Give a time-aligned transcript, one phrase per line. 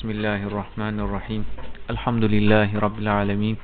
[0.00, 1.44] Bismillahirrahmanirrahim.
[1.88, 3.58] Elhamdülillahi Rabbil alemin.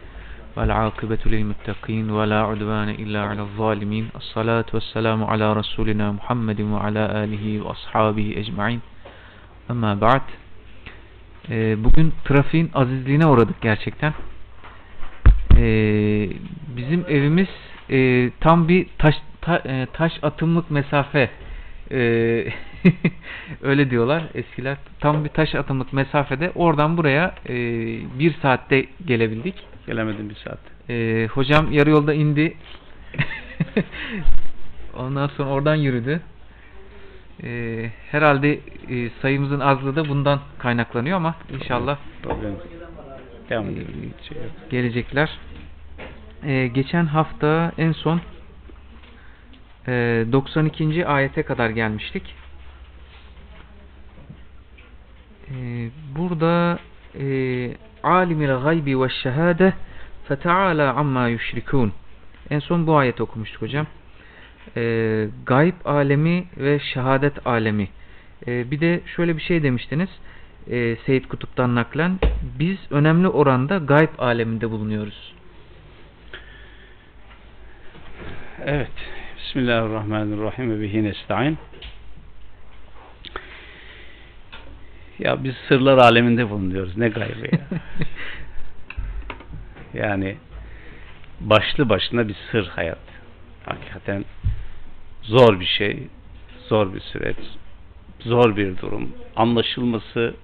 [0.57, 4.09] Vel akıbetu lil muttaqin ve la udvane illa alel zalimin.
[4.19, 8.83] Esselatu vesselamu ala Resulina Muhammedin ve ala alihi ve ashabihi ecmain.
[9.69, 10.29] Ama ba'd.
[11.51, 14.15] Ee, bugün trafiğin azizliğine uğradık gerçekten.
[15.57, 16.29] Ee,
[16.77, 17.49] bizim evimiz
[17.91, 21.31] e, tam bir taş ta, e, taş atımlık mesafe
[21.91, 22.47] ee,
[23.63, 24.77] öyle diyorlar eskiler.
[25.01, 27.55] Tam bir taş atımlık mesafede oradan buraya e,
[28.19, 29.55] bir saatte gelebildik.
[29.87, 30.59] Gelemedim bir saat.
[30.91, 32.57] Ee, hocam yarı yolda indi.
[34.97, 36.21] Ondan sonra oradan yürüdü.
[37.43, 42.55] Ee, herhalde e, sayımızın azlığı da bundan kaynaklanıyor ama inşallah Problem.
[43.51, 44.15] Devam e, edelim.
[44.29, 44.47] Şey yok.
[44.71, 45.39] gelecekler.
[46.45, 48.21] Ee, geçen hafta en son
[49.89, 51.07] e, 92.
[51.07, 52.23] ayete kadar gelmiştik.
[55.51, 56.79] Ee, burada
[57.21, 57.27] e,
[58.03, 59.73] alimil gaybi ve şehade
[60.29, 61.93] feteala amma yüşrikun.
[62.51, 63.87] En son bu ayet okumuştuk hocam.
[64.77, 67.89] Ee, gayb alemi ve şehadet alemi.
[68.47, 70.09] Ee, bir de şöyle bir şey demiştiniz.
[70.71, 72.19] E, Seyyid Kutup'tan naklen.
[72.59, 75.35] Biz önemli oranda gayb aleminde bulunuyoruz.
[78.65, 78.91] Evet.
[79.39, 81.59] Bismillahirrahmanirrahim ve bihi nesta'in.
[85.19, 86.97] Ya biz sırlar aleminde bulunuyoruz.
[86.97, 87.61] Ne gaybı ya.
[90.07, 90.37] yani
[91.41, 92.99] başlı başına bir sır hayat.
[93.65, 94.25] Hakikaten
[95.23, 96.09] zor bir şey.
[96.69, 97.37] Zor bir süreç.
[98.21, 99.13] Zor bir durum.
[99.37, 100.35] Anlaşılması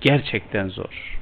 [0.00, 1.14] gerçekten zor.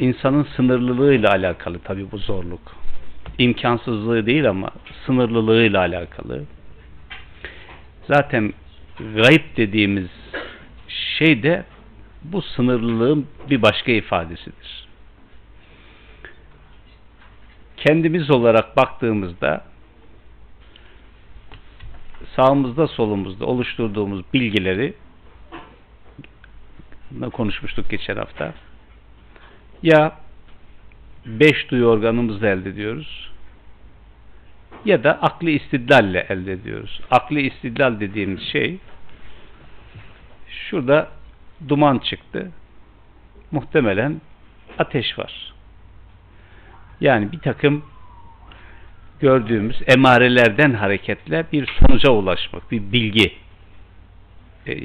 [0.00, 2.60] insanın sınırlılığıyla alakalı tabi bu zorluk.
[3.38, 4.70] İmkansızlığı değil ama
[5.06, 6.42] sınırlılığıyla alakalı.
[8.14, 8.52] Zaten
[9.14, 10.08] gayb dediğimiz
[11.18, 11.64] şey de
[12.22, 14.88] bu sınırlılığın bir başka ifadesidir.
[17.76, 19.64] Kendimiz olarak baktığımızda
[22.36, 24.94] sağımızda solumuzda oluşturduğumuz bilgileri
[27.32, 28.54] konuşmuştuk geçen hafta
[29.82, 30.18] ya
[31.26, 33.29] beş duyu organımızla elde ediyoruz
[34.84, 37.00] ya da akli istidlalle elde ediyoruz.
[37.10, 38.78] Akli istidlal dediğimiz şey
[40.48, 41.08] şurada
[41.68, 42.50] duman çıktı.
[43.50, 44.20] Muhtemelen
[44.78, 45.52] ateş var.
[47.00, 47.84] Yani bir takım
[49.20, 53.32] gördüğümüz emarelerden hareketle bir sonuca ulaşmak, bir bilgiye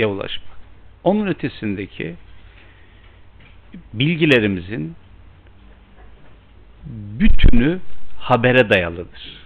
[0.08, 0.56] ulaşmak.
[1.04, 2.16] Onun ötesindeki
[3.94, 4.96] bilgilerimizin
[7.20, 7.80] bütünü
[8.20, 9.45] habere dayalıdır.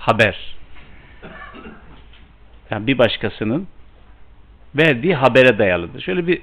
[0.00, 0.56] Haber.
[2.70, 3.68] Yani bir başkasının
[4.74, 6.00] verdiği habere dayalıdır.
[6.00, 6.42] Şöyle bir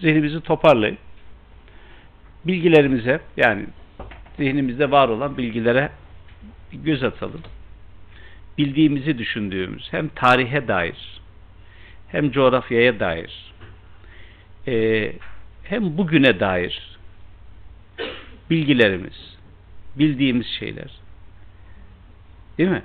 [0.00, 0.98] zihnimizi toparlayın.
[2.44, 3.66] Bilgilerimize yani
[4.36, 5.90] zihnimizde var olan bilgilere
[6.72, 7.42] göz atalım.
[8.58, 11.20] Bildiğimizi düşündüğümüz hem tarihe dair
[12.08, 13.52] hem coğrafyaya dair
[14.66, 15.12] e,
[15.64, 16.98] hem bugüne dair
[18.50, 19.36] bilgilerimiz,
[19.96, 21.07] bildiğimiz şeyler
[22.58, 22.82] değil mi?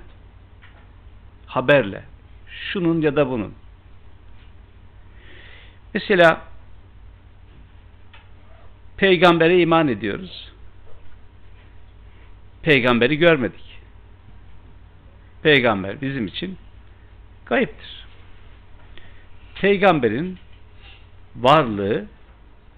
[1.45, 2.03] Haberle
[2.47, 3.53] şunun ya da bunun
[5.93, 6.41] mesela
[8.97, 10.51] peygambere iman ediyoruz.
[12.61, 13.79] Peygamberi görmedik.
[15.43, 16.57] Peygamber bizim için
[17.45, 18.05] kayıptır.
[19.55, 20.37] Peygamberin
[21.35, 22.05] varlığı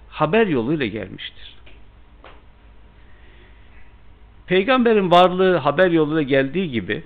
[0.09, 1.54] haber yoluyla gelmiştir.
[4.47, 7.03] Peygamberin varlığı haber yoluyla geldiği gibi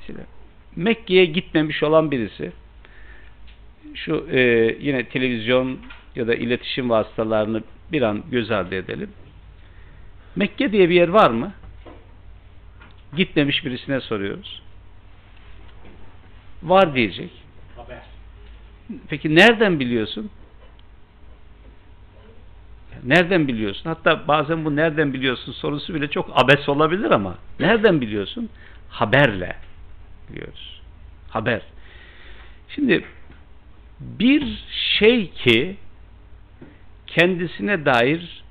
[0.00, 0.14] işte
[0.76, 2.52] Mekke'ye gitmemiş olan birisi
[3.94, 4.40] şu e,
[4.80, 5.78] yine televizyon
[6.16, 7.62] ya da iletişim vasıtalarını
[7.92, 9.10] bir an göz ardı edelim.
[10.36, 11.52] Mekke diye bir yer var mı?
[13.16, 14.62] Gitmemiş birisine soruyoruz.
[16.62, 17.30] Var diyecek.
[17.76, 18.02] Haber.
[19.08, 20.30] Peki nereden biliyorsun?
[23.04, 23.84] Nereden biliyorsun?
[23.84, 28.48] Hatta bazen bu nereden biliyorsun sorusu bile çok abes olabilir ama nereden biliyorsun?
[28.88, 29.56] Haberle
[30.28, 30.80] biliyoruz.
[31.28, 31.62] Haber.
[32.68, 33.04] Şimdi
[34.00, 34.64] bir
[34.98, 35.76] şey ki
[37.06, 38.42] kendisine dair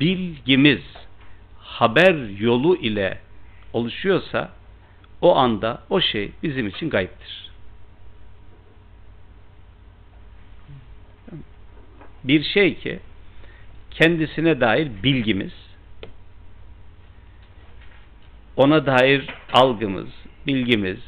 [0.00, 0.82] bilgimiz
[1.58, 3.18] haber yolu ile
[3.72, 4.50] oluşuyorsa
[5.20, 7.50] o anda o şey bizim için gayiptir.
[12.24, 13.00] Bir şey ki
[14.00, 15.52] kendisine dair bilgimiz,
[18.56, 20.08] ona dair algımız,
[20.46, 20.98] bilgimiz,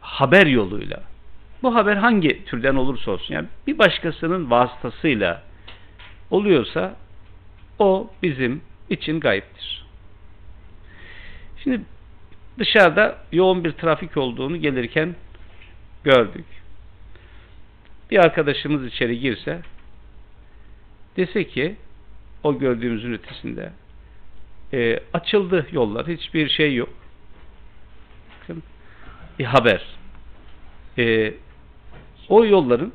[0.00, 1.02] haber yoluyla
[1.62, 5.42] bu haber hangi türden olursa olsun yani bir başkasının vasıtasıyla
[6.30, 6.96] oluyorsa
[7.78, 8.60] o bizim
[8.90, 9.84] için gayiptir.
[11.64, 11.80] Şimdi
[12.58, 15.14] dışarıda yoğun bir trafik olduğunu gelirken
[16.04, 16.46] gördük.
[18.10, 19.62] Bir arkadaşımız içeri girse
[21.18, 21.76] dese ki
[22.42, 23.72] o gördüğümüzün ötesinde
[24.72, 26.06] e, açıldı yollar.
[26.08, 26.88] Hiçbir şey yok.
[28.40, 28.62] Bakın,
[29.38, 29.86] bir haber.
[30.98, 31.34] E,
[32.28, 32.92] o yolların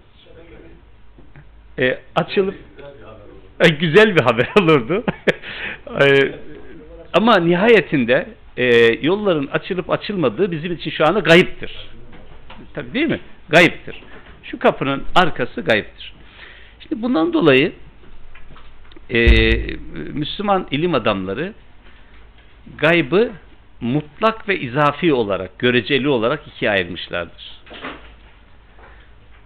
[1.80, 2.56] e, açılıp
[3.60, 5.04] e, güzel bir haber olurdu.
[6.02, 6.36] e,
[7.14, 8.28] ama nihayetinde
[8.58, 8.66] e,
[9.02, 11.90] yolların açılıp açılmadığı bizim için şu anda gayiptir.
[12.74, 13.20] Tabii değil mi?
[13.50, 14.04] Gayiptir.
[14.44, 16.14] Şu kapının arkası gayiptir.
[16.80, 17.74] Şimdi bundan dolayı
[19.10, 19.20] e,
[20.14, 21.54] Müslüman ilim adamları
[22.78, 23.32] gaybı
[23.82, 27.62] mutlak ve izafi olarak, göreceli olarak ikiye ayırmışlardır.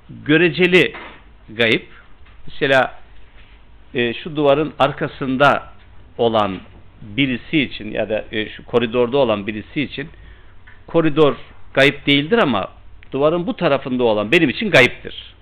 [0.09, 0.93] Göreceli
[1.49, 1.81] gayb,
[2.47, 2.99] mesela
[3.93, 5.73] e, şu duvarın arkasında
[6.17, 6.59] olan
[7.01, 10.09] birisi için ya da e, şu koridorda olan birisi için
[10.87, 11.35] koridor
[11.73, 12.71] gayip değildir ama
[13.11, 15.35] duvarın bu tarafında olan benim için gayiptir.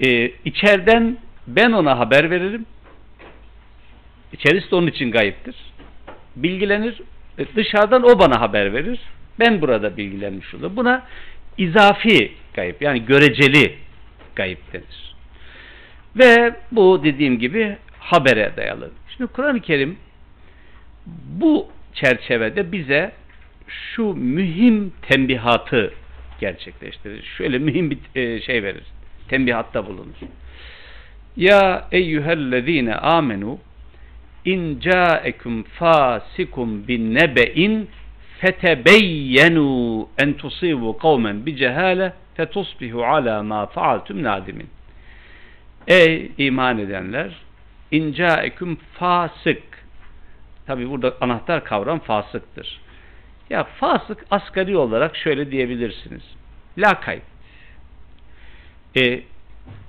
[0.00, 2.66] E, içeriden ben ona haber veririm.
[4.32, 5.56] İçerisi de onun için gayiptir.
[6.36, 7.00] Bilgilenir.
[7.38, 9.00] E, dışarıdan o bana haber verir.
[9.40, 10.76] Ben burada bilgilenmiş olurum.
[10.76, 11.06] Buna
[11.58, 13.74] izafi gayip yani göreceli
[14.36, 15.14] gayip denir.
[16.16, 18.90] Ve bu dediğim gibi habere dayalı.
[19.16, 19.96] Şimdi Kur'an-ı Kerim
[21.40, 23.12] bu çerçevede bize
[23.68, 25.92] şu mühim tembihatı
[26.40, 27.22] gerçekleştirir.
[27.22, 28.84] Şöyle mühim bir e, şey verir.
[29.28, 30.14] Tembihatta bulunur.
[31.36, 33.58] Ya eyyühellezine amenu
[34.44, 37.88] in ca'ekum fasikum bin nebe'in
[38.40, 44.68] fetebeyyenu en tusibu kavmen bi cehale fetusbihu ala ma faaltum nadimin.
[45.88, 47.32] Ey iman edenler
[47.90, 49.62] in ca'ekum fasık
[50.66, 52.80] tabi burada anahtar kavram fasıktır.
[53.50, 56.22] Ya fasık asgari olarak şöyle diyebilirsiniz.
[56.78, 57.22] Lakayt.
[58.96, 59.22] E,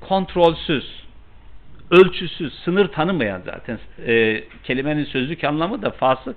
[0.01, 1.02] kontrolsüz,
[1.91, 6.35] ölçüsüz, sınır tanımayan zaten e, kelimenin sözlük anlamı da fasık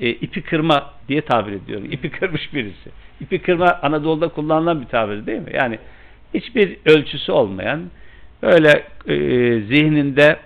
[0.00, 1.88] e, ipi kırma diye tabir ediyorum.
[1.90, 2.90] İpi kırmış birisi.
[3.20, 5.50] İpi kırma Anadolu'da kullanılan bir tabir değil mi?
[5.54, 5.78] Yani
[6.34, 7.82] hiçbir ölçüsü olmayan
[8.42, 9.16] böyle e,
[9.60, 10.36] zihninde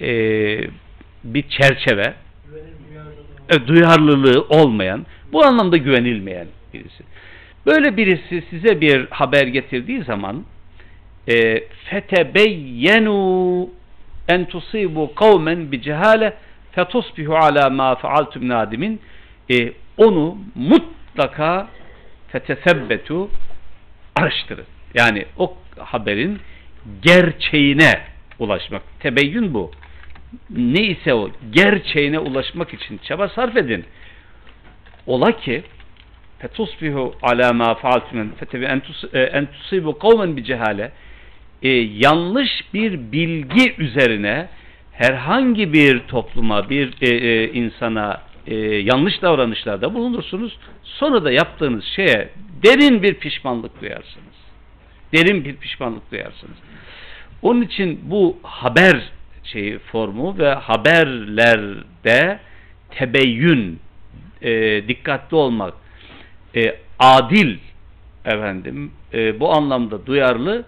[0.00, 0.10] e,
[1.24, 2.14] bir çerçeve
[3.50, 7.04] e, duyarlılığı olmayan bu anlamda güvenilmeyen birisi.
[7.66, 10.44] Böyle birisi size bir haber getirdiği zaman
[11.28, 13.68] e, fetebeyyenu
[14.28, 16.34] en tusibu kavmen bi cehale
[16.72, 19.00] fetusbihu ala ma faaltum nadimin
[19.50, 21.68] e, onu mutlaka
[22.28, 23.30] fetesebbetu
[24.16, 24.66] araştırın.
[24.94, 26.40] Yani o haberin
[27.02, 27.92] gerçeğine
[28.38, 28.82] ulaşmak.
[29.00, 29.70] Tebeyyün bu.
[30.50, 33.84] Ne ise o gerçeğine ulaşmak için çaba sarf edin.
[35.06, 35.62] Ola ki
[36.38, 38.64] fetusbihu ala ma faaltum fetebi
[39.14, 40.92] en tusibu kavmen bi cehale
[41.62, 44.48] e, yanlış bir bilgi üzerine
[44.92, 50.58] herhangi bir topluma, bir e, e, insana e, yanlış davranışlarda bulunursunuz.
[50.82, 52.28] Sonra da yaptığınız şeye
[52.62, 54.34] derin bir pişmanlık duyarsınız.
[55.12, 56.56] Derin bir pişmanlık duyarsınız.
[57.42, 59.02] Onun için bu haber
[59.44, 62.38] şeyi formu ve haberlerde
[62.90, 63.78] tebeyyün,
[64.42, 65.74] e, dikkatli olmak,
[66.56, 67.56] e, adil
[68.24, 70.64] efendim, e, bu anlamda duyarlı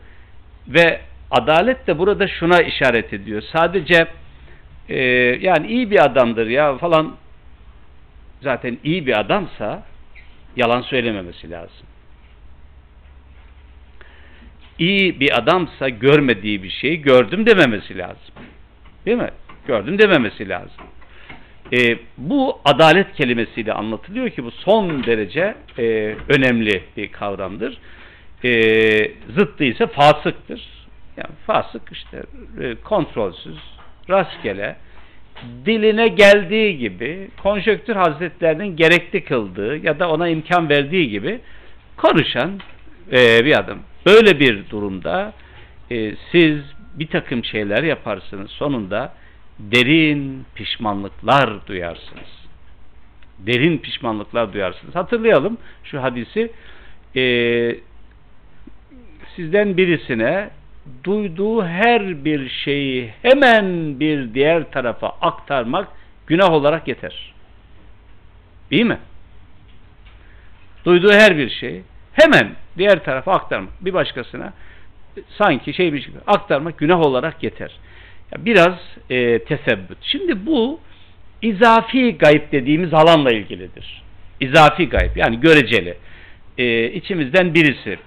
[0.68, 3.42] ve adalet de burada şuna işaret ediyor.
[3.52, 4.06] Sadece
[4.88, 4.98] e,
[5.40, 7.16] yani iyi bir adamdır ya falan
[8.42, 9.82] zaten iyi bir adamsa
[10.56, 11.86] yalan söylememesi lazım.
[14.78, 18.34] İyi bir adamsa görmediği bir şeyi gördüm dememesi lazım.
[19.06, 19.30] Değil mi?
[19.66, 20.84] Gördüm dememesi lazım.
[21.72, 27.78] E, bu adalet kelimesiyle anlatılıyor ki bu son derece e, önemli bir kavramdır.
[28.44, 28.50] E,
[29.36, 30.68] zıttı ise fasıktır.
[31.16, 32.22] Yani fasık işte
[32.60, 33.56] e, kontrolsüz,
[34.10, 34.76] rastgele,
[35.66, 41.40] diline geldiği gibi, konjöktür hazretlerinin gerekli kıldığı ya da ona imkan verdiği gibi
[41.96, 42.60] konuşan
[43.12, 43.78] e, bir adam.
[44.06, 45.32] Böyle bir durumda
[45.90, 46.58] e, siz
[46.94, 48.50] bir takım şeyler yaparsınız.
[48.50, 49.14] Sonunda
[49.58, 52.46] derin pişmanlıklar duyarsınız.
[53.38, 54.94] Derin pişmanlıklar duyarsınız.
[54.94, 56.52] Hatırlayalım şu hadisi.
[57.16, 57.22] E,
[59.36, 60.50] sizden birisine
[61.04, 65.88] duyduğu her bir şeyi hemen bir diğer tarafa aktarmak
[66.26, 67.32] günah olarak yeter.
[68.70, 68.98] Değil mi?
[70.84, 74.52] Duyduğu her bir şey hemen diğer tarafa aktarmak, bir başkasına
[75.38, 77.70] sanki şey bir şey aktarmak günah olarak yeter.
[78.38, 78.74] Biraz
[79.10, 79.98] e, tesebbüt.
[80.02, 80.80] Şimdi bu
[81.42, 84.02] izafi gayb dediğimiz alanla ilgilidir.
[84.40, 85.96] İzafi gayb yani göreceli.
[86.58, 87.98] E, içimizden birisi.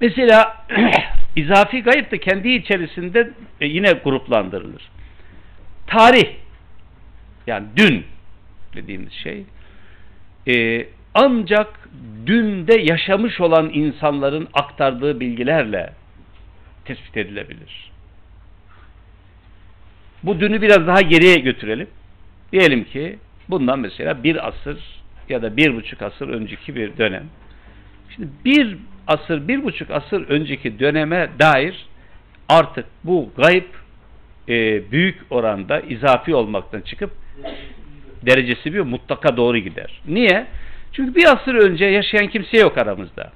[0.00, 0.66] Mesela
[1.36, 4.90] izafi gayb de kendi içerisinde e, yine gruplandırılır.
[5.86, 6.34] Tarih
[7.46, 8.04] yani dün
[8.74, 9.44] dediğimiz şey
[10.48, 11.88] e, ancak
[12.26, 15.92] dünde yaşamış olan insanların aktardığı bilgilerle
[16.84, 17.90] tespit edilebilir.
[20.22, 21.88] Bu dünü biraz daha geriye götürelim.
[22.52, 24.78] Diyelim ki bundan mesela bir asır
[25.28, 27.24] ya da bir buçuk asır önceki bir dönem.
[28.14, 28.78] Şimdi bir
[29.08, 31.86] asır, bir buçuk asır önceki döneme dair
[32.48, 33.64] artık bu gayb
[34.48, 37.10] e, büyük oranda izafi olmaktan çıkıp
[38.26, 40.00] derecesi bir mutlaka doğru gider.
[40.08, 40.46] Niye?
[40.92, 43.32] Çünkü bir asır önce yaşayan kimse yok aramızda.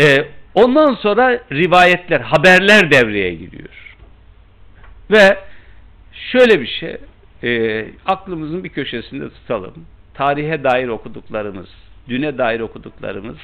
[0.00, 0.16] Ee,
[0.54, 3.96] ondan sonra rivayetler, haberler devreye giriyor.
[5.10, 5.38] Ve
[6.12, 6.96] şöyle bir şey,
[7.42, 9.74] e, aklımızın bir köşesinde tutalım.
[10.14, 11.68] Tarihe dair okuduklarımız,
[12.08, 13.36] düne dair okuduklarımız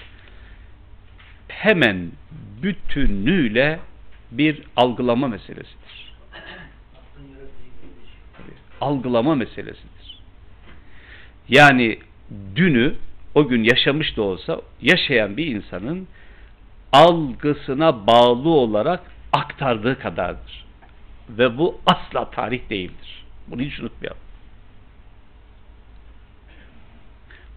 [1.48, 2.10] hemen
[2.62, 3.80] bütünüyle
[4.30, 6.14] bir algılama meselesidir.
[8.80, 10.18] Algılama meselesidir.
[11.48, 11.98] Yani
[12.56, 12.94] dünü
[13.34, 16.08] o gün yaşamış da olsa yaşayan bir insanın
[16.92, 19.00] algısına bağlı olarak
[19.32, 20.64] aktardığı kadardır.
[21.28, 23.24] Ve bu asla tarih değildir.
[23.46, 24.27] Bunu hiç unutmayalım.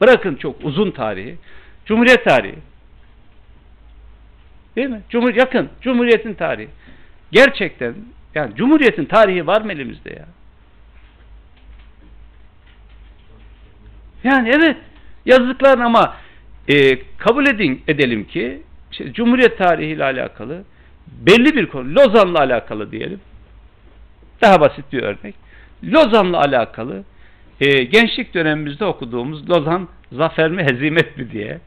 [0.01, 1.37] Bırakın çok uzun tarihi.
[1.85, 2.55] Cumhuriyet tarihi.
[4.75, 5.01] Değil mi?
[5.09, 5.69] Cumhur yakın.
[5.81, 6.69] Cumhuriyetin tarihi.
[7.31, 7.95] Gerçekten
[8.35, 10.25] yani Cumhuriyetin tarihi var mı elimizde ya?
[14.23, 14.77] Yani evet
[15.25, 16.17] yazdıklar ama
[16.67, 20.63] e, kabul edin edelim ki işte, Cumhuriyet tarihiyle alakalı
[21.07, 23.19] belli bir konu Lozan'la alakalı diyelim.
[24.41, 25.35] Daha basit bir örnek.
[25.83, 27.03] Lozan'la alakalı
[27.61, 31.59] e, gençlik dönemimizde okuduğumuz Lozan zafer mi hezimet mi diye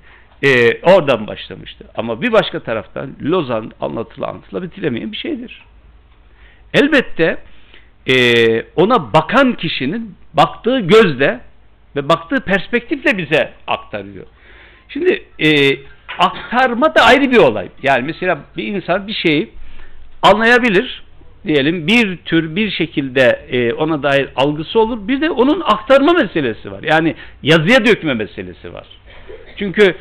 [0.43, 1.85] e, oradan başlamıştı.
[1.95, 5.65] Ama bir başka taraftan Lozan anlatıla anlatıla bitiremeyen bir şeydir.
[6.75, 7.39] Elbette
[8.07, 8.17] e,
[8.77, 11.41] ona bakan kişinin baktığı gözle
[11.97, 14.27] ve baktığı perspektifle bize aktarıyor.
[14.89, 15.79] Şimdi e,
[16.19, 17.69] aktarma da ayrı bir olay.
[17.83, 19.51] Yani mesela bir insan bir şeyi
[20.23, 21.05] anlayabilir.
[21.47, 25.09] Diyelim bir tür bir şekilde e, ona dair algısı olur.
[25.09, 26.83] Bir de onun aktarma meselesi var.
[26.83, 28.87] Yani yazıya dökme meselesi var.
[29.57, 29.95] Çünkü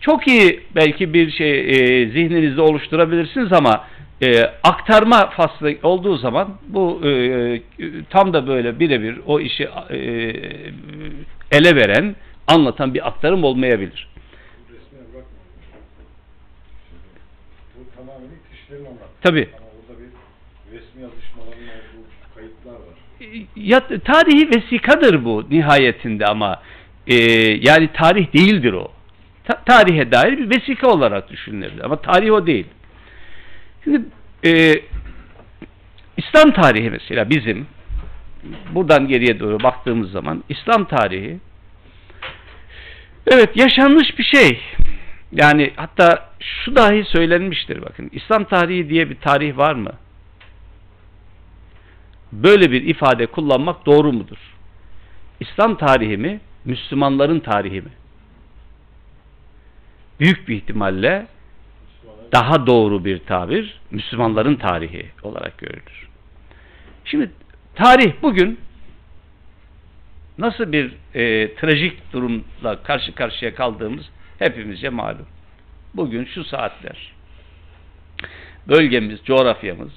[0.00, 3.84] çok iyi belki bir şey e, zihninizde oluşturabilirsiniz ama
[4.22, 7.62] e, aktarma faslı olduğu zaman bu e,
[8.10, 9.98] tam da böyle birebir o işi e,
[11.52, 14.08] ele veren, anlatan bir aktarım olmayabilir.
[19.22, 19.48] Tabii.
[19.56, 20.08] Ama orada bir
[20.76, 22.96] resmi yazışmaların olduğu kayıtlar var.
[23.20, 23.23] Ya,
[24.04, 26.62] tarihi vesikadır bu nihayetinde ama
[27.06, 27.14] e,
[27.60, 28.92] yani tarih değildir o.
[29.44, 32.66] Ta, tarihe dair bir vesika olarak düşünülebilir ama tarih o değil.
[33.84, 34.00] Şimdi
[34.44, 34.74] e,
[36.16, 37.66] İslam tarihi mesela bizim
[38.74, 41.38] buradan geriye doğru baktığımız zaman İslam tarihi
[43.26, 44.60] evet yaşanmış bir şey.
[45.32, 48.10] Yani hatta şu dahi söylenmiştir bakın.
[48.12, 49.92] İslam tarihi diye bir tarih var mı?
[52.42, 54.38] Böyle bir ifade kullanmak doğru mudur?
[55.40, 56.40] İslam tarihi mi?
[56.64, 57.90] Müslümanların tarihi mi?
[60.20, 61.26] Büyük bir ihtimalle
[62.32, 66.08] daha doğru bir tabir Müslümanların tarihi olarak görülür.
[67.04, 67.30] Şimdi
[67.74, 68.60] tarih bugün
[70.38, 74.04] nasıl bir e, trajik durumla karşı karşıya kaldığımız
[74.38, 75.26] hepimizce malum.
[75.94, 77.12] Bugün şu saatler
[78.68, 79.92] bölgemiz, coğrafyamız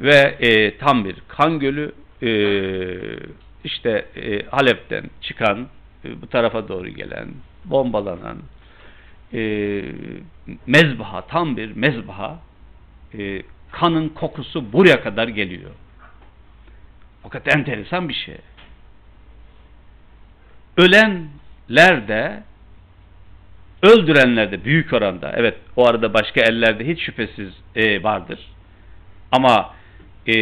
[0.00, 1.92] ve e, tam bir kan gölü
[2.22, 2.30] e,
[3.64, 5.68] işte e, Halep'ten çıkan
[6.04, 7.28] e, bu tarafa doğru gelen
[7.64, 8.38] bombalanan
[9.32, 9.82] e,
[10.66, 12.38] mezbaha, tam bir mezbaha
[13.18, 15.70] e, kanın kokusu buraya kadar geliyor.
[17.22, 18.36] Fakat enteresan bir şey.
[20.76, 22.42] Ölenler de
[23.82, 28.38] öldürenler de büyük oranda evet o arada başka ellerde hiç şüphesiz e, vardır.
[29.32, 29.74] Ama
[30.26, 30.34] e,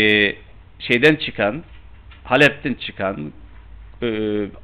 [0.78, 1.62] şeyden çıkan
[2.24, 3.32] Halep'ten çıkan
[4.02, 4.08] e,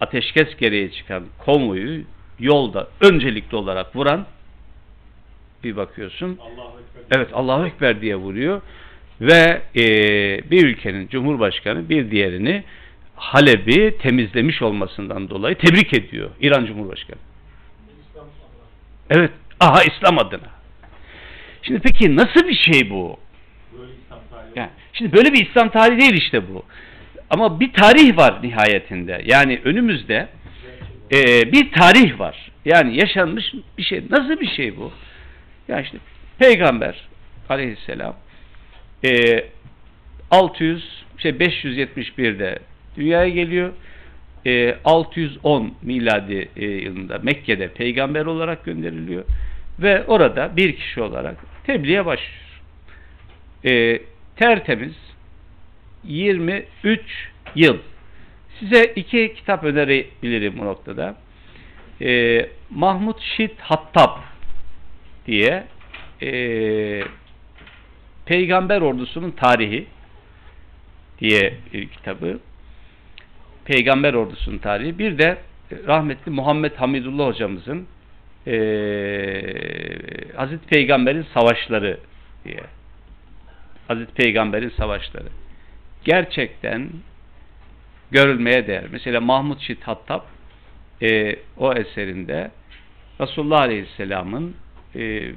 [0.00, 2.02] ateşkes gereği çıkan konvoyu
[2.38, 4.26] yolda öncelikli olarak vuran
[5.64, 6.30] bir bakıyorsun.
[6.30, 7.18] Ekber.
[7.18, 8.62] Evet Allahu Ekber diye vuruyor
[9.20, 9.84] ve e,
[10.50, 12.64] bir ülkenin cumhurbaşkanı bir diğerini
[13.16, 17.18] Halep'i temizlemiş olmasından dolayı tebrik ediyor İran Cumhurbaşkanı.
[19.10, 19.30] Evet.
[19.60, 20.50] Aha İslam adına.
[21.62, 23.16] Şimdi peki nasıl bir şey bu?
[23.78, 24.18] Böyle İslam.
[24.56, 26.64] Yani, şimdi böyle bir İslam tarihi değil işte bu.
[27.30, 29.22] Ama bir tarih var nihayetinde.
[29.24, 30.28] Yani önümüzde
[31.12, 32.50] e, bir tarih var.
[32.64, 34.02] Yani yaşanmış bir şey.
[34.10, 34.92] Nasıl bir şey bu?
[35.68, 35.98] Yani işte
[36.38, 37.08] Peygamber
[37.48, 38.16] aleyhisselam
[39.04, 39.44] e,
[40.30, 42.58] 600 şey 571'de
[42.96, 43.72] dünyaya geliyor.
[44.46, 49.24] E, 610 miladi e, yılında Mekke'de peygamber olarak gönderiliyor
[49.78, 52.44] ve orada bir kişi olarak tebliğe başlıyor.
[53.64, 54.00] E,
[54.36, 54.94] tertemiz
[56.04, 57.00] 23
[57.54, 57.78] yıl.
[58.58, 61.16] Size iki kitap önerebilirim bu noktada.
[62.00, 64.18] E, Mahmut Şit Hattab
[65.26, 65.64] diye
[66.22, 66.30] e,
[68.26, 69.86] Peygamber Ordusu'nun Tarihi
[71.20, 72.38] diye bir kitabı.
[73.64, 74.98] Peygamber Ordusu'nun tarihi.
[74.98, 75.38] Bir de
[75.86, 77.86] rahmetli Muhammed Hamidullah hocamızın
[78.46, 78.54] e,
[80.36, 81.98] Hazreti Peygamber'in savaşları
[82.44, 82.60] diye.
[83.88, 85.28] Hazreti Peygamber'in savaşları.
[86.04, 86.90] Gerçekten
[88.10, 88.84] görülmeye değer.
[88.92, 90.20] Mesela Mahmud Şit Hattab
[91.02, 92.50] e, o eserinde
[93.20, 94.54] Resulullah Aleyhisselam'ın
[94.96, 95.32] e,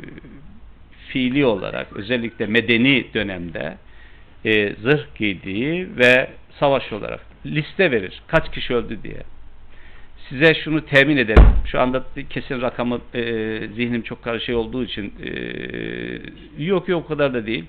[1.08, 3.78] fiili olarak özellikle medeni dönemde
[4.46, 8.22] e, zırh giydiği ve savaş olarak liste verir.
[8.28, 9.24] Kaç kişi öldü diye.
[10.30, 11.44] Size şunu temin ederim.
[11.66, 13.24] Şu anda kesin rakamı e,
[13.76, 15.30] zihnim çok karışık olduğu için e,
[16.64, 17.66] yok yok o kadar da değil.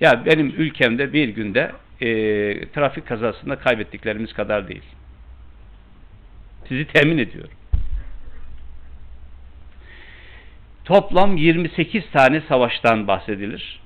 [0.00, 2.08] Ya benim ülkemde bir günde e,
[2.68, 4.84] trafik kazasında kaybettiklerimiz kadar değil.
[6.68, 7.50] Sizi temin ediyorum.
[10.84, 13.80] Toplam 28 tane savaştan bahsedilir.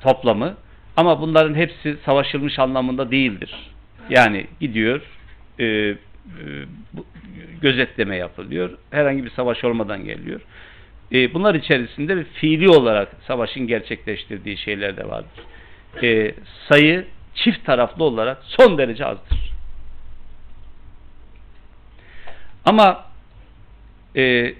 [0.00, 0.56] Toplamı.
[0.96, 3.54] Ama bunların hepsi savaşılmış anlamında değildir.
[4.10, 5.02] Yani gidiyor,
[5.58, 5.96] e, e,
[7.60, 8.70] gözetleme yapılıyor.
[8.90, 10.40] Herhangi bir savaş olmadan geliyor.
[11.12, 15.44] E, bunlar içerisinde bir fiili olarak savaşın gerçekleştirdiği şeyler de vardır.
[16.02, 16.34] E,
[16.68, 19.52] sayı çift taraflı olarak son derece azdır.
[22.64, 23.04] Ama
[24.16, 24.54] e,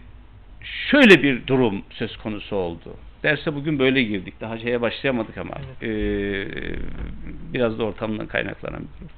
[0.90, 2.96] şöyle bir durum söz konusu oldu.
[3.22, 4.40] Derse bugün böyle girdik.
[4.40, 5.82] Daha şeye başlayamadık ama evet.
[5.82, 6.78] e,
[7.52, 9.16] biraz da ortamdan kaynaklanan bir durum.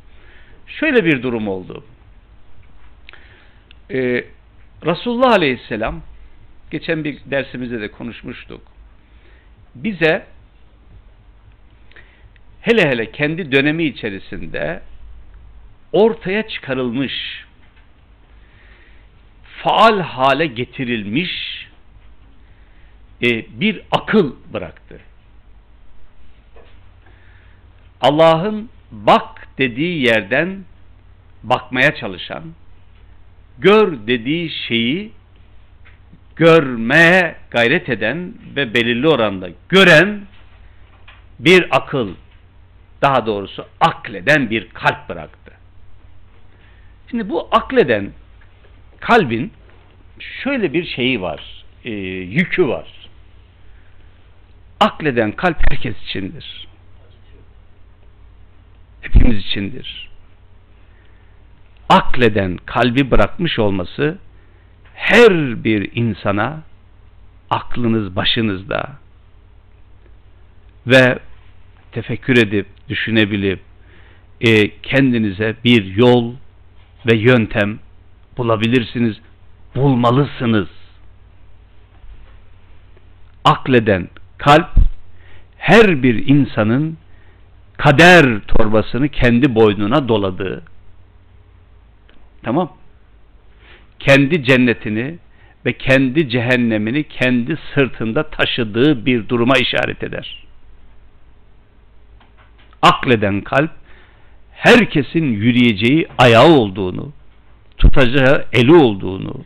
[0.66, 1.84] Şöyle bir durum oldu.
[3.90, 4.24] E,
[4.86, 6.02] Resulullah Aleyhisselam
[6.70, 8.60] geçen bir dersimizde de konuşmuştuk.
[9.74, 10.26] Bize
[12.60, 14.82] hele hele kendi dönemi içerisinde
[15.92, 17.44] ortaya çıkarılmış
[19.62, 21.66] faal hale getirilmiş
[23.22, 25.00] e, bir akıl bıraktı.
[28.00, 30.64] Allah'ın bak dediği yerden
[31.42, 32.44] bakmaya çalışan,
[33.58, 35.12] gör dediği şeyi
[36.36, 40.20] görmeye gayret eden ve belirli oranda gören
[41.38, 42.14] bir akıl,
[43.02, 45.52] daha doğrusu akleden bir kalp bıraktı.
[47.10, 48.12] Şimdi bu akleden
[49.00, 49.52] kalbin
[50.20, 53.08] şöyle bir şeyi var, e, yükü var.
[54.80, 56.68] Akleden kalp herkes içindir.
[59.00, 60.10] Hepimiz içindir.
[61.88, 64.18] Akleden kalbi bırakmış olması
[64.96, 66.62] her bir insana
[67.50, 68.88] aklınız başınızda
[70.86, 71.18] ve
[71.92, 73.60] tefekkür edip düşünebilip
[74.40, 76.34] e, kendinize bir yol
[77.06, 77.78] ve yöntem
[78.36, 79.16] bulabilirsiniz,
[79.74, 80.68] bulmalısınız.
[83.44, 84.70] Akleden kalp
[85.58, 86.98] her bir insanın
[87.76, 90.62] kader torbasını kendi boynuna doladığı
[92.42, 92.72] tamam
[93.98, 95.18] kendi cennetini
[95.66, 100.46] ve kendi cehennemini kendi sırtında taşıdığı bir duruma işaret eder.
[102.82, 103.70] Akleden kalp
[104.52, 107.12] herkesin yürüyeceği ayağı olduğunu,
[107.78, 109.44] tutacağı eli olduğunu,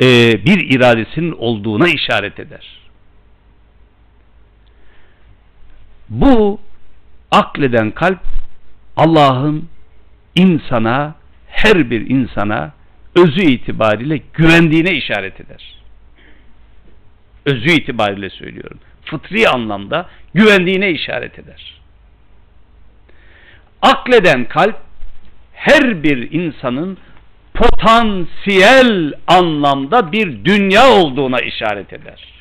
[0.00, 0.06] e,
[0.44, 2.80] bir iradesinin olduğuna işaret eder.
[6.08, 6.60] Bu
[7.30, 8.20] akleden kalp
[8.96, 9.68] Allah'ın
[10.34, 11.14] insana,
[11.48, 12.72] her bir insana
[13.16, 15.74] özü itibariyle güvendiğine işaret eder.
[17.46, 18.78] Özü itibariyle söylüyorum.
[19.04, 21.80] Fıtri anlamda güvendiğine işaret eder.
[23.82, 24.76] Akleden kalp
[25.52, 26.98] her bir insanın
[27.54, 32.32] potansiyel anlamda bir dünya olduğuna işaret eder.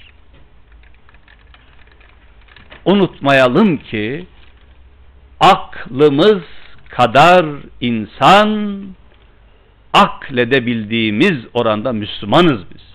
[2.85, 4.27] Unutmayalım ki
[5.39, 6.43] aklımız
[6.89, 7.45] kadar
[7.81, 8.81] insan
[9.95, 12.85] akledebildiğimiz oranda Müslümanız biz.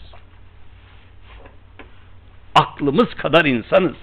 [2.55, 3.97] aklımız kadar insanız.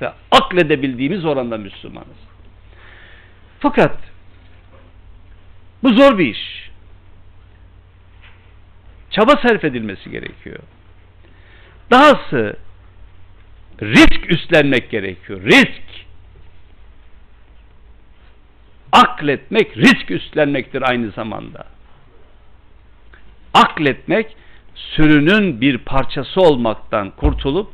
[0.00, 2.18] Ve akledebildiğimiz oranda Müslümanız.
[3.60, 3.98] Fakat
[5.82, 6.70] bu zor bir iş.
[9.10, 10.58] Çaba sarf edilmesi gerekiyor.
[11.90, 12.56] Dahası
[13.82, 15.42] risk üstlenmek gerekiyor.
[15.42, 15.82] Risk.
[18.92, 21.75] Akletmek risk üstlenmektir aynı zamanda.
[23.56, 24.36] Akletmek
[24.74, 27.70] sürünün bir parçası olmaktan kurtulup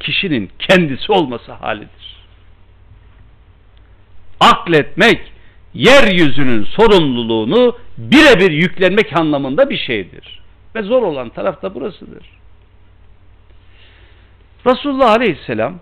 [0.00, 2.16] kişinin kendisi olması halidir.
[4.40, 5.32] Akletmek
[5.74, 10.42] yeryüzünün sorumluluğunu birebir yüklenmek anlamında bir şeydir.
[10.74, 12.26] Ve zor olan taraf da burasıdır.
[14.66, 15.78] Resulullah Aleyhisselam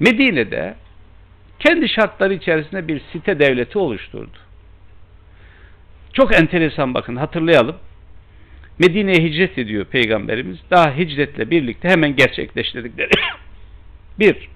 [0.00, 0.74] Medine'de
[1.58, 4.38] kendi şartları içerisinde bir site devleti oluşturdu.
[6.12, 7.76] Çok enteresan bakın hatırlayalım.
[8.80, 10.58] Medine'ye hicret ediyor Peygamberimiz.
[10.70, 13.10] Daha hicretle birlikte hemen gerçekleştirdikleri.
[14.18, 14.48] bir,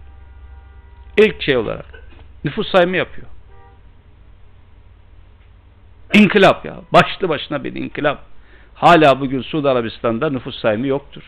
[1.16, 2.04] ilk şey olarak
[2.44, 3.26] nüfus sayımı yapıyor.
[6.14, 6.80] İnkılap ya.
[6.92, 8.24] Başlı başına bir inkılap.
[8.74, 11.22] Hala bugün Suudi Arabistan'da nüfus sayımı yoktur.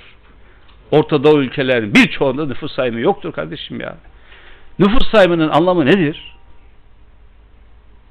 [0.90, 3.96] Orta Doğu ülkelerin birçoğunda nüfus sayımı yoktur kardeşim ya.
[4.78, 6.36] Nüfus sayımının anlamı nedir?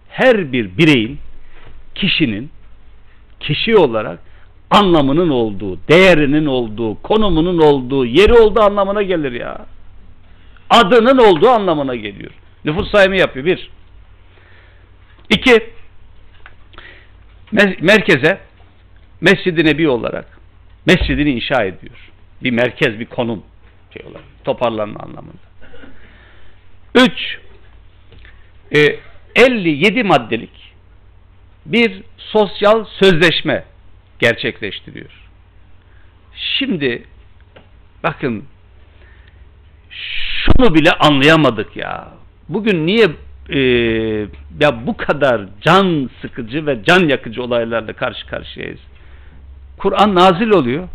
[0.09, 1.19] Her bir bireyin,
[1.95, 2.49] kişinin,
[3.39, 4.19] kişi olarak
[4.75, 9.65] anlamının olduğu, değerinin olduğu, konumunun olduğu, yeri olduğu anlamına gelir ya.
[10.69, 12.31] Adının olduğu anlamına geliyor.
[12.65, 13.45] Nüfus sayımı yapıyor.
[13.45, 13.69] Bir.
[15.29, 15.69] İki.
[17.81, 18.39] Merkeze
[19.21, 20.39] Mescid-i Nebi olarak
[20.85, 22.11] mescidini inşa ediyor.
[22.43, 23.43] Bir merkez, bir konum
[23.93, 24.23] şey olarak.
[24.43, 25.45] Toparlanma anlamında.
[26.95, 27.39] Üç.
[28.75, 28.99] E,
[29.35, 30.73] 57 maddelik
[31.65, 33.63] bir sosyal sözleşme
[34.19, 35.09] gerçekleştiriyor.
[36.35, 37.03] Şimdi
[38.03, 38.43] bakın
[39.89, 42.07] şunu bile anlayamadık ya.
[42.49, 43.07] Bugün niye
[43.49, 43.59] e,
[44.59, 48.79] ya bu kadar can sıkıcı ve can yakıcı olaylarla karşı karşıyayız?
[49.77, 50.87] Kur'an nazil oluyor.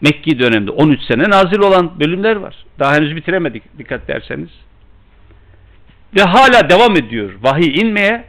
[0.00, 2.56] Mekki dönemde 13 sene nazil olan bölümler var.
[2.78, 4.48] Daha henüz bitiremedik dikkat derseniz.
[6.16, 8.24] Ve hala devam ediyor vahiy inmeye.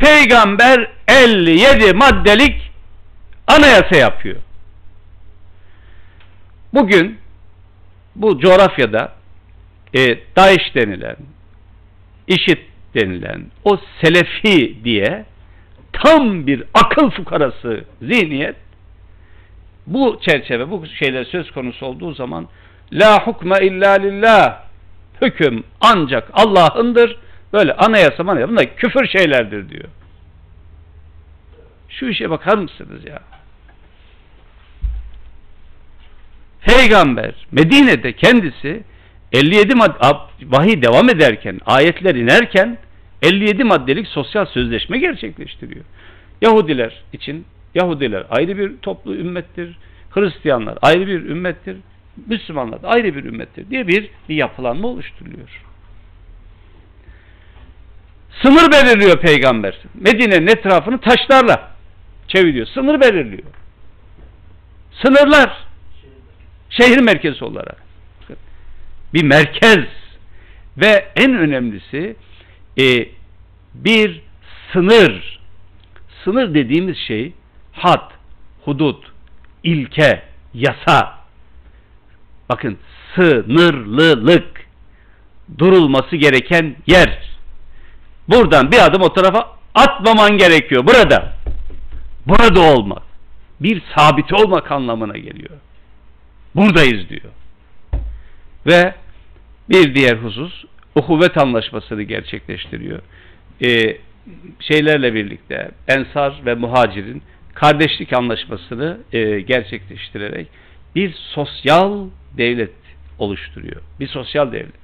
[0.00, 2.70] Peygamber 57 maddelik
[3.46, 4.36] anayasa yapıyor.
[6.74, 7.18] Bugün
[8.16, 9.12] bu coğrafyada
[9.94, 11.16] e, Daesh denilen,
[12.26, 12.58] IŞİD
[12.94, 15.24] denilen o Selefi diye
[15.92, 18.56] tam bir akıl fukarası zihniyet
[19.86, 22.48] bu çerçeve, bu şeyler söz konusu olduğu zaman
[22.92, 24.62] la hukme illa lillah
[25.22, 27.16] hüküm ancak Allah'ındır
[27.52, 29.88] böyle anayasa manayasa bunlar küfür şeylerdir diyor.
[31.88, 33.22] Şu işe bakar mısınız ya?
[36.60, 38.82] Peygamber Medine'de kendisi
[39.32, 42.78] 57 madde vahiy devam ederken, ayetler inerken
[43.22, 45.84] 57 maddelik sosyal sözleşme gerçekleştiriyor.
[46.42, 49.78] Yahudiler için Yahudiler ayrı bir toplu ümmettir.
[50.10, 51.76] Hristiyanlar ayrı bir ümmettir.
[52.26, 55.62] Müslümanlar da ayrı bir ümmettir diye bir, bir yapılanma oluşturuluyor.
[58.42, 59.78] Sınır belirliyor peygamber.
[59.94, 61.70] Medine'nin etrafını taşlarla
[62.28, 62.66] çeviriyor.
[62.66, 63.48] Sınır belirliyor.
[65.02, 65.50] Sınırlar.
[66.70, 67.82] Şehir merkezi olarak.
[69.14, 69.86] Bir merkez
[70.76, 72.16] ve en önemlisi
[72.80, 73.08] e,
[73.74, 74.20] bir
[74.72, 75.40] sınır.
[76.24, 77.32] Sınır dediğimiz şey
[77.72, 78.10] had,
[78.64, 79.12] hudut,
[79.62, 80.22] ilke,
[80.54, 81.18] yasa.
[82.48, 82.78] Bakın
[83.14, 84.66] sınırlılık
[85.58, 87.30] durulması gereken yer.
[88.30, 90.86] Buradan bir adım o tarafa atmaman gerekiyor.
[90.86, 91.32] Burada.
[92.26, 93.02] Burada olmak.
[93.60, 95.56] Bir sabit olmak anlamına geliyor.
[96.54, 97.32] Buradayız diyor.
[98.66, 98.94] Ve
[99.68, 100.64] bir diğer husus
[100.96, 102.98] uhuvvet anlaşmasını gerçekleştiriyor.
[103.64, 103.96] Ee,
[104.60, 107.22] şeylerle birlikte Ensar ve Muhacir'in
[107.54, 110.48] kardeşlik anlaşmasını e, gerçekleştirerek
[110.94, 112.72] bir sosyal devlet
[113.18, 113.82] oluşturuyor.
[114.00, 114.80] Bir sosyal devlet.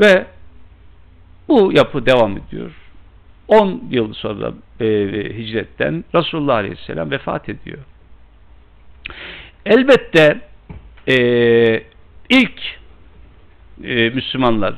[0.00, 0.26] Ve
[1.50, 2.70] bu yapı devam ediyor.
[3.48, 4.86] 10 yıl sonra e,
[5.36, 7.78] hicretten Resulullah Aleyhisselam vefat ediyor.
[9.66, 10.40] Elbette
[11.08, 11.16] e,
[12.28, 12.60] ilk
[13.84, 14.74] e, Müslümanlar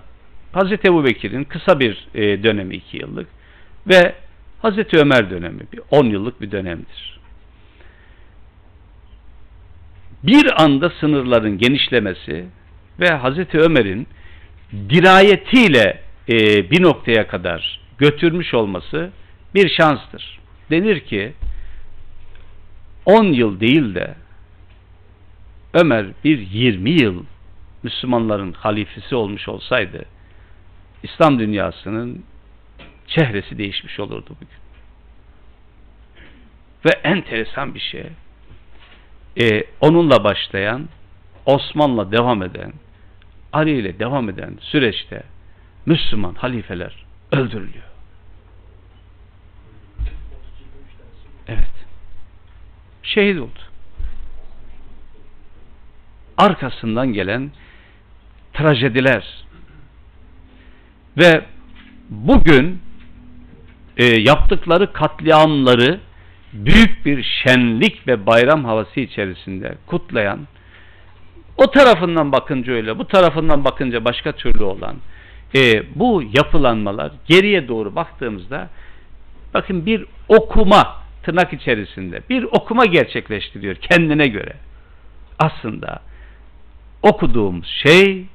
[0.52, 3.28] Hazreti Ebu Bekir'in kısa bir e, dönemi iki yıllık
[3.88, 4.14] ve
[4.62, 7.20] Hazreti Ömer dönemi bir 10 yıllık bir dönemdir.
[10.22, 12.44] Bir anda sınırların genişlemesi
[13.00, 14.06] ve Hazreti Ömer'in
[14.88, 19.10] dirayetiyle e, bir noktaya kadar götürmüş olması
[19.54, 20.40] bir şanstır.
[20.70, 21.32] Denir ki
[23.06, 24.14] 10 yıl değil de
[25.74, 27.24] Ömer bir 20 yıl
[27.82, 30.04] Müslümanların halifesi olmuş olsaydı
[31.02, 32.24] İslam dünyasının
[33.06, 34.62] çehresi değişmiş olurdu bugün.
[36.84, 38.06] Ve enteresan bir şey
[39.40, 40.88] e, onunla başlayan
[41.46, 42.72] Osman'la devam eden
[43.52, 45.22] Ali ile devam eden süreçte
[45.86, 47.84] Müslüman halifeler öldürülüyor.
[51.48, 51.70] Evet.
[53.02, 53.58] Şehit oldu.
[56.38, 57.50] Arkasından gelen
[58.52, 59.44] trajediler
[61.18, 61.44] ve
[62.10, 62.82] bugün
[63.96, 66.00] e, yaptıkları katliamları
[66.52, 70.46] büyük bir şenlik ve bayram havası içerisinde kutlayan
[71.56, 74.96] o tarafından bakınca öyle bu tarafından bakınca başka türlü olan
[75.54, 78.70] e, bu yapılanmalar geriye doğru baktığımızda
[79.54, 84.56] bakın bir okuma tırnak içerisinde bir okuma gerçekleştiriyor kendine göre.
[85.38, 86.00] Aslında
[87.02, 88.26] okuduğumuz şey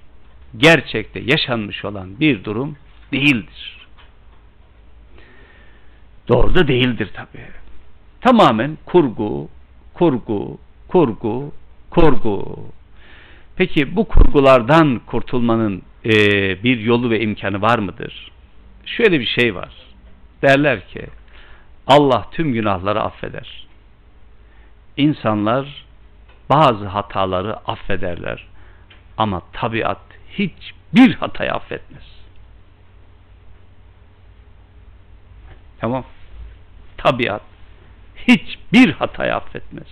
[0.57, 2.75] gerçekte yaşanmış olan bir durum
[3.11, 3.87] değildir.
[6.27, 7.43] Doğru da değildir tabi.
[8.21, 9.49] Tamamen kurgu,
[9.93, 11.51] kurgu, kurgu,
[11.89, 12.59] kurgu.
[13.55, 16.13] Peki bu kurgulardan kurtulmanın e,
[16.63, 18.31] bir yolu ve imkanı var mıdır?
[18.85, 19.69] Şöyle bir şey var.
[20.41, 21.07] Derler ki
[21.87, 23.67] Allah tüm günahları affeder.
[24.97, 25.85] İnsanlar
[26.49, 28.47] bazı hataları affederler.
[29.17, 32.03] Ama tabiat hiçbir hatayı affetmez.
[35.79, 36.05] Tamam.
[36.97, 37.41] Tabiat
[38.27, 39.87] hiçbir hatayı affetmez.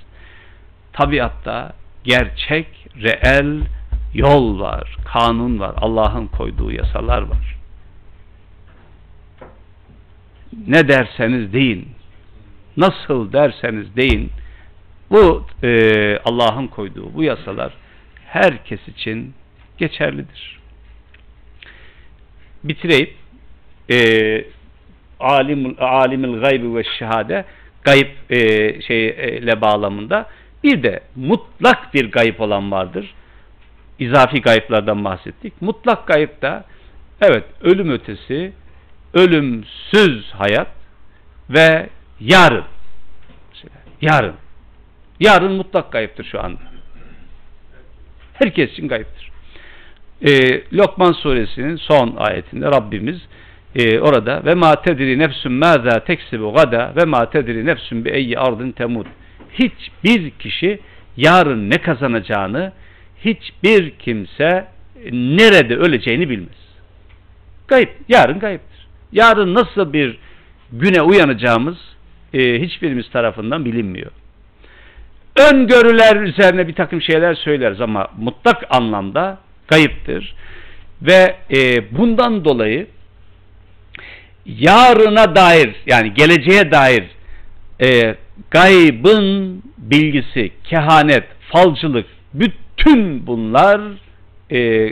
[0.93, 1.73] Tabiatta
[2.03, 3.61] gerçek, reel
[4.15, 7.55] yol var, kanun var, Allah'ın koyduğu yasalar var.
[10.67, 11.89] Ne derseniz deyin,
[12.77, 14.31] nasıl derseniz deyin,
[15.11, 17.73] bu e, Allah'ın koyduğu bu yasalar
[18.25, 19.33] herkes için
[19.77, 20.59] geçerlidir.
[22.63, 23.09] Bitireyim.
[23.91, 23.97] E,
[25.19, 27.45] alimul, alimul gaybi ve şehade
[27.83, 28.37] gayb e,
[28.81, 30.29] şeyle bağlamında
[30.63, 33.13] bir de mutlak bir gayb olan vardır.
[33.99, 35.61] İzafi gayıplardan bahsettik.
[35.61, 36.65] Mutlak gayb da
[37.21, 38.53] evet ölüm ötesi,
[39.13, 40.67] ölümsüz hayat
[41.49, 42.63] ve yarın.
[44.01, 44.35] Yarın.
[45.19, 46.59] Yarın mutlak gayiptir şu anda.
[48.33, 49.31] Herkes için gayiptir.
[50.21, 53.21] Ee, Lokman suresinin son ayetinde Rabbimiz
[53.75, 58.39] e, orada ve ma tedri nefsün maza teksibu gada ve ma tedri nefsün bi eyyi
[58.39, 59.07] ardın temut.
[59.53, 60.79] Hiçbir kişi
[61.17, 62.71] yarın ne kazanacağını
[63.25, 64.67] hiçbir kimse
[65.11, 66.65] nerede öleceğini bilmez.
[67.67, 67.89] Gayip.
[68.09, 68.87] Yarın gayiptir.
[69.11, 70.17] Yarın nasıl bir
[70.71, 71.77] güne uyanacağımız
[72.33, 74.11] e, hiçbirimiz tarafından bilinmiyor.
[75.35, 80.35] Öngörüler üzerine bir takım şeyler söyleriz ama mutlak anlamda kayıptır.
[81.01, 82.87] Ve e, bundan dolayı
[84.45, 87.03] yarına dair yani geleceğe dair
[87.83, 88.15] e,
[88.51, 92.64] gaybın bilgisi, kehanet, falcılık bütün
[93.27, 93.81] bunlar
[94.51, 94.91] e,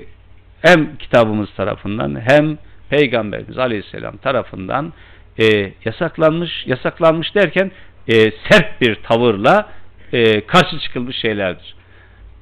[0.61, 2.57] hem kitabımız tarafından hem
[2.89, 4.93] Peygamberimiz Aleyhisselam tarafından
[5.39, 7.71] e, yasaklanmış, yasaklanmış derken
[8.07, 9.69] e, sert bir tavırla
[10.13, 11.75] e, karşı çıkılmış şeylerdir.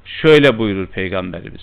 [0.06, 1.62] Şöyle buyurur Peygamberimiz.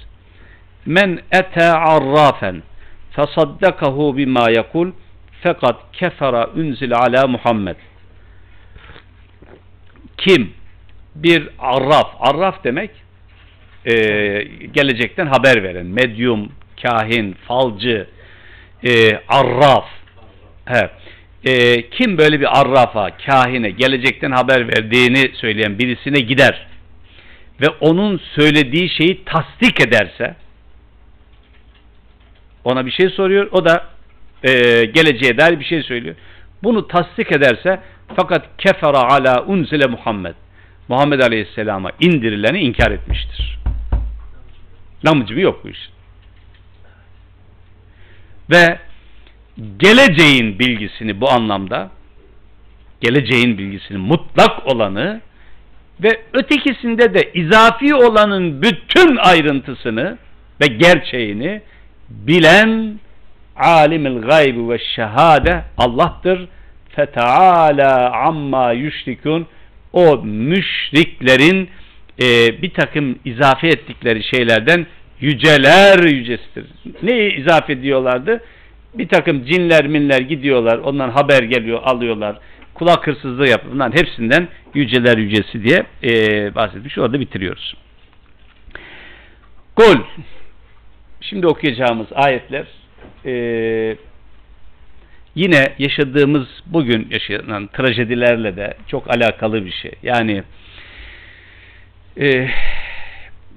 [0.86, 2.62] Men ete arrafen
[3.10, 4.92] fesaddakahu bima yakul
[5.42, 7.76] fakat kefera unzil ala Muhammed.
[10.18, 10.52] Kim
[11.14, 12.90] bir arraf, arraf demek
[13.84, 13.92] e,
[14.72, 18.06] gelecekten haber veren, medyum, kahin, falcı,
[18.84, 19.88] e, arraf.
[20.64, 20.90] He.
[21.44, 26.66] E, kim böyle bir arrafa, kahine, gelecekten haber verdiğini söyleyen birisine gider
[27.60, 30.34] ve onun söylediği şeyi tasdik ederse
[32.64, 33.84] ona bir şey soruyor, o da
[34.42, 34.50] e,
[34.84, 36.14] geleceğe dair bir şey söylüyor.
[36.62, 37.80] Bunu tasdik ederse
[38.16, 40.34] fakat kefera ala unzile Muhammed.
[40.88, 43.57] Muhammed Aleyhisselam'a indirileni inkar etmiştir.
[45.04, 45.90] Namıcımı yok bu iş.
[48.50, 48.78] Ve
[49.78, 51.90] geleceğin bilgisini bu anlamda
[53.00, 55.20] geleceğin bilgisini mutlak olanı
[56.02, 60.18] ve ötekisinde de izafi olanın bütün ayrıntısını
[60.60, 61.62] ve gerçeğini
[62.08, 62.98] bilen
[63.56, 66.48] alimil gaybi ve şehade Allah'tır.
[66.88, 69.46] Feteala amma yüşrikun
[69.92, 71.70] o müşriklerin
[72.20, 72.24] e,
[72.62, 74.86] bir takım izafe ettikleri şeylerden
[75.20, 76.66] yüceler yücesidir.
[77.02, 78.40] Neyi izafe ediyorlardı?
[78.94, 82.36] Bir takım cinler minler gidiyorlar, ondan haber geliyor, alıyorlar.
[82.74, 86.98] kulak hırsızlığı yapıp bunların hepsinden yüceler yücesi diye e, bahsetmiş.
[86.98, 87.74] Orada bitiriyoruz.
[89.76, 89.96] Gol.
[91.20, 92.66] Şimdi okuyacağımız ayetler
[93.24, 93.32] e,
[95.34, 99.92] yine yaşadığımız bugün yaşanan trajedilerle de çok alakalı bir şey.
[100.02, 100.42] Yani
[102.18, 102.50] e,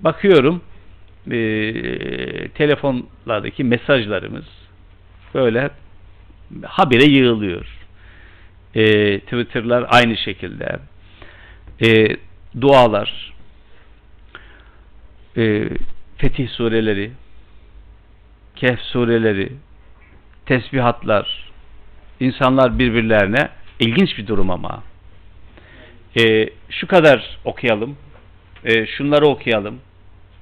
[0.03, 0.61] bakıyorum
[1.31, 1.37] e,
[2.49, 4.45] telefonlardaki mesajlarımız
[5.33, 5.69] böyle
[6.63, 7.65] habire yığılıyor.
[8.75, 10.79] E, Twitter'lar aynı şekilde.
[11.81, 12.17] E,
[12.61, 13.33] dualar,
[15.37, 15.69] e,
[16.17, 17.11] Fetih sureleri,
[18.55, 19.51] Kehf sureleri,
[20.45, 21.51] tesbihatlar,
[22.19, 24.83] insanlar birbirlerine ilginç bir durum ama.
[26.19, 27.97] E, şu kadar okuyalım,
[28.65, 29.79] e, şunları okuyalım,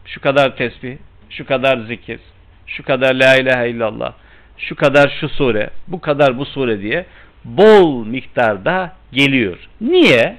[0.05, 0.97] şu kadar tesbih,
[1.29, 2.19] şu kadar zikir,
[2.67, 4.13] şu kadar la ilahe illallah,
[4.57, 7.05] şu kadar şu sure, bu kadar bu sure diye
[7.45, 9.57] bol miktarda geliyor.
[9.81, 10.37] Niye?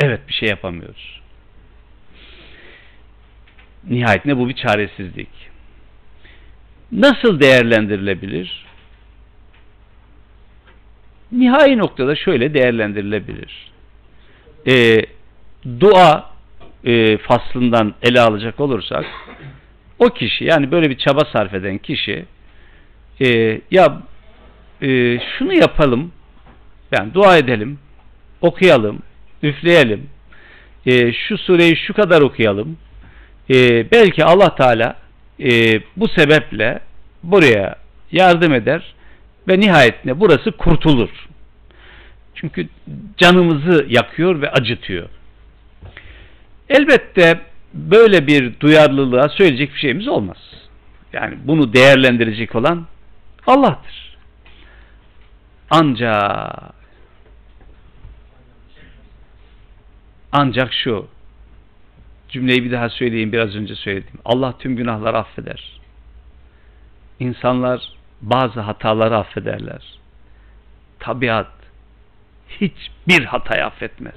[0.00, 1.20] Evet bir şey yapamıyoruz.
[3.84, 5.28] Nihayetinde bu bir çaresizlik.
[6.92, 8.66] Nasıl değerlendirilebilir?
[11.32, 13.70] Nihai noktada şöyle değerlendirilebilir.
[14.66, 15.00] Ee,
[15.80, 16.30] dua
[16.84, 19.04] e, faslından ele alacak olursak
[19.98, 22.24] o kişi yani böyle bir çaba sarf eden kişi
[23.20, 24.02] e, ya
[24.82, 26.12] e, şunu yapalım
[26.92, 27.78] yani dua edelim
[28.40, 28.98] okuyalım
[29.42, 30.10] üfleyelim
[30.86, 32.76] e, şu sureyi şu kadar okuyalım
[33.50, 34.96] e, belki Allah Teala
[35.40, 36.80] e, bu sebeple
[37.22, 37.76] buraya
[38.12, 38.94] yardım eder
[39.48, 41.27] ve nihayetinde burası kurtulur.
[42.40, 42.68] Çünkü
[43.16, 45.08] canımızı yakıyor ve acıtıyor.
[46.68, 47.40] Elbette
[47.74, 50.36] böyle bir duyarlılığa söyleyecek bir şeyimiz olmaz.
[51.12, 52.86] Yani bunu değerlendirecek olan
[53.46, 54.16] Allah'tır.
[55.70, 56.74] Ancak
[60.32, 61.08] ancak şu
[62.28, 64.18] cümleyi bir daha söyleyeyim biraz önce söyledim.
[64.24, 65.80] Allah tüm günahları affeder.
[67.20, 69.98] İnsanlar bazı hataları affederler.
[70.98, 71.57] Tabiat
[72.48, 74.14] hiçbir hatayı affetmez.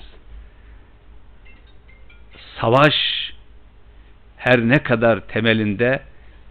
[2.61, 2.93] Savaş
[4.37, 6.03] her ne kadar temelinde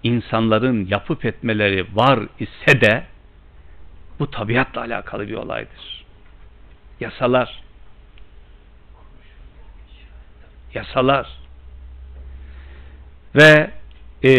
[0.03, 3.05] insanların yapıp etmeleri var ise de
[4.19, 6.05] bu tabiatla alakalı bir olaydır.
[7.01, 7.63] Yasalar
[10.75, 11.29] yasalar
[13.35, 13.71] ve
[14.25, 14.33] e,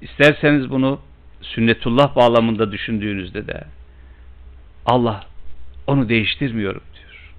[0.00, 1.00] isterseniz bunu
[1.40, 3.64] sünnetullah bağlamında düşündüğünüzde de
[4.86, 5.24] Allah
[5.86, 7.32] onu değiştirmiyorum diyor.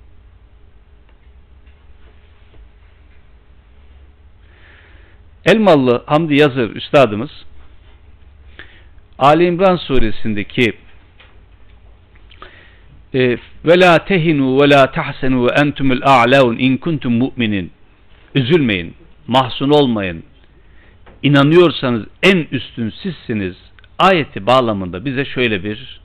[5.45, 7.31] Elmalı Hamdi Yazır üstadımız
[9.19, 10.73] Ali İmran suresindeki
[13.13, 17.71] e, ve la tehinu ve la tahsenu ve entumul a'laun in kuntum mu'minin
[18.35, 18.93] üzülmeyin,
[19.27, 20.23] mahzun olmayın
[21.23, 23.55] inanıyorsanız en üstün sizsiniz
[23.99, 26.01] ayeti bağlamında bize şöyle bir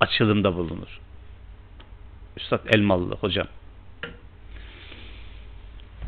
[0.00, 1.00] açılımda bulunur.
[2.36, 3.46] Üstad Elmalı hocam.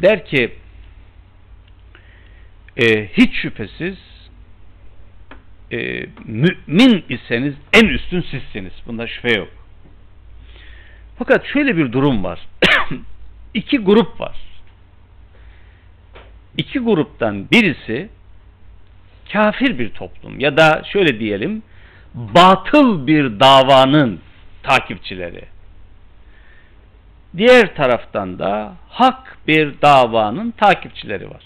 [0.02, 0.54] Der ki
[2.76, 3.96] e, hiç şüphesiz
[5.72, 8.72] e, mümin iseniz en üstün sizsiniz.
[8.86, 9.48] Bunda şüphe yok.
[11.18, 12.40] Fakat şöyle bir durum var.
[13.54, 14.36] İki grup var.
[16.56, 18.08] İki gruptan birisi
[19.32, 21.62] kafir bir toplum ya da şöyle diyelim
[22.14, 24.20] batıl bir davanın
[24.62, 25.44] takipçileri.
[27.36, 31.42] Diğer taraftan da hak bir davanın takipçileri var.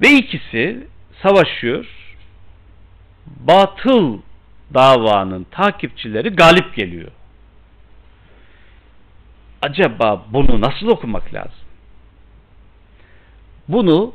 [0.00, 0.86] Ve ikisi
[1.22, 1.86] savaşıyor.
[3.26, 4.18] Batıl
[4.74, 7.10] davanın takipçileri galip geliyor.
[9.62, 11.62] Acaba bunu nasıl okumak lazım?
[13.68, 14.14] Bunu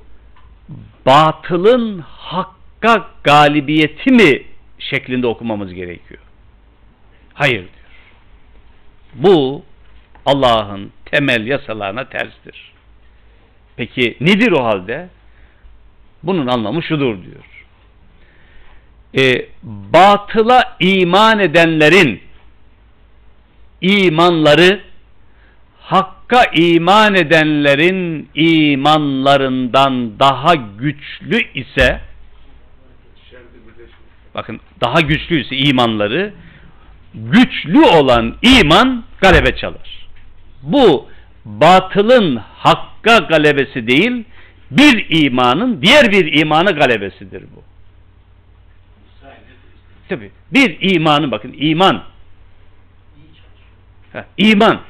[1.05, 4.43] batılın hakka galibiyeti mi
[4.79, 6.21] şeklinde okumamız gerekiyor?
[7.33, 7.65] Hayır.
[9.13, 9.63] Bu
[10.25, 12.71] Allah'ın temel yasalarına terstir.
[13.75, 15.09] Peki nedir o halde?
[16.23, 17.65] Bunun anlamı şudur diyor.
[19.17, 22.21] E, batıla iman edenlerin
[23.81, 24.87] imanları
[25.87, 32.01] Hakka iman edenlerin imanlarından daha güçlü ise
[34.35, 36.33] bakın daha güçlü ise imanları
[37.13, 40.07] güçlü olan iman galebe çalar.
[40.61, 41.07] Bu
[41.45, 44.23] batılın hakka galebesi değil
[44.71, 47.63] bir imanın diğer bir imanı galebesidir bu.
[50.09, 50.31] Tabi.
[50.51, 52.03] Bir imanı bakın iman.
[54.13, 54.81] Ha, iman.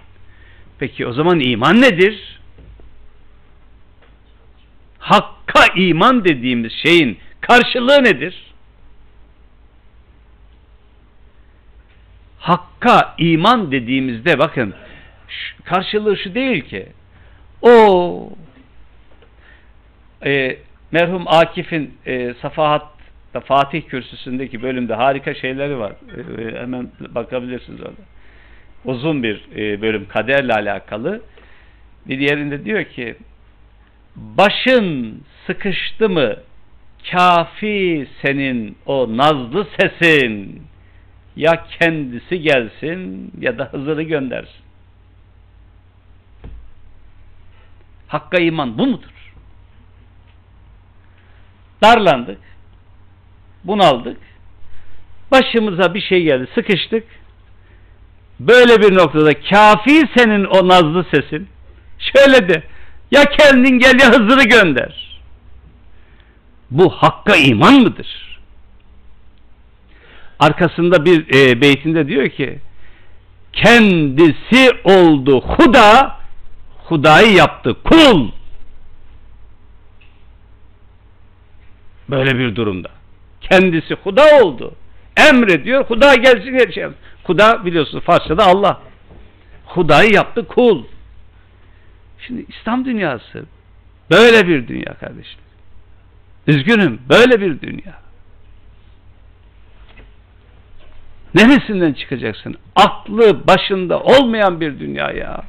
[0.80, 2.40] Peki o zaman iman nedir?
[5.00, 8.47] Hakka iman dediğimiz şeyin karşılığı nedir?
[12.48, 14.74] Hakka iman dediğimizde bakın
[15.64, 16.88] karşılığı şu değil ki
[17.62, 18.30] o
[20.26, 20.58] e,
[20.92, 25.92] merhum Akif'in e, Safahat'ta Fatih kürsüsündeki bölümde harika şeyleri var.
[25.92, 28.02] E, e, hemen bakabilirsiniz orada.
[28.86, 31.22] Uzun bir e, bölüm kaderle alakalı.
[32.08, 33.16] Bir diğerinde diyor ki
[34.16, 36.36] başın sıkıştı mı
[37.12, 40.62] kafi senin o nazlı sesin
[41.38, 44.62] ya kendisi gelsin ya da Hızır'ı göndersin.
[48.08, 49.34] Hakka iman bu mudur?
[51.84, 52.40] Darlandık.
[53.64, 54.18] Bunaldık.
[55.32, 56.48] Başımıza bir şey geldi.
[56.56, 57.04] Sıkıştık.
[58.40, 61.48] Böyle bir noktada kafi senin o nazlı sesin.
[62.00, 62.64] Şöyle de
[63.12, 65.20] ya kendin gel ya Hızır'ı gönder.
[66.72, 68.27] Bu hakka iman mıdır?
[70.40, 72.60] Arkasında bir e, beytinde diyor ki
[73.54, 76.18] kendisi oldu huda
[76.86, 78.32] hudayı yaptı kul.
[82.10, 82.90] Böyle bir durumda.
[83.42, 84.76] Kendisi huda oldu.
[85.18, 85.86] Emrediyor.
[85.86, 86.96] Huda gelsin geçelim.
[87.24, 88.82] Huda biliyorsunuz Farsçada Allah.
[89.66, 90.84] Hudayı yaptı kul.
[92.28, 93.46] Şimdi İslam dünyası
[94.12, 95.48] böyle bir dünya kardeşler.
[96.48, 98.07] Üzgünüm böyle bir dünya.
[101.38, 102.56] Neresinden çıkacaksın?
[102.76, 105.44] Aklı başında olmayan bir dünya ya.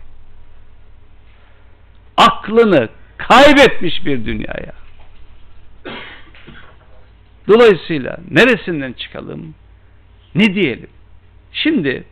[2.17, 4.73] Aklını kaybetmiş bir dünya ya.
[7.49, 9.55] Dolayısıyla neresinden çıkalım?
[10.35, 10.91] Ne diyelim?
[11.53, 12.05] Şimdi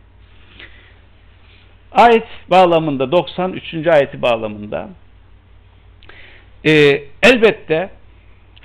[1.91, 3.87] ayet bağlamında 93.
[3.87, 4.89] ayeti bağlamında
[6.65, 7.89] e, elbette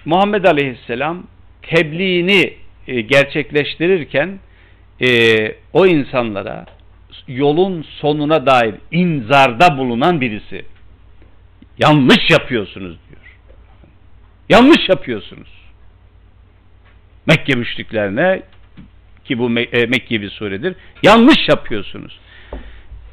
[0.04, 1.26] Muhammed Aleyhisselam
[1.62, 2.54] tebliğini
[2.86, 4.38] e, gerçekleştirirken
[5.03, 5.09] e,
[5.72, 6.66] o insanlara
[7.28, 10.64] yolun sonuna dair inzarda bulunan birisi.
[11.78, 13.38] Yanlış yapıyorsunuz diyor.
[14.48, 15.48] Yanlış yapıyorsunuz.
[17.26, 18.42] Mekke müşriklerine
[19.24, 20.74] ki bu e, Mekke bir suredir.
[21.03, 22.20] Yanlış yapıyorsunuz.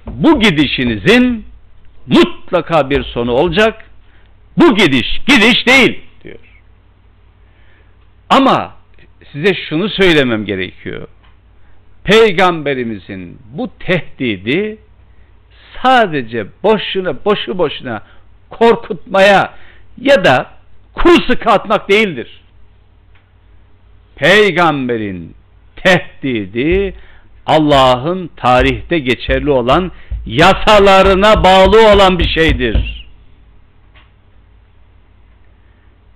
[0.05, 1.45] Bu gidişinizin
[2.07, 3.85] mutlaka bir sonu olacak.
[4.57, 6.39] Bu gidiş gidiş değil diyor.
[8.29, 8.75] Ama
[9.31, 11.07] size şunu söylemem gerekiyor.
[12.03, 14.77] Peygamberimizin bu tehdidi
[15.83, 18.03] sadece boşuna boşu boşuna
[18.49, 19.53] korkutmaya
[20.01, 20.51] ya da
[20.93, 22.41] kul sıkı atmak değildir.
[24.15, 25.35] Peygamberin
[25.75, 26.93] tehdidi
[27.45, 29.91] Allah'ın tarihte geçerli olan
[30.25, 33.07] yasalarına bağlı olan bir şeydir.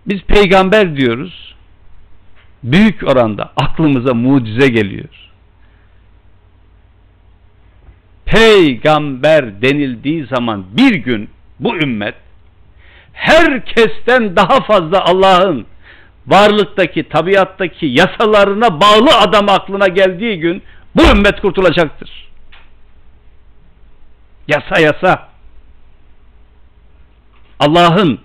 [0.05, 1.55] Biz peygamber diyoruz.
[2.63, 5.32] Büyük oranda aklımıza mucize geliyor.
[8.25, 12.15] Peygamber denildiği zaman bir gün bu ümmet
[13.13, 15.65] herkesten daha fazla Allah'ın
[16.27, 20.63] varlıktaki, tabiattaki yasalarına bağlı adam aklına geldiği gün
[20.95, 22.29] bu ümmet kurtulacaktır.
[24.47, 25.29] Yasa yasa.
[27.59, 28.19] Allah'ın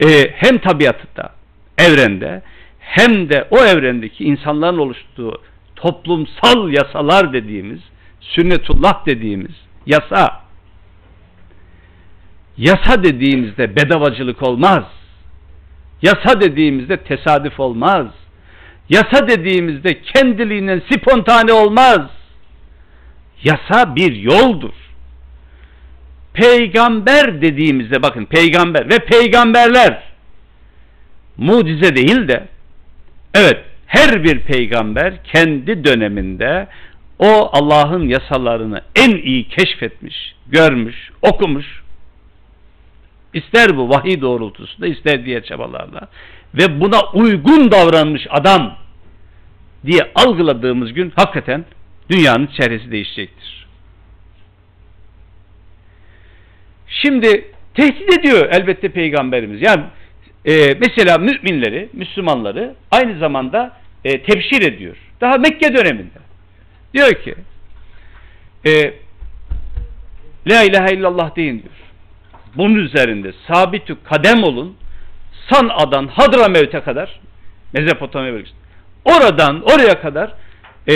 [0.00, 1.32] e, hem tabiatında,
[1.78, 2.42] evrende
[2.80, 5.42] hem de o evrendeki insanların oluşturduğu
[5.76, 7.80] toplumsal yasalar dediğimiz,
[8.34, 9.54] sünnetullah dediğimiz
[9.86, 10.40] yasa.
[12.56, 14.84] Yasa dediğimizde bedavacılık olmaz.
[16.02, 18.06] Yasa dediğimizde tesadüf olmaz.
[18.88, 22.00] Yasa dediğimizde kendiliğinden spontane olmaz.
[23.44, 24.72] Yasa bir yoldur.
[26.32, 30.02] Peygamber dediğimizde bakın peygamber ve peygamberler
[31.36, 32.48] mucize değil de
[33.34, 36.68] evet her bir peygamber kendi döneminde
[37.20, 41.82] o Allah'ın yasalarını en iyi keşfetmiş, görmüş, okumuş.
[43.34, 46.08] İster bu vahiy doğrultusunda ister diğer çabalarla
[46.54, 48.76] ve buna uygun davranmış adam
[49.86, 51.64] diye algıladığımız gün hakikaten
[52.10, 53.66] dünyanın çehresi değişecektir.
[56.86, 57.44] Şimdi
[57.74, 59.62] tehdit ediyor elbette peygamberimiz.
[59.62, 59.82] Yani
[60.44, 64.96] e, mesela müminleri, Müslümanları aynı zamanda e, tebşir ediyor.
[65.20, 66.29] Daha Mekke döneminde.
[66.94, 67.34] Diyor ki
[68.66, 68.94] e,
[70.46, 71.74] La ilahe illallah deyin diyor.
[72.54, 74.76] Bunun üzerinde sabitü kadem olun
[75.50, 77.20] San'a'dan Hadramevt'e kadar
[77.72, 78.60] Mezopotamya bölgesinde
[79.04, 80.34] oradan oraya kadar
[80.88, 80.94] e,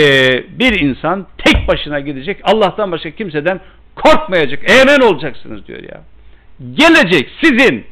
[0.59, 2.39] bir insan tek başına gidecek.
[2.43, 3.59] Allah'tan başka kimseden
[3.95, 4.71] korkmayacak.
[4.71, 6.01] Emin olacaksınız diyor ya.
[6.73, 7.85] Gelecek sizin.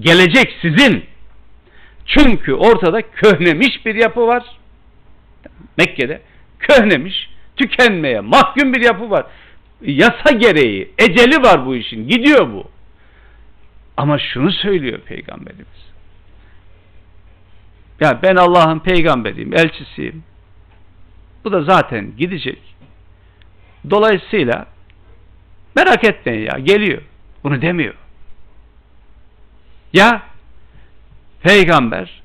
[0.00, 1.04] Gelecek sizin.
[2.06, 4.44] Çünkü ortada köhnemiş bir yapı var.
[5.78, 6.20] Mekke'de
[6.58, 9.26] köhnemiş, tükenmeye mahkum bir yapı var.
[9.82, 12.08] Yasa gereği, eceli var bu işin.
[12.08, 12.64] Gidiyor bu.
[13.96, 15.84] Ama şunu söylüyor Peygamberimiz.
[18.00, 20.22] Ya ben Allah'ın peygamberiyim, elçisiyim.
[21.44, 22.58] Bu da zaten gidecek.
[23.90, 24.66] Dolayısıyla
[25.76, 27.02] merak etmeyin ya geliyor.
[27.44, 27.94] Bunu demiyor.
[29.92, 30.22] Ya
[31.42, 32.22] peygamber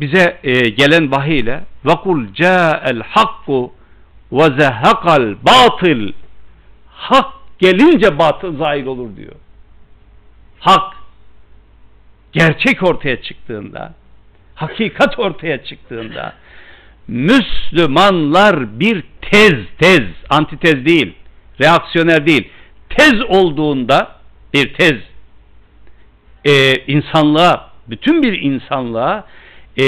[0.00, 3.47] bize e, gelen vahiy ile وَقُلْ جَاءَ الْحَقُّ
[4.31, 6.13] وَزَهَقَ الْبَاطِلِ
[6.87, 9.35] Hak gelince batıl zahir olur diyor.
[10.59, 10.93] Hak
[12.31, 13.93] gerçek ortaya çıktığında
[14.55, 16.33] hakikat ortaya çıktığında
[17.07, 21.13] Müslümanlar bir tez tez antitez değil
[21.61, 22.49] reaksiyoner değil
[22.89, 24.11] tez olduğunda
[24.53, 24.93] bir tez
[26.45, 29.25] e, insanlığa bütün bir insanlığa
[29.77, 29.85] e,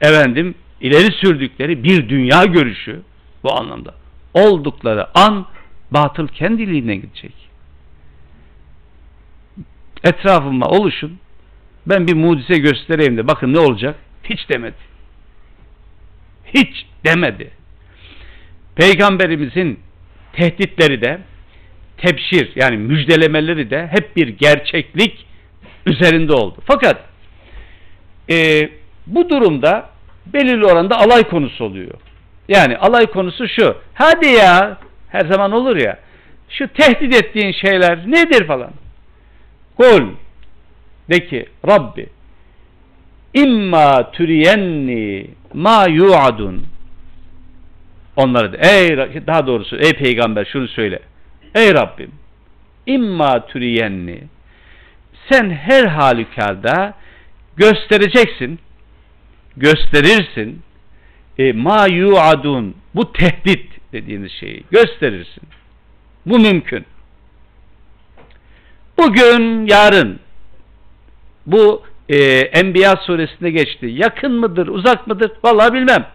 [0.00, 3.01] efendim ileri sürdükleri bir dünya görüşü
[3.43, 3.95] bu anlamda
[4.33, 5.45] oldukları an
[5.91, 7.33] batıl kendiliğine gidecek.
[10.03, 11.19] Etrafıma oluşun
[11.85, 13.95] ben bir mucize göstereyim de bakın ne olacak?
[14.23, 14.75] Hiç demedi.
[16.45, 17.51] Hiç demedi.
[18.75, 19.79] Peygamberimizin
[20.33, 21.21] tehditleri de
[21.97, 25.25] tebşir yani müjdelemeleri de hep bir gerçeklik
[25.85, 26.57] üzerinde oldu.
[26.65, 27.09] Fakat
[28.29, 28.69] e,
[29.07, 29.92] bu durumda
[30.25, 31.93] belirli oranda alay konusu oluyor.
[32.47, 33.77] Yani alay konusu şu.
[33.93, 34.77] Hadi ya
[35.09, 35.99] her zaman olur ya.
[36.49, 38.71] Şu tehdit ettiğin şeyler nedir falan.
[39.77, 40.07] Kul
[41.09, 42.09] de ki Rabbi
[43.33, 46.65] imma türiyenni ma yu'adun
[48.15, 48.97] onlara de ey
[49.27, 50.99] daha doğrusu ey peygamber şunu söyle
[51.55, 52.11] ey Rabbim
[52.85, 54.23] imma türiyenni
[55.29, 56.93] sen her halükarda
[57.55, 58.59] göstereceksin
[59.57, 60.61] gösterirsin
[61.37, 65.43] e, ma yu'adun bu tehdit dediğiniz şeyi gösterirsin
[66.25, 66.85] bu mümkün
[68.97, 70.19] bugün yarın
[71.45, 73.85] bu e, Enbiya suresinde geçti.
[73.85, 75.31] Yakın mıdır, uzak mıdır?
[75.43, 76.05] Vallahi bilmem.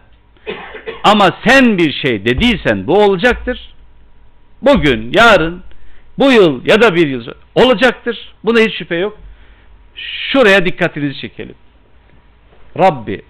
[1.03, 3.73] Ama sen bir şey dediysen bu olacaktır.
[4.61, 5.63] Bugün, yarın,
[6.17, 7.25] bu yıl ya da bir yıl
[7.55, 8.33] olacaktır.
[8.43, 9.17] Buna hiç şüphe yok.
[9.95, 11.55] Şuraya dikkatinizi çekelim.
[12.77, 13.21] Rabbi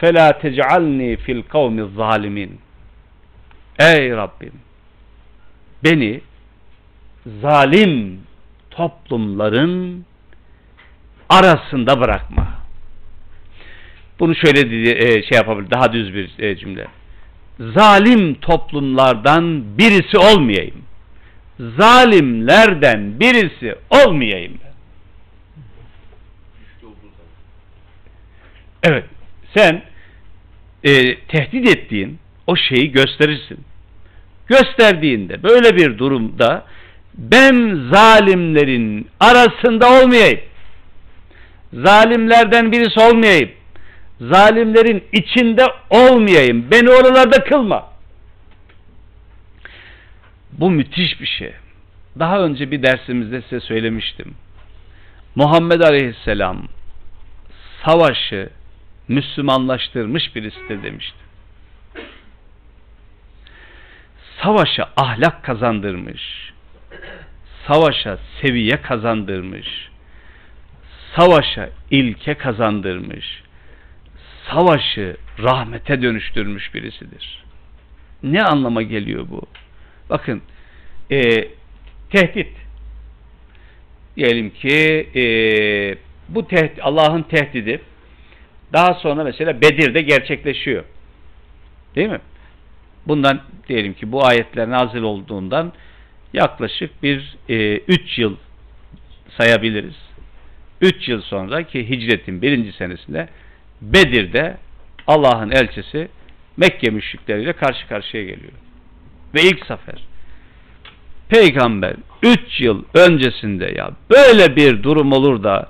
[0.00, 2.60] فَلَا تَجْعَلْنِي fil الْقَوْمِ zalimin.
[3.78, 4.52] Ey Rabbim
[5.84, 6.20] beni
[7.42, 8.20] zalim
[8.70, 10.04] toplumların
[11.28, 12.48] arasında bırakma.
[14.20, 16.86] Bunu şöyle e, şey yapabilir, daha düz bir e, cümle.
[17.60, 20.82] Zalim toplumlardan birisi olmayayım.
[21.60, 24.72] Zalimlerden birisi olmayayım ben.
[28.82, 29.04] Evet,
[29.56, 29.82] sen
[30.83, 33.59] e, tehdit ettiğin o şeyi gösterirsin.
[34.47, 36.63] Gösterdiğinde böyle bir durumda
[37.13, 40.39] ben zalimlerin arasında olmayayım
[41.73, 43.51] zalimlerden birisi olmayayım.
[44.21, 46.71] Zalimlerin içinde olmayayım.
[46.71, 47.91] Beni oralarda kılma.
[50.51, 51.53] Bu müthiş bir şey.
[52.19, 54.35] Daha önce bir dersimizde size söylemiştim.
[55.35, 56.67] Muhammed Aleyhisselam
[57.85, 58.49] savaşı
[59.07, 61.17] Müslümanlaştırmış birisidir demişti.
[64.43, 66.53] Savaşa ahlak kazandırmış.
[67.67, 69.89] Savaşa seviye kazandırmış
[71.17, 73.43] savaşa ilke kazandırmış,
[74.49, 77.43] savaşı rahmete dönüştürmüş birisidir.
[78.23, 79.41] Ne anlama geliyor bu?
[80.09, 80.41] Bakın,
[81.11, 81.19] e,
[82.09, 82.53] tehdit.
[84.15, 85.23] Diyelim ki e,
[86.29, 87.81] bu tehdit, Allah'ın tehdidi
[88.73, 90.83] daha sonra mesela Bedir'de gerçekleşiyor.
[91.95, 92.19] Değil mi?
[93.07, 95.73] Bundan diyelim ki bu ayetler nazil olduğundan
[96.33, 98.35] yaklaşık bir e, üç yıl
[99.37, 99.95] sayabiliriz.
[100.81, 103.29] 3 yıl sonra ki hicretin birinci senesinde
[103.81, 104.57] Bedir'de
[105.07, 106.07] Allah'ın elçisi
[106.57, 108.51] Mekke müşrikleriyle karşı karşıya geliyor.
[109.35, 110.07] Ve ilk sefer
[111.29, 111.93] peygamber
[112.23, 115.69] 3 yıl öncesinde ya böyle bir durum olur da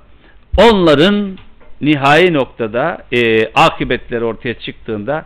[0.57, 1.37] onların
[1.81, 5.25] nihai noktada e, akıbetleri ortaya çıktığında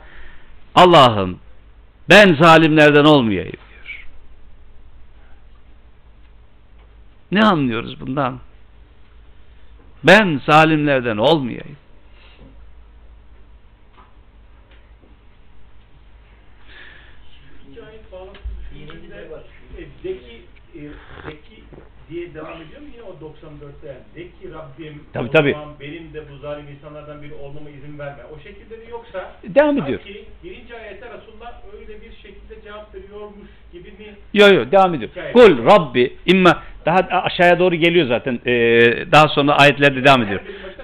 [0.76, 1.39] Allah'ım
[2.10, 4.08] ben zalimlerden olmayayım diyor.
[7.32, 8.39] Ne anlıyoruz bundan?
[10.04, 11.78] Ben zalimlerden olmayayım.
[19.78, 20.41] E, zeki,
[20.76, 20.82] e,
[21.26, 21.64] Zeki
[22.10, 22.80] diye devam ediyor
[23.22, 23.99] 94'te yani?
[24.15, 25.55] De ki Rabbim Tabii, tabii.
[25.80, 28.24] benim de bu zalim insanlardan biri olmama izin verme.
[28.36, 29.99] O şekilde mi yoksa Devam ediyor.
[29.99, 34.15] sanki birinci ayette Resulullah öyle bir şekilde cevap veriyormuş gibi mi?
[34.34, 35.11] Yo yo devam ediyor.
[35.34, 38.39] Kul Rabbi imma daha aşağıya doğru geliyor zaten.
[38.45, 38.51] Ee,
[39.11, 40.39] daha sonra ayetlerde devam ediyor.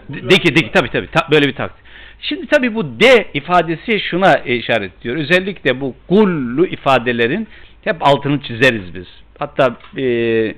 [0.10, 1.84] De de ki de ki tabii tabii ta- böyle bir takdir.
[2.22, 5.16] Şimdi tabii bu de ifadesi şuna işaret ediyor.
[5.16, 7.48] Özellikle bu kullu ifadelerin
[7.84, 9.08] hep altını çizeriz biz.
[9.40, 10.04] Hatta e,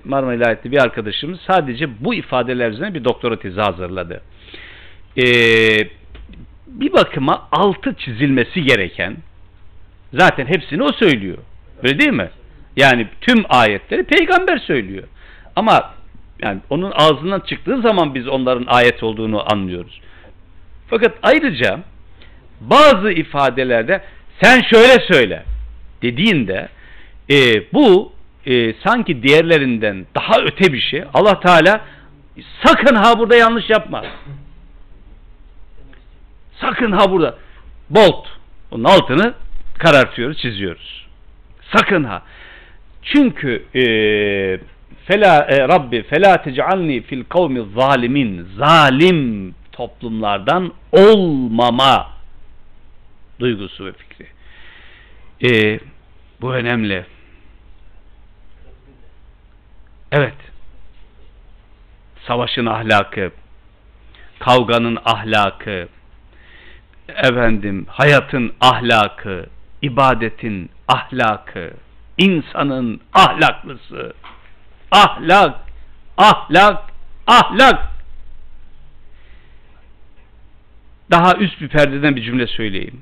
[0.05, 4.21] Marmara İlahiyat'ta bir arkadaşımız sadece bu ifadeler üzerine bir doktora tezi hazırladı.
[5.17, 5.23] E,
[6.67, 9.17] bir bakıma altı çizilmesi gereken
[10.13, 11.37] zaten hepsini o söylüyor.
[11.83, 12.29] Öyle değil mi?
[12.77, 15.03] Yani tüm ayetleri peygamber söylüyor.
[15.55, 15.93] Ama
[16.41, 20.01] yani onun ağzından çıktığı zaman biz onların ayet olduğunu anlıyoruz.
[20.89, 21.79] Fakat ayrıca
[22.61, 24.01] bazı ifadelerde
[24.41, 25.43] sen şöyle söyle
[26.01, 26.69] dediğinde
[27.29, 27.35] e,
[27.73, 28.13] bu
[28.45, 31.03] e, sanki diğerlerinden daha öte bir şey.
[31.13, 31.81] Allah Teala
[32.65, 34.05] sakın ha burada yanlış yapma.
[36.61, 37.37] Sakın ha burada.
[37.89, 38.27] Bolt.
[38.71, 39.33] Onun altını
[39.77, 41.07] karartıyoruz, çiziyoruz.
[41.75, 42.21] Sakın ha.
[43.03, 43.83] Çünkü e,
[45.05, 52.07] fela e, Rabbi fela tec'alni fil kavmi zalimin zalim toplumlardan olmama
[53.39, 54.27] duygusu ve fikri.
[55.43, 55.79] E,
[56.41, 57.05] bu önemli.
[60.11, 60.35] Evet.
[62.27, 63.31] Savaşın ahlakı,
[64.39, 65.87] kavganın ahlakı,
[67.07, 69.45] efendim hayatın ahlakı,
[69.81, 71.73] ibadetin ahlakı,
[72.17, 74.13] insanın ahlaklısı,
[74.91, 75.55] ahlak,
[76.17, 76.83] ahlak,
[77.27, 77.89] ahlak.
[81.11, 83.01] Daha üst bir perdeden bir cümle söyleyeyim.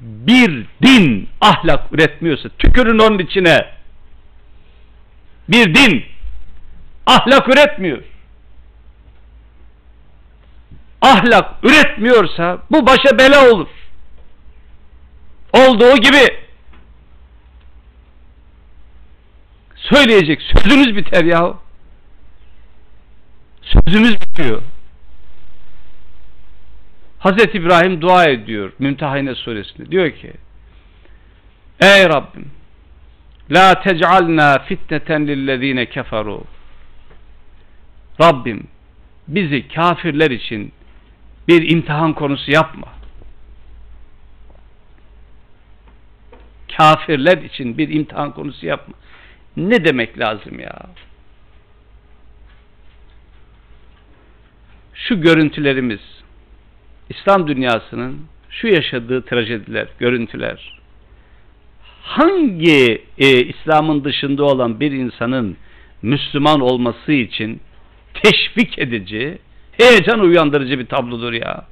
[0.00, 3.75] Bir din ahlak üretmiyorsa tükürün onun içine.
[5.48, 6.04] Bir din
[7.06, 8.02] ahlak üretmiyor.
[11.02, 13.68] Ahlak üretmiyorsa bu başa bela olur.
[15.52, 16.46] Olduğu gibi
[19.76, 21.60] söyleyecek sözünüz biter yahu.
[23.62, 24.62] Sözünüz bitiyor.
[27.18, 29.90] Hazreti İbrahim dua ediyor Mümtehine suresinde.
[29.90, 30.32] Diyor ki
[31.80, 32.50] Ey Rabbim
[33.50, 36.44] La tec'alna fitneten lillezine keferu
[38.20, 38.68] Rabbim
[39.28, 40.72] bizi kafirler için
[41.48, 42.88] bir imtihan konusu yapma.
[46.76, 48.94] Kafirler için bir imtihan konusu yapma.
[49.56, 50.86] Ne demek lazım ya?
[54.94, 56.00] Şu görüntülerimiz
[57.08, 60.75] İslam dünyasının şu yaşadığı trajediler, görüntüler
[62.06, 65.56] hangi e, İslam'ın dışında olan bir insanın
[66.02, 67.60] Müslüman olması için
[68.14, 69.38] teşvik edici,
[69.72, 71.66] heyecan uyandırıcı bir tablodur ya.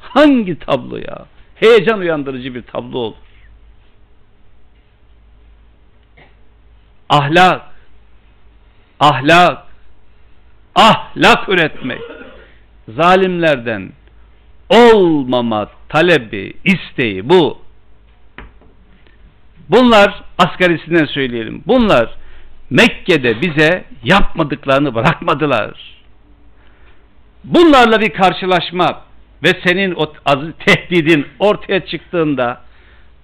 [0.00, 1.26] Hangi tablo ya?
[1.54, 3.16] Heyecan uyandırıcı bir tablo olur.
[7.08, 7.62] Ahlak,
[9.00, 9.66] ahlak,
[10.74, 12.00] ahlak üretmek,
[12.88, 13.92] zalimlerden
[14.68, 17.58] olmama talebi, isteği bu.
[19.68, 21.62] Bunlar asgarisinden söyleyelim.
[21.66, 22.14] Bunlar
[22.70, 25.98] Mekke'de bize yapmadıklarını bırakmadılar.
[27.44, 29.02] Bunlarla bir karşılaşma
[29.42, 32.60] ve senin o aziz tehdidin ortaya çıktığında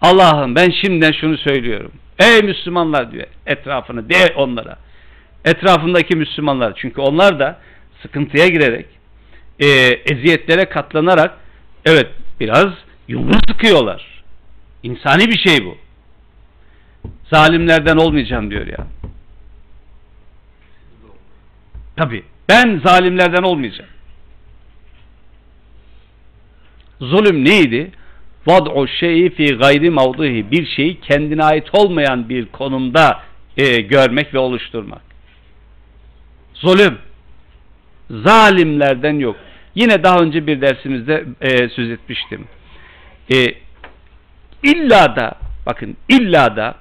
[0.00, 1.92] Allah'ım ben şimdiden şunu söylüyorum.
[2.18, 4.76] Ey Müslümanlar diyor etrafını de onlara.
[5.44, 7.58] Etrafındaki Müslümanlar çünkü onlar da
[8.02, 8.86] sıkıntıya girerek
[9.60, 9.66] e,
[10.12, 11.38] eziyetlere katlanarak
[11.84, 12.06] evet
[12.40, 12.68] biraz
[13.08, 14.22] yumruk sıkıyorlar.
[14.82, 15.76] İnsani bir şey bu.
[17.30, 18.86] Zalimlerden olmayacağım diyor ya.
[21.96, 23.90] Tabi ben zalimlerden olmayacağım.
[27.00, 27.90] Zulüm neydi?
[28.46, 33.20] Vad'u şeyi fi gayri mavduhi bir şeyi kendine ait olmayan bir konumda
[33.56, 35.02] e, görmek ve oluşturmak.
[36.54, 36.98] Zulüm
[38.22, 39.36] zalimlerden yok.
[39.74, 42.44] Yine daha önce bir dersimizde e, söz etmiştim.
[43.34, 43.36] E,
[44.62, 45.32] illa da
[45.66, 46.74] bakın illa da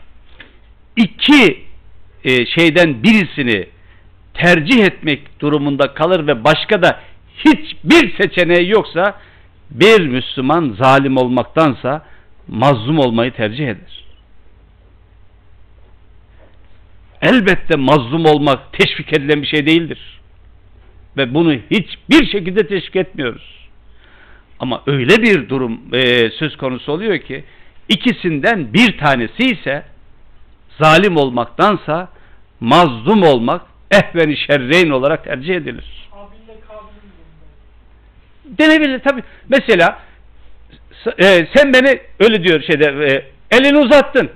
[0.95, 1.63] iki
[2.23, 3.67] e, şeyden birisini
[4.33, 6.99] tercih etmek durumunda kalır ve başka da
[7.37, 9.19] hiçbir seçeneği yoksa
[9.69, 12.05] bir Müslüman zalim olmaktansa
[12.47, 14.03] mazlum olmayı tercih eder.
[17.21, 20.21] Elbette mazlum olmak teşvik edilen bir şey değildir.
[21.17, 23.69] Ve bunu hiçbir şekilde teşvik etmiyoruz.
[24.59, 27.43] Ama öyle bir durum e, söz konusu oluyor ki
[27.89, 29.83] ikisinden bir tanesi ise
[30.81, 32.09] zalim olmaktansa
[32.59, 33.61] mazlum olmak
[33.91, 36.09] ehveni şerreyn olarak tercih edilir.
[38.45, 39.23] Denebilir tabi.
[39.49, 39.99] Mesela
[41.19, 43.25] e, sen beni öyle diyor şeyde e,
[43.57, 44.29] elini uzattın.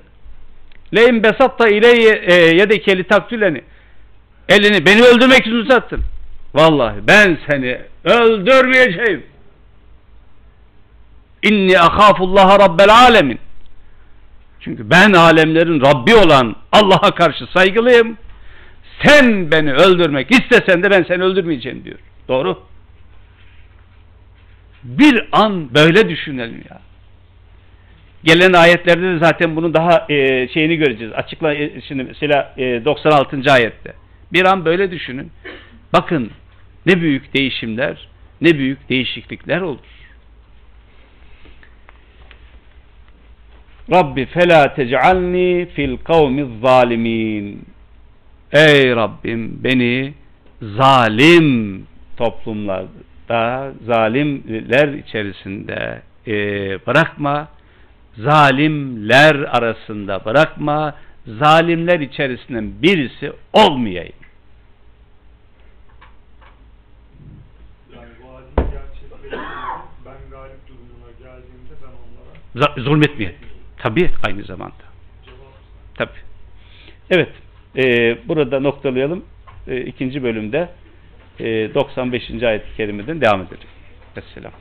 [0.95, 3.61] Leyin besatta ileyye e, yedekeli taktüleni.
[4.49, 6.01] Elini beni öldürmek için uzattın.
[6.54, 9.24] Vallahi ben seni öldürmeyeceğim.
[11.43, 13.39] İnni ahafullaha rabbel alemin.
[14.60, 18.18] Çünkü ben alemlerin Rabbi olan Allah'a karşı saygılıyım.
[19.04, 22.00] Sen beni öldürmek istesen de ben seni öldürmeyeceğim diyor.
[22.28, 22.60] Doğru.
[24.84, 26.80] Bir an böyle düşünelim ya.
[28.24, 31.14] Gelen ayetlerde de zaten bunun daha e, şeyini göreceğiz.
[31.14, 33.52] Açıkla e, şimdi mesela e, 96.
[33.52, 33.93] ayette.
[34.34, 35.32] Bir an böyle düşünün.
[35.93, 36.31] Bakın
[36.85, 38.07] ne büyük değişimler,
[38.41, 39.97] ne büyük değişiklikler olur.
[43.93, 47.65] Rabbi fela tec'alni fil kavmiz zalimin.
[48.51, 50.13] Ey Rabbim beni
[50.61, 56.33] zalim toplumlarda, zalimler içerisinde e,
[56.88, 57.47] bırakma,
[58.17, 60.95] zalimler arasında bırakma,
[61.27, 64.13] zalimler içerisinden birisi olmayayım.
[67.95, 69.38] Yani vaadin gerçekleştiğinde
[70.05, 71.91] ben galip durumuna geldiğimde ben
[72.58, 73.39] onlara Z- zulmetmeyeyim.
[73.78, 74.84] Tabi aynı zamanda.
[75.95, 76.12] Tabi.
[77.10, 77.30] Evet.
[77.76, 79.26] e, burada noktalayalım.
[79.68, 80.70] E, ikinci bölümde
[81.39, 82.43] e, 95.
[82.43, 83.68] ayet-i kerimeden devam edelim.
[84.18, 84.51] Vesselam.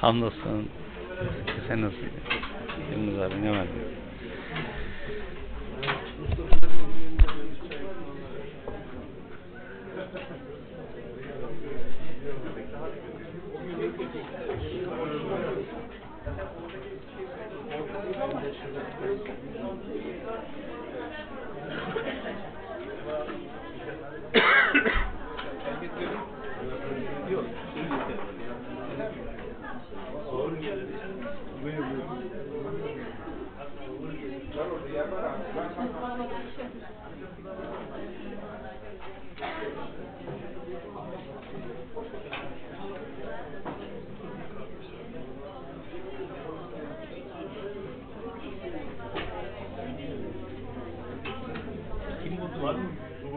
[0.00, 0.68] Hamdolsun.
[1.68, 1.96] Sen nasıl?
[2.92, 3.66] Yılmaz abi ne var?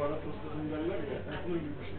[0.01, 1.19] duvara fıstıkın derler ya.
[1.47, 1.95] Bunun gibi bir şey.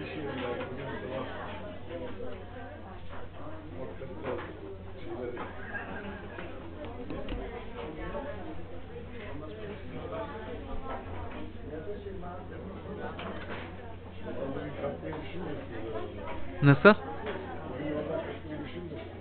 [0.00, 1.26] Bir şey var, bugün var.
[3.80, 4.14] Ortada
[5.04, 5.46] şeyler yok.
[14.28, 16.66] Orada bir kalkmayı düşünmüyorsunuz herhalde.
[16.66, 16.94] Nasıl?
[17.70, 19.20] Bugün oradan kaçmayı düşünmüyorsunuz.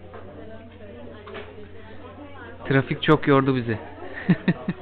[2.69, 3.77] Trafik çok yordu bizi.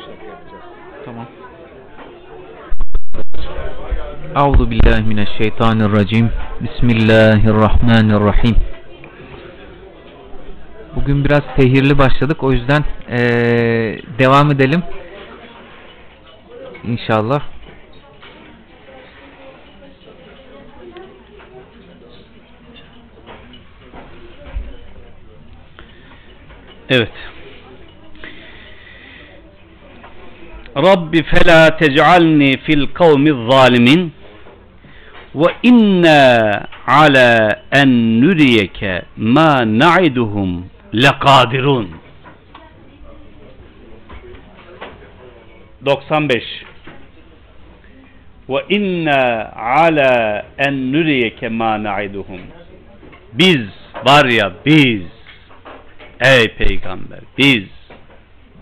[0.00, 0.64] dakika yapacağız.
[1.04, 1.26] Tamam.
[4.36, 6.30] Euzu billahi mineşşeytanirracim.
[6.60, 8.56] Bismillahirrahmanirrahim.
[10.96, 12.42] Bugün biraz tehirli başladık.
[12.42, 14.82] O yüzden eee, devam edelim.
[16.84, 17.40] İnşallah.
[26.88, 27.12] Evet.
[30.94, 34.12] Rabbi fela tec'alni fil kavmi zalimin
[35.34, 36.20] ve inna
[36.86, 37.30] ala
[37.72, 40.50] en nuriyeke ma na'iduhum
[40.92, 41.88] lekadirun.
[45.84, 46.44] 95
[48.48, 49.20] ve inna
[49.56, 52.40] ala en nuriyeke ma na'iduhum.
[53.32, 53.66] Biz
[54.06, 55.02] var ya biz.
[56.20, 57.68] Ey peygamber biz.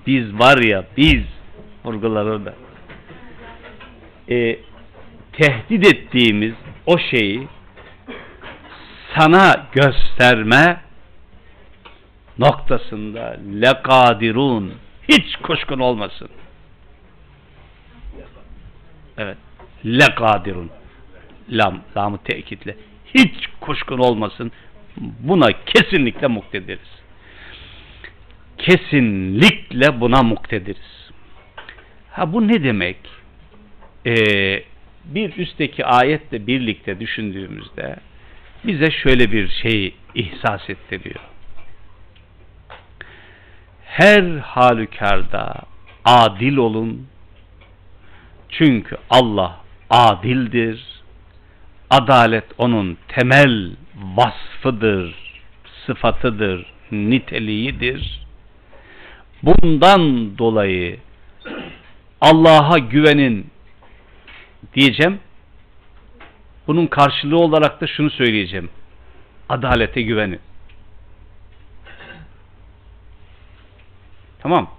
[0.06, 1.24] Biz var ya biz
[1.84, 2.54] vurgular orada
[4.28, 4.58] e,
[5.32, 6.54] tehdit ettiğimiz
[6.86, 7.48] o şeyi
[9.16, 10.80] sana gösterme
[12.38, 14.74] noktasında lekadirun
[15.08, 16.28] hiç kuşkun olmasın.
[19.18, 19.36] Evet.
[19.84, 20.70] Lekadirun.
[21.50, 22.76] Lam, lamı tekitle.
[23.14, 24.52] Hiç kuşkun olmasın.
[24.96, 27.02] Buna kesinlikle muktediriz.
[28.58, 31.01] Kesinlikle buna muktediriz.
[32.12, 32.96] Ha bu ne demek?
[34.06, 34.64] Ee,
[35.04, 37.96] bir üstteki ayetle birlikte düşündüğümüzde
[38.64, 41.20] bize şöyle bir şey ihsas ettiriyor.
[43.84, 45.54] Her halükarda
[46.04, 47.06] adil olun.
[48.48, 49.60] Çünkü Allah
[49.90, 50.84] adildir.
[51.90, 53.70] Adalet onun temel
[54.16, 55.14] vasfıdır,
[55.86, 58.26] sıfatıdır, niteliğidir.
[59.42, 60.98] Bundan dolayı
[62.22, 63.50] Allah'a güvenin
[64.74, 65.20] diyeceğim.
[66.66, 68.70] Bunun karşılığı olarak da şunu söyleyeceğim.
[69.48, 70.40] Adalete güvenin.
[74.40, 74.70] Tamam.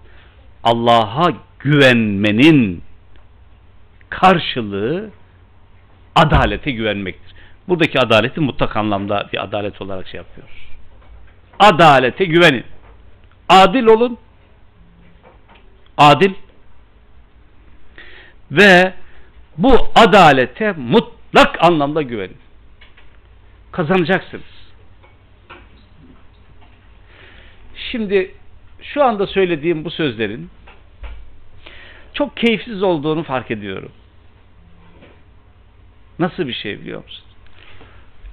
[0.64, 2.84] Allah'a güvenmenin
[4.10, 5.10] karşılığı
[6.16, 7.34] adalete güvenmektir.
[7.68, 10.68] Buradaki adaleti mutlak anlamda bir adalet olarak şey yapıyoruz.
[11.60, 12.64] Adalete güvenin.
[13.50, 14.18] Adil olun.
[15.98, 16.34] Adil.
[18.54, 18.94] Ve
[19.58, 22.38] bu adalete mutlak anlamda güvenin.
[23.72, 24.44] Kazanacaksınız.
[27.92, 28.36] Şimdi
[28.82, 30.50] şu anda söylediğim bu sözlerin
[32.14, 33.92] çok keyifsiz olduğunu fark ediyorum.
[36.20, 37.26] Nasıl bir şey biliyor musun?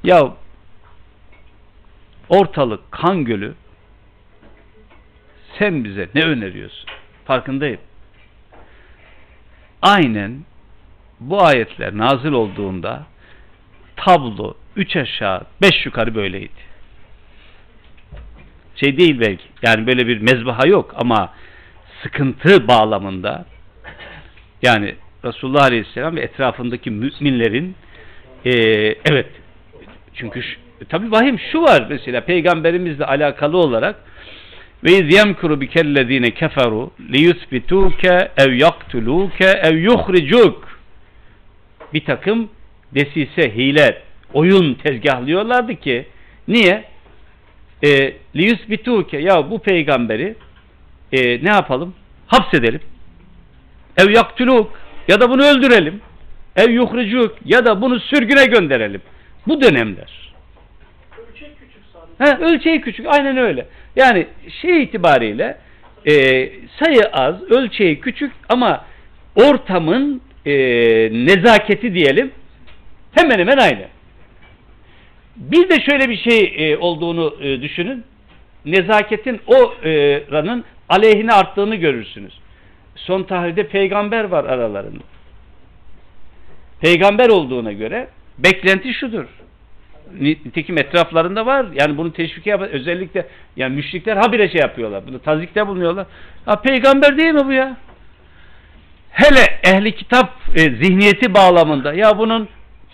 [0.04, 0.34] Ya
[2.28, 3.54] ortalık kan gölü
[5.58, 6.90] sen bize ne öneriyorsun?
[7.24, 7.80] Farkındayım.
[9.82, 10.44] Aynen
[11.20, 13.02] bu ayetler nazil olduğunda
[13.96, 16.70] tablo üç aşağı beş yukarı böyleydi.
[18.76, 21.32] Şey değil belki yani böyle bir mezbaha yok ama
[22.02, 23.44] sıkıntı bağlamında
[24.62, 27.74] yani Resulullah Aleyhisselam ve etrafındaki müminlerin
[28.44, 28.50] e,
[29.10, 29.28] evet
[30.14, 30.42] çünkü
[30.88, 33.96] tabi vahim şu var mesela peygamberimizle alakalı olarak
[34.84, 40.68] ve iz yemkuru bikellezine keferu liyuthbituke ev yaktuluke ev yuhricuk
[41.94, 42.48] bir takım
[42.94, 44.02] desise, hile,
[44.32, 46.06] oyun tezgahlıyorlardı ki
[46.48, 46.84] niye?
[47.84, 50.34] E, liyuthbituke ya bu peygamberi
[51.12, 51.94] e, ne yapalım?
[52.26, 52.80] Hapsedelim.
[53.96, 54.72] Ev yaktuluk
[55.08, 56.00] ya da bunu öldürelim.
[56.56, 59.00] Ev yuhricuk ya da bunu sürgüne gönderelim.
[59.46, 60.29] Bu dönemler.
[62.20, 63.06] He, ölçeği küçük.
[63.06, 63.66] Aynen öyle.
[63.96, 64.26] Yani
[64.62, 65.56] şey itibariyle
[66.06, 66.12] e,
[66.78, 68.84] sayı az, ölçeği küçük ama
[69.34, 70.52] ortamın e,
[71.26, 72.32] nezaketi diyelim
[73.14, 73.86] hemen hemen aynı.
[75.36, 78.04] Bir de şöyle bir şey e, olduğunu e, düşünün.
[78.64, 80.22] Nezaketin o e,
[80.88, 82.32] aleyhine arttığını görürsünüz.
[82.96, 85.04] Son tahlilde peygamber var aralarında.
[86.80, 88.08] Peygamber olduğuna göre
[88.38, 89.26] beklenti şudur.
[90.20, 91.66] Nitekim etraflarında var.
[91.74, 95.06] Yani bunu teşvik yapan özellikle yani müşrikler habire şey yapıyorlar.
[95.06, 96.06] Bunu tazikte bulunuyorlar.
[96.44, 97.76] Ha, peygamber değil mi bu ya?
[99.10, 102.48] Hele ehli kitap e, zihniyeti bağlamında ya bunun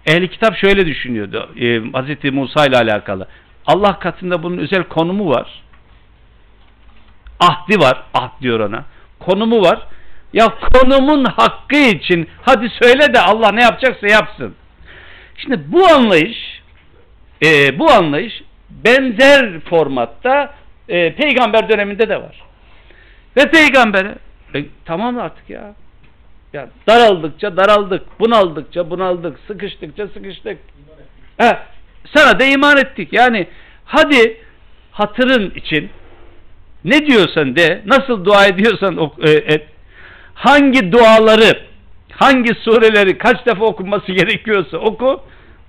[0.06, 1.50] ehli kitap şöyle düşünüyordu.
[1.60, 2.32] E, Hz.
[2.32, 3.28] Musa ile alakalı.
[3.66, 5.62] Allah katında bunun özel konumu var.
[7.40, 8.02] Ahdi var.
[8.14, 8.84] Ahd diyor ona.
[9.18, 9.86] Konumu var.
[10.32, 14.54] Ya konumun hakkı için hadi söyle de Allah ne yapacaksa yapsın.
[15.36, 16.55] Şimdi bu anlayış
[17.44, 20.54] e, bu anlayış benzer formatta
[20.88, 22.42] e, peygamber döneminde de var.
[23.36, 24.14] Ve peygambere
[24.54, 25.74] E, tamam artık ya.
[26.52, 30.58] Ya daraldıkça daraldık, bunaldıkça bunaldık, sıkıştıkça sıkıştık.
[31.36, 31.58] He,
[32.14, 33.12] sana da iman ettik.
[33.12, 33.46] Yani
[33.84, 34.40] hadi
[34.92, 35.90] hatırın için
[36.84, 39.66] ne diyorsan de, nasıl dua ediyorsan e, et.
[40.34, 41.60] Hangi duaları,
[42.12, 45.22] hangi sureleri kaç defa okunması gerekiyorsa oku.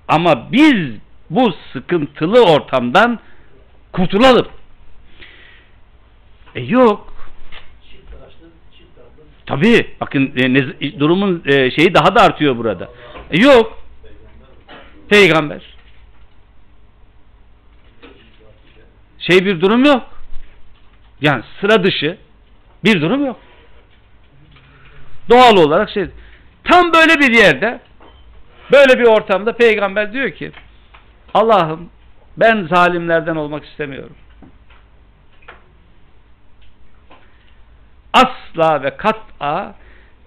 [0.08, 0.98] Ama biz
[1.30, 3.18] bu sıkıntılı ortamdan
[3.92, 4.48] kurtulalım.
[6.54, 7.14] E yok.
[9.46, 9.96] Tabii.
[10.00, 12.88] Bakın e, nez- durumun e, şeyi daha da artıyor burada.
[13.30, 13.82] E, yok.
[15.08, 15.62] Peygamber.
[19.18, 20.02] Şey bir durum yok.
[21.20, 22.18] Yani sıra dışı
[22.84, 23.40] bir durum yok.
[25.28, 26.06] Doğal olarak şey.
[26.64, 27.80] Tam böyle bir yerde
[28.72, 30.52] böyle bir ortamda peygamber diyor ki
[31.34, 31.90] Allah'ım
[32.36, 34.16] ben zalimlerden olmak istemiyorum.
[38.18, 39.74] asla ve kat'a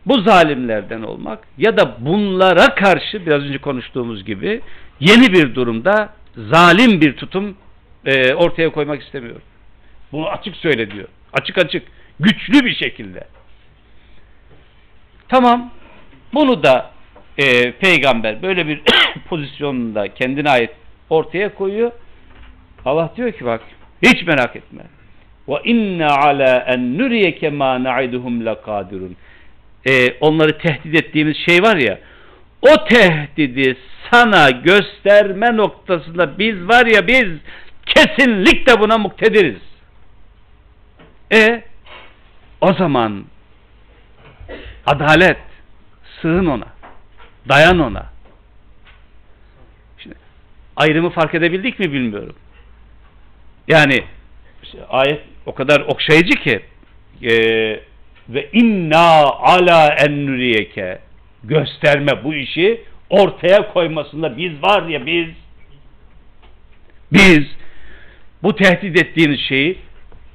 [0.06, 4.62] bu zalimlerden olmak ya da bunlara karşı biraz önce konuştuğumuz gibi
[5.00, 7.58] yeni bir durumda zalim bir tutum
[8.06, 9.42] e, ortaya koymak istemiyorum.
[10.12, 11.08] Bunu açık söyle diyor.
[11.34, 11.88] Açık açık.
[12.20, 13.28] Güçlü bir şekilde.
[15.30, 15.72] Tamam.
[16.34, 16.92] Bunu da
[17.38, 18.82] e, peygamber böyle bir
[19.30, 20.72] pozisyonunda kendine ait
[21.12, 21.92] ortaya koyuyor.
[22.86, 23.62] Allah diyor ki bak
[24.02, 24.84] hiç merak etme.
[25.48, 29.16] Ve inna ala en nuriyeke ma na'iduhum lakadirun.
[29.86, 32.00] Ee, onları tehdit ettiğimiz şey var ya
[32.62, 33.78] o tehdidi
[34.12, 37.28] sana gösterme noktasında biz var ya biz
[37.86, 39.62] kesinlikle buna muktediriz.
[41.34, 41.64] E
[42.62, 43.26] o zaman
[44.86, 45.38] adalet
[46.22, 46.68] sığın ona.
[47.50, 48.11] Dayan ona.
[50.76, 52.36] Ayrımı fark edebildik mi bilmiyorum.
[53.68, 54.04] Yani
[54.90, 56.62] ayet o kadar okşayıcı ki
[57.24, 57.34] e,
[58.30, 61.00] ve inna ala en nuriyeke
[61.44, 65.28] gösterme bu işi ortaya koymasında biz var ya biz
[67.12, 67.46] biz
[68.44, 69.78] bu tehdit ettiğiniz şeyi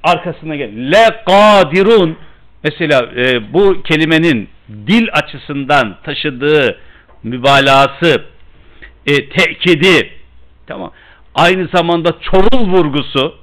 [0.03, 0.93] arkasına gel.
[0.93, 2.17] Le kadirun
[2.65, 4.49] mesela e, bu kelimenin
[4.87, 6.81] dil açısından taşıdığı
[7.23, 8.25] mübalağası
[9.07, 10.11] e, tekidi
[10.67, 10.93] tamam
[11.35, 13.39] aynı zamanda çoğul vurgusu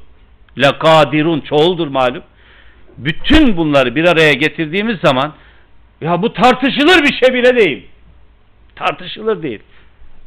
[0.61, 2.23] lekadirun çoğuldur malum.
[2.97, 5.33] Bütün bunları bir araya getirdiğimiz zaman
[6.01, 7.87] ya bu tartışılır bir şey bile değil.
[8.75, 9.59] Tartışılır değil.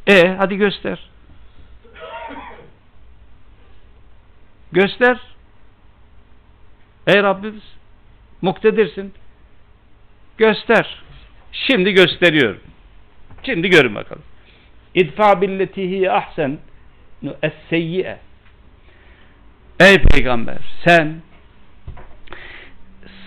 [0.07, 0.99] E hadi göster.
[4.71, 5.17] Göster.
[7.07, 7.63] Ey Rabbimiz
[8.41, 9.13] muktedirsin.
[10.37, 11.03] Göster.
[11.51, 12.61] Şimdi gösteriyorum.
[13.43, 14.23] Şimdi görün bakalım.
[14.93, 16.57] İdfa billetihi ahsen
[17.23, 18.17] es-seyyi'e
[19.79, 21.21] Ey peygamber sen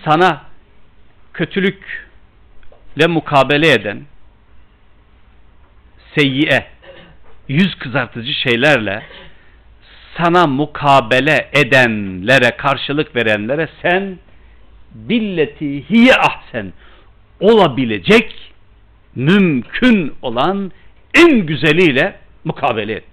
[0.05, 0.45] sana
[1.33, 4.01] kötülükle mukabele eden
[6.15, 6.67] seyyiye
[7.47, 9.03] yüz kızartıcı şeylerle
[10.17, 14.17] sana mukabele edenlere karşılık verenlere sen
[14.91, 16.73] billeti hiye ahsen
[17.39, 18.53] olabilecek
[19.15, 20.71] mümkün olan
[21.13, 23.03] en güzeliyle mukabele et.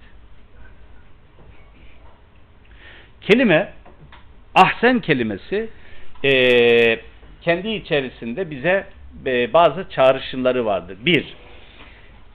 [3.29, 3.73] Kelime
[4.55, 5.69] ahsen kelimesi
[6.23, 6.31] e,
[7.41, 8.85] kendi içerisinde bize
[9.25, 10.97] e, bazı çağrışımları vardır.
[11.05, 11.35] Bir,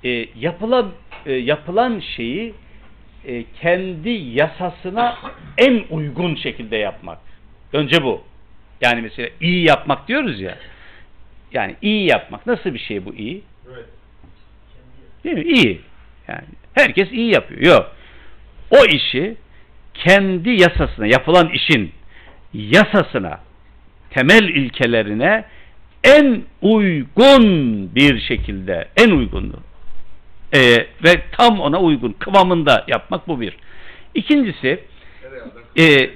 [0.04, 0.92] e, yapılan
[1.26, 2.54] e, yapılan şeyi
[3.26, 5.18] e, kendi yasasına
[5.58, 7.18] en uygun şekilde yapmak.
[7.72, 8.24] Önce bu.
[8.80, 10.58] Yani mesela iyi yapmak diyoruz ya.
[11.52, 12.46] Yani iyi yapmak.
[12.46, 13.42] Nasıl bir şey bu iyi?
[13.74, 13.86] Evet.
[15.24, 15.42] Değil mi?
[15.42, 15.80] İyi.
[16.28, 16.44] Yani
[16.74, 17.60] herkes iyi yapıyor.
[17.62, 17.96] Yok.
[18.70, 19.36] O işi
[19.94, 21.92] kendi yasasına, yapılan işin
[22.54, 23.40] yasasına,
[24.10, 25.44] temel ilkelerine
[26.04, 27.44] en uygun
[27.94, 29.56] bir şekilde, en uygunlu
[30.54, 33.56] ee, ve tam ona uygun kıvamında yapmak bu bir.
[34.14, 34.84] İkincisi,
[35.78, 36.10] e,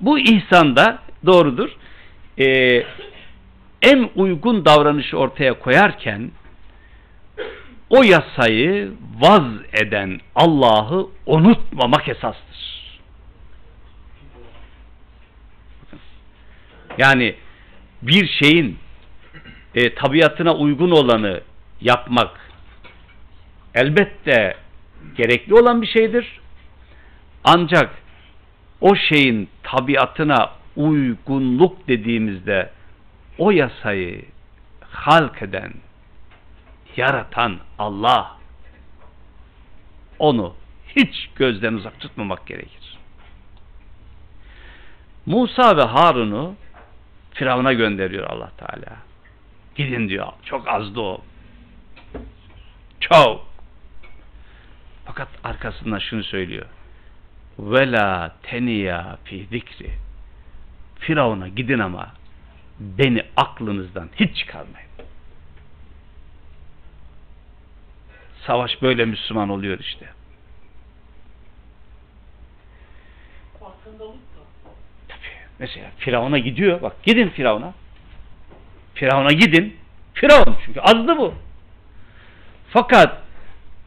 [0.00, 1.70] bu ihsanda doğrudur.
[2.38, 2.46] E,
[3.82, 6.30] en uygun davranışı ortaya koyarken
[7.90, 12.77] o yasayı vaz eden Allah'ı unutmamak esastır.
[16.98, 17.34] Yani
[18.02, 18.78] bir şeyin
[19.74, 21.40] e, tabiatına uygun olanı
[21.80, 22.40] yapmak
[23.74, 24.56] elbette
[25.16, 26.40] gerekli olan bir şeydir.
[27.44, 27.94] Ancak
[28.80, 32.70] o şeyin tabiatına uygunluk dediğimizde
[33.38, 34.24] o yasayı
[34.90, 35.72] halk eden,
[36.96, 38.36] yaratan Allah
[40.18, 40.54] onu
[40.96, 42.98] hiç gözden uzak tutmamak gerekir.
[45.26, 46.54] Musa ve Harun'u
[47.38, 48.96] Firavun'a gönderiyor Allah Teala.
[49.74, 50.32] Gidin diyor.
[50.44, 51.20] Çok azdı o.
[53.00, 53.48] Çok.
[55.04, 56.66] Fakat arkasından şunu söylüyor.
[57.58, 59.90] Vela teniya fi zikri.
[60.98, 62.14] Firavun'a gidin ama
[62.80, 64.88] beni aklınızdan hiç çıkarmayın.
[68.46, 70.08] Savaş böyle Müslüman oluyor işte.
[73.60, 74.40] Farkındalık da.
[75.08, 75.47] Tabii.
[75.58, 76.82] Mesela Firavun'a gidiyor.
[76.82, 77.72] Bak gidin Firavun'a.
[78.94, 79.76] Firavun'a gidin.
[80.14, 81.34] Firavun çünkü azdı bu.
[82.70, 83.22] Fakat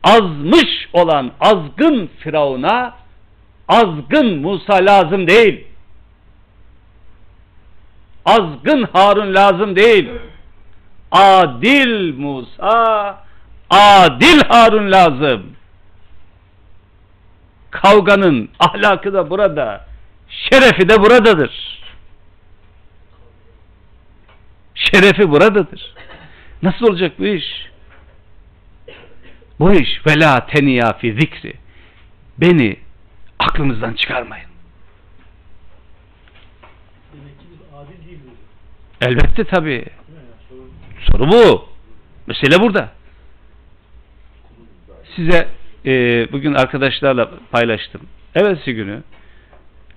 [0.03, 2.95] azmış olan azgın Firavun'a
[3.67, 5.67] azgın Musa lazım değil.
[8.25, 10.09] Azgın Harun lazım değil.
[11.11, 13.17] Adil Musa,
[13.69, 15.43] adil Harun lazım.
[17.71, 19.85] Kavganın ahlakı da burada,
[20.31, 21.81] şerefi de buradadır.
[24.75, 25.93] Şerefi buradadır.
[26.63, 27.71] Nasıl olacak bu iş?
[29.59, 31.53] Bu iş vela teniya fi zikri.
[32.37, 32.79] Beni
[33.39, 34.51] aklınızdan çıkarmayın.
[39.01, 39.43] Elbette
[40.49, 40.71] sorun
[41.11, 41.69] Soru bu.
[42.27, 42.91] Mesele burada.
[45.15, 45.47] Size
[45.85, 45.91] e,
[46.31, 48.01] bugün arkadaşlarla paylaştım.
[48.35, 49.03] Evvelsi günü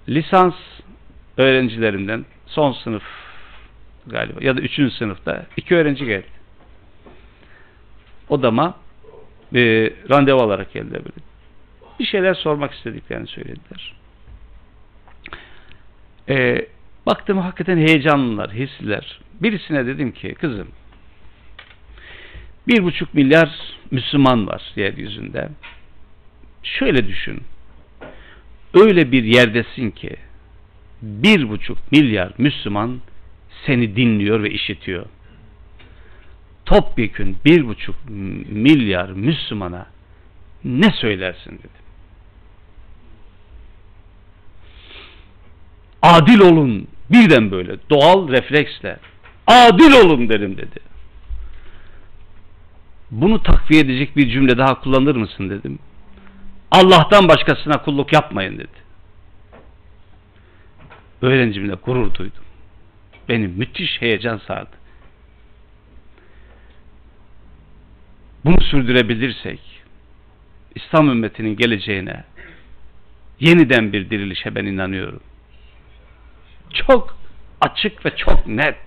[0.08, 0.54] lisans
[1.36, 3.02] öğrencilerimden son sınıf
[4.06, 6.26] galiba ya da üçüncü sınıfta iki öğrenci geldi.
[8.28, 8.76] Odama
[9.54, 9.60] e,
[10.10, 11.26] randevu alarak geldiler böyle.
[12.00, 13.94] Bir şeyler sormak istediklerini söylediler.
[16.28, 16.66] E,
[17.06, 19.20] baktım hakikaten heyecanlılar, hisliler.
[19.40, 20.68] Birisine dedim ki kızım
[22.68, 23.58] bir buçuk milyar
[23.90, 25.48] Müslüman var yeryüzünde.
[26.62, 27.42] Şöyle düşün.
[28.74, 30.16] Öyle bir yerdesin ki
[31.02, 33.00] bir buçuk milyar Müslüman
[33.66, 35.06] seni dinliyor ve işitiyor.
[36.64, 37.94] Topyekün bir buçuk
[38.48, 39.86] milyar Müslümana
[40.64, 41.70] ne söylersin dedim.
[46.02, 48.98] Adil olun birden böyle doğal refleksle
[49.46, 50.80] adil olun derim dedi.
[53.10, 55.78] Bunu takviye edecek bir cümle daha kullanır mısın dedim.
[56.74, 58.84] Allah'tan başkasına kulluk yapmayın dedi.
[61.22, 62.44] Öğrencimle gurur duydum.
[63.28, 64.76] Beni müthiş heyecan sardı.
[68.44, 69.60] Bunu sürdürebilirsek
[70.74, 72.24] İslam ümmetinin geleceğine
[73.40, 75.20] yeniden bir dirilişe ben inanıyorum.
[76.86, 77.16] Çok
[77.60, 78.78] açık ve çok net.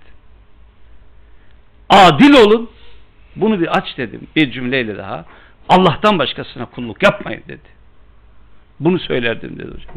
[1.89, 2.69] Adil olun.
[3.35, 4.27] Bunu bir aç dedim.
[4.35, 5.26] Bir cümleyle daha.
[5.69, 7.76] Allah'tan başkasına kulluk yapmayın dedi.
[8.79, 9.95] Bunu söylerdim dedi hocam.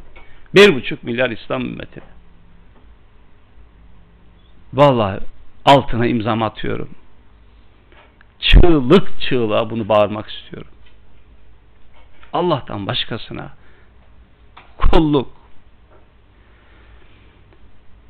[0.54, 2.04] Bir buçuk milyar İslam ümmetine.
[4.72, 5.20] Vallahi
[5.64, 6.88] altına imzamı atıyorum.
[8.40, 10.72] Çığlık çığlığa bunu bağırmak istiyorum.
[12.32, 13.52] Allah'tan başkasına
[14.78, 15.28] kulluk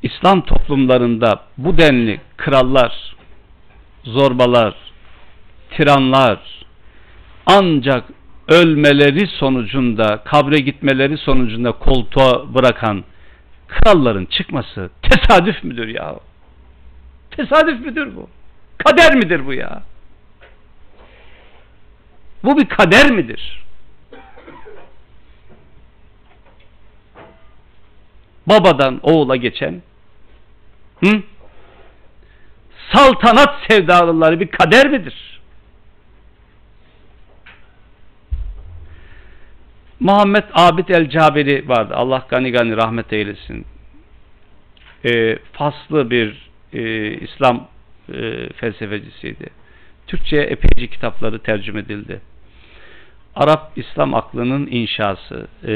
[0.03, 3.15] İslam toplumlarında bu denli krallar,
[4.03, 4.75] zorbalar,
[5.71, 6.65] tiranlar
[7.45, 8.03] ancak
[8.47, 13.03] ölmeleri sonucunda, kabre gitmeleri sonucunda koltuğa bırakan
[13.67, 16.15] kralların çıkması tesadüf müdür ya?
[17.31, 18.29] Tesadüf müdür bu?
[18.77, 19.83] Kader midir bu ya?
[22.43, 23.61] Bu bir kader midir?
[28.47, 29.81] Babadan oğula geçen
[31.03, 31.21] hı?
[32.93, 35.30] saltanat sevdalıları bir kader midir?
[40.01, 41.93] Muhammed Abid el-Cabiri vardı.
[41.95, 43.65] Allah gani gani rahmet eylesin.
[45.05, 47.67] E, faslı bir e, İslam
[48.13, 49.49] e, felsefecisiydi.
[50.07, 52.21] Türkçe'ye epeyce kitapları tercüme edildi.
[53.35, 55.73] Arap İslam aklının inşası e,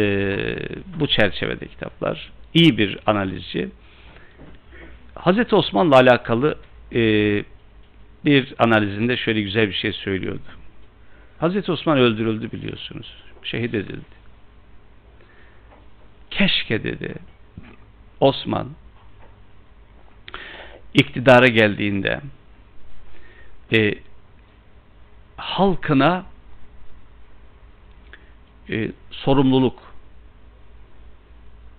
[0.99, 2.31] bu çerçevede kitaplar.
[2.53, 3.69] İyi bir analizci.
[5.15, 6.57] Hazreti Osman'la alakalı
[6.93, 7.01] e,
[8.25, 10.49] bir analizinde şöyle güzel bir şey söylüyordu.
[11.37, 13.13] Hazreti Osman öldürüldü biliyorsunuz.
[13.43, 14.14] Şehit edildi.
[16.37, 17.15] Keşke dedi
[18.19, 18.69] Osman
[20.93, 22.21] iktidara geldiğinde
[23.73, 23.93] e,
[25.37, 26.25] halkına
[28.69, 29.79] e, sorumluluk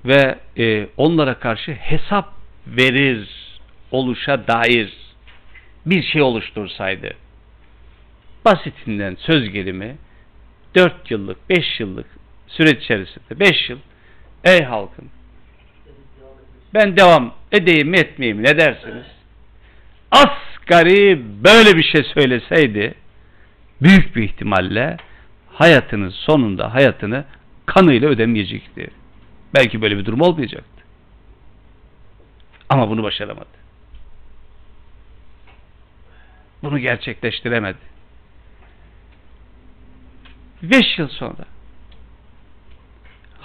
[0.05, 2.33] ve e, onlara karşı hesap
[2.67, 3.29] verir
[3.91, 4.93] oluşa dair
[5.87, 7.15] bir şey oluştursaydı.
[8.45, 9.97] Basitinden söz gelimi
[10.75, 12.07] 4 yıllık, 5 yıllık
[12.47, 13.79] süreç içerisinde 5 yıl
[14.45, 15.09] ey halkım
[16.75, 19.07] ben devam Edeyim mi etmeyeyim ne dersiniz?
[20.11, 22.95] Asgari böyle bir şey söyleseydi
[23.83, 24.97] büyük bir ihtimalle
[25.49, 27.25] hayatının sonunda hayatını
[27.67, 28.91] kanıyla ödemeyecekti.
[29.55, 30.85] Belki böyle bir durum olmayacaktı.
[32.69, 33.57] Ama bunu başaramadı.
[36.63, 37.79] Bunu gerçekleştiremedi.
[40.63, 41.56] Beş yıl sonra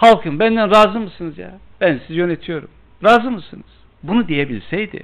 [0.01, 1.59] halkım benden razı mısınız ya?
[1.81, 2.69] Ben sizi yönetiyorum.
[3.03, 3.65] Razı mısınız?
[4.03, 5.03] Bunu diyebilseydi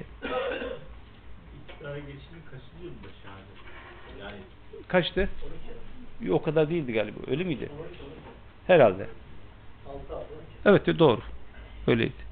[4.88, 5.28] kaçtı?
[6.30, 7.18] O kadar değildi galiba.
[7.30, 7.68] Öyle miydi?
[8.66, 9.06] Herhalde.
[9.86, 10.24] 6 abi.
[10.64, 11.20] Evet doğru.
[11.86, 12.28] Öyleydi.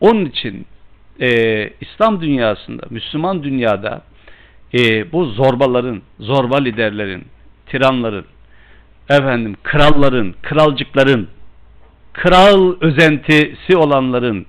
[0.00, 0.66] Onun için
[1.20, 4.02] e, İslam dünyasında, Müslüman dünyada
[4.74, 7.24] e, bu zorbaların, zorba liderlerin,
[7.66, 8.26] tiranların,
[9.08, 11.28] efendim kralların, kralcıkların,
[12.12, 14.46] kral özentisi olanların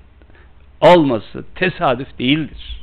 [0.82, 2.74] olması tesadüf değildir.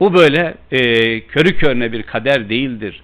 [0.00, 0.80] Bu böyle e,
[1.20, 3.02] körü körüne bir kader değildir.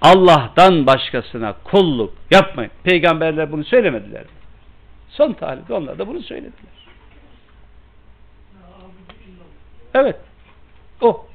[0.00, 2.70] Allah'tan başkasına kulluk yapmayın.
[2.84, 4.24] Peygamberler bunu söylemediler?
[5.08, 6.78] Son tarihte onlar da bunu söylediler.
[9.94, 10.16] Evet.
[11.00, 11.26] O.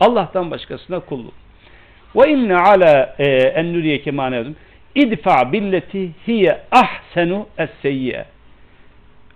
[0.00, 1.34] Allah'tan başkasına kulluk.
[2.16, 4.56] Ve inne ala e, en nuriyeke manevdum.
[4.94, 8.24] İdfa billeti hiye ahsenu es-seyyiye.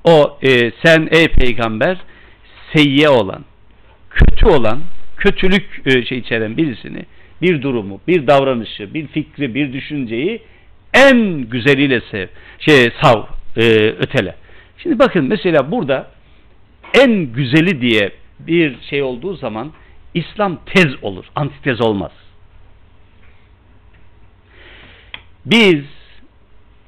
[0.05, 1.97] O e, sen ey peygamber
[2.73, 3.45] seyyiye olan,
[4.11, 4.79] kötü olan,
[5.17, 7.03] kötülük e, şey içeren birisini,
[7.43, 10.43] bir durumu, bir davranışı, bir fikri, bir düşünceyi
[10.95, 12.27] en güzeliyle sev,
[12.59, 13.23] şey sav,
[13.57, 13.63] e,
[13.99, 14.35] ötele.
[14.79, 16.11] Şimdi bakın mesela burada
[16.95, 19.73] en güzeli diye bir şey olduğu zaman
[20.15, 22.13] İslam tez olur, antitez olmaz.
[25.51, 25.85] Biz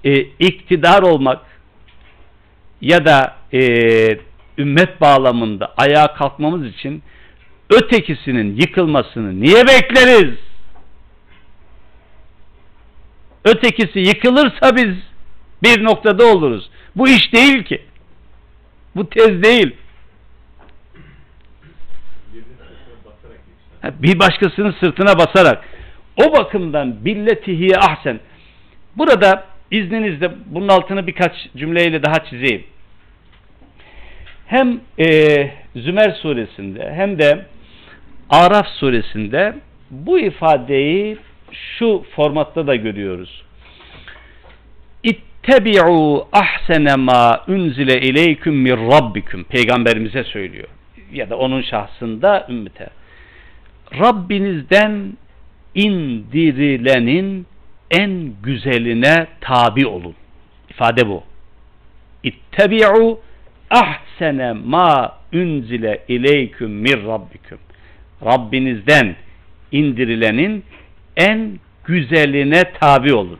[0.05, 1.41] e, iktidar olmak
[2.81, 3.61] ya da e,
[4.59, 7.03] ümmet bağlamında ayağa kalkmamız için
[7.71, 10.39] ötekisinin yıkılmasını niye bekleriz?
[13.45, 14.95] Ötekisi yıkılırsa biz
[15.63, 16.71] bir noktada oluruz.
[16.97, 17.83] Bu iş değil ki.
[18.97, 19.77] Bu tez değil.
[23.85, 25.65] Bir başkasının sırtına basarak.
[26.17, 28.21] O bakımdan billetihiye ahsen.
[28.97, 32.65] Burada izninizle bunun altını birkaç cümleyle daha çizeyim.
[34.47, 35.07] Hem e,
[35.77, 37.47] Zümer suresinde hem de
[38.31, 39.55] Araf suresinde
[39.91, 41.19] bu ifadeyi
[41.53, 43.43] şu formatta da görüyoruz.
[45.03, 50.69] İttebi'u ahsene ma unzile ileyküm min rabbikum peygamberimize söylüyor
[51.13, 52.89] ya da onun şahsında ümmete.
[54.01, 55.17] Rabbinizden
[55.75, 57.47] indirilenin
[57.91, 60.15] en güzeline tabi olun.
[60.71, 61.23] İfade bu.
[62.23, 63.21] İttebi'u
[63.71, 67.59] ahsene ma unzile ileyküm min rabbikum.
[68.25, 69.17] Rabbinizden
[69.73, 70.65] indirilenin
[71.17, 73.39] en güzeline tabi olun.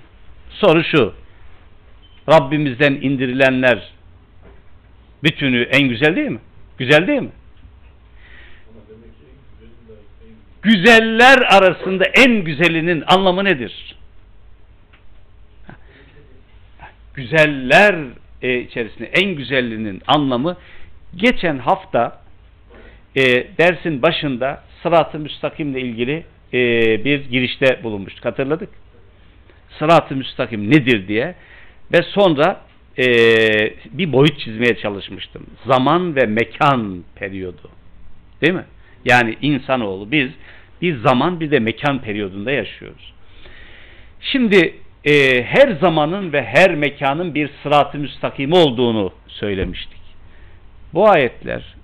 [0.51, 1.15] Soru şu.
[2.29, 3.93] Rabbimizden indirilenler
[5.25, 6.41] bütünü en güzel değil mi?
[6.79, 7.31] Güzel değil mi?
[10.63, 13.97] Güzeller arasında en güzelinin anlamı nedir?
[17.21, 17.97] Güzeller
[18.43, 20.57] e, içerisinde en güzelliğinin anlamı
[21.17, 22.21] geçen hafta
[23.17, 23.23] e,
[23.59, 26.59] dersin başında sırat-ı müstakimle ilgili e,
[27.05, 28.25] bir girişte bulunmuştuk.
[28.25, 28.69] Hatırladık.
[29.79, 31.35] Sırat-ı müstakim nedir diye
[31.93, 32.61] ve sonra
[32.99, 33.07] e,
[33.91, 35.47] bir boyut çizmeye çalışmıştım.
[35.67, 37.71] Zaman ve mekan periyodu.
[38.41, 38.65] Değil mi?
[39.05, 40.31] Yani insanoğlu biz
[40.83, 43.13] bir zaman bir de mekan periyodunda yaşıyoruz.
[44.21, 44.75] Şimdi
[45.05, 50.01] e, her zamanın ve her mekanın bir sırat-ı müstakim olduğunu söylemiştik.
[50.95, 51.75] Bu ayetler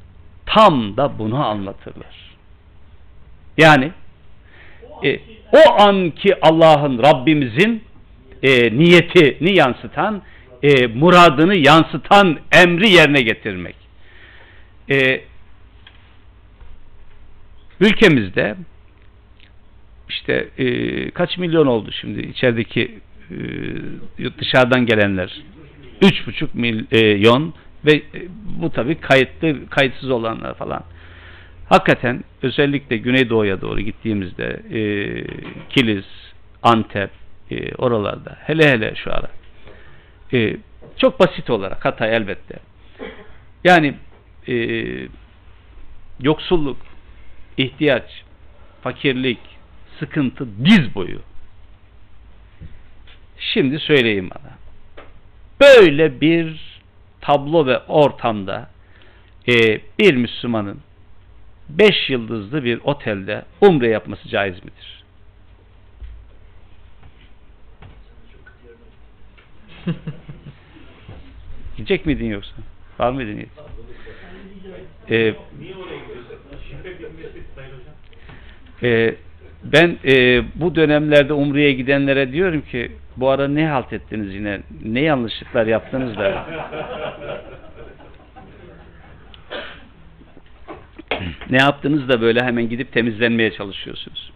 [0.47, 2.36] tam da bunu anlatırlar.
[3.59, 3.93] Yani
[5.05, 5.20] e,
[5.52, 7.84] o anki Allah'ın Rabbimizin
[8.43, 10.22] e, niyetini yansıtan,
[10.62, 13.76] e, muradını yansıtan emri yerine getirmek.
[14.90, 15.20] E,
[17.80, 18.56] ülkemizde
[20.09, 22.98] işte e, kaç milyon oldu şimdi içerideki
[24.39, 25.43] dışarıdan gelenler?
[26.03, 27.55] Üç buçuk milyon
[27.85, 28.03] ve e,
[28.61, 30.85] bu tabi kayıtlı kayıtsız olanlar falan.
[31.69, 34.81] Hakikaten özellikle Güneydoğu'ya doğru gittiğimizde e,
[35.69, 36.05] Kilis,
[36.62, 37.11] Antep
[37.51, 39.28] e, oralarda hele hele şu ara
[40.32, 40.57] e,
[40.97, 42.59] çok basit olarak Hatay elbette
[43.65, 43.94] yani
[44.48, 44.57] e,
[46.20, 46.77] yoksulluk,
[47.57, 48.24] ihtiyaç,
[48.82, 49.39] fakirlik,
[49.98, 51.19] sıkıntı diz boyu.
[53.38, 54.56] Şimdi söyleyeyim bana.
[55.60, 56.60] Böyle bir
[57.20, 58.70] tablo ve ortamda
[59.48, 60.80] e, bir Müslümanın
[61.68, 65.04] beş yıldızlı bir otelde umre yapması caiz midir?
[71.76, 72.52] Gidecek miydin yoksa?
[72.98, 73.48] Var mıydı niyet?
[75.10, 75.34] Ee,
[78.82, 79.14] e,
[79.64, 84.60] ben e, bu dönemlerde Umre'ye gidenlere diyorum ki bu ara ne halt ettiniz yine?
[84.84, 86.47] Ne yanlışlıklar yaptınız da?
[91.51, 94.32] ne yaptınız da böyle hemen gidip temizlenmeye çalışıyorsunuz?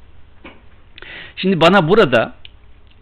[1.37, 2.35] Şimdi bana burada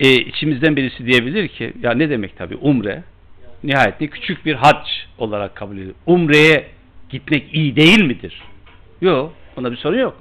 [0.00, 3.02] e, içimizden birisi diyebilir ki ya ne demek tabi umre
[3.64, 4.86] nihayetinde küçük bir hac
[5.18, 5.94] olarak kabul edilir.
[6.06, 6.66] Umre'ye
[7.10, 8.42] gitmek iyi değil midir?
[9.00, 9.32] Yok.
[9.56, 10.16] Ona bir sorun yok.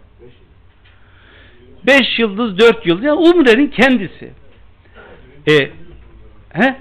[1.87, 3.03] Beş yıldız, dört yıldız.
[3.03, 4.31] Yani umrenin kendisi.
[5.47, 5.69] E,
[6.53, 6.75] he?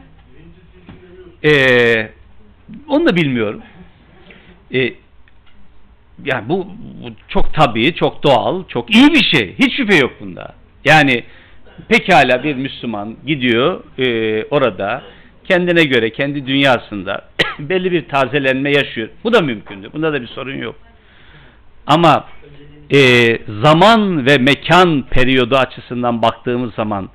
[1.44, 1.52] E,
[2.88, 3.62] onu da bilmiyorum.
[4.74, 4.92] E,
[6.24, 6.66] yani bu,
[7.02, 9.54] bu çok tabii, çok doğal, çok iyi bir şey.
[9.58, 10.54] Hiç şüphe yok bunda.
[10.84, 11.24] Yani
[11.88, 15.02] pekala bir Müslüman gidiyor e, orada
[15.44, 17.28] kendine göre, kendi dünyasında
[17.58, 19.08] belli bir tazelenme yaşıyor.
[19.24, 19.92] Bu da mümkündür.
[19.92, 20.74] Bunda da bir sorun yok.
[21.86, 22.24] Ama
[22.94, 22.98] e,
[23.62, 27.08] zaman ve mekan periyodu açısından baktığımız zaman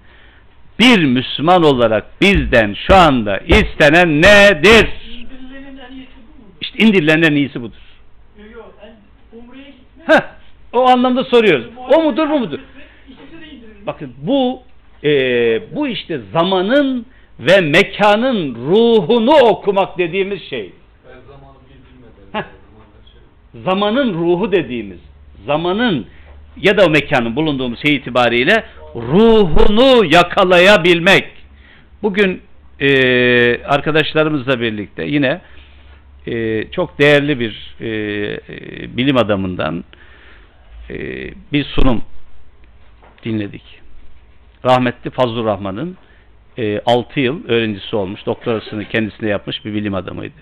[0.81, 4.87] bir Müslüman olarak bizden şu anda istenen nedir?
[6.61, 7.77] İşte indirilen en iyisi budur.
[10.05, 10.21] Heh,
[10.73, 11.65] o anlamda soruyoruz.
[11.89, 12.59] O mudur bu mudur?
[13.87, 14.61] Bakın bu
[15.03, 15.09] e,
[15.75, 17.05] bu işte zamanın
[17.39, 20.73] ve mekanın ruhunu okumak dediğimiz şey.
[23.65, 24.99] Zamanın ruhu dediğimiz,
[25.45, 26.05] zamanın
[26.57, 28.63] ya da o mekanın bulunduğumuz şey itibariyle
[28.95, 31.27] ruhunu yakalayabilmek.
[32.03, 32.41] Bugün
[32.79, 35.41] e, arkadaşlarımızla birlikte yine
[36.27, 39.83] e, çok değerli bir e, e, bilim adamından
[40.89, 40.95] e,
[41.53, 42.03] bir sunum
[43.23, 43.81] dinledik.
[44.65, 45.97] Rahmetli Fazlur Rahman'ın
[46.57, 50.41] e, 6 yıl öğrencisi olmuş, doktorasını kendisine yapmış bir bilim adamıydı.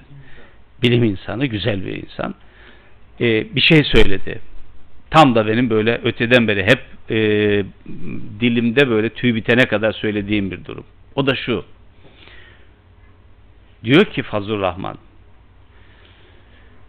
[0.81, 2.35] Bilim insanı, güzel bir insan.
[3.21, 4.39] E, bir şey söyledi.
[5.11, 7.15] Tam da benim böyle öteden beri hep e,
[8.39, 10.83] dilimde böyle tüy bitene kadar söylediğim bir durum.
[11.15, 11.65] O da şu.
[13.83, 14.97] Diyor ki Fazlur Rahman,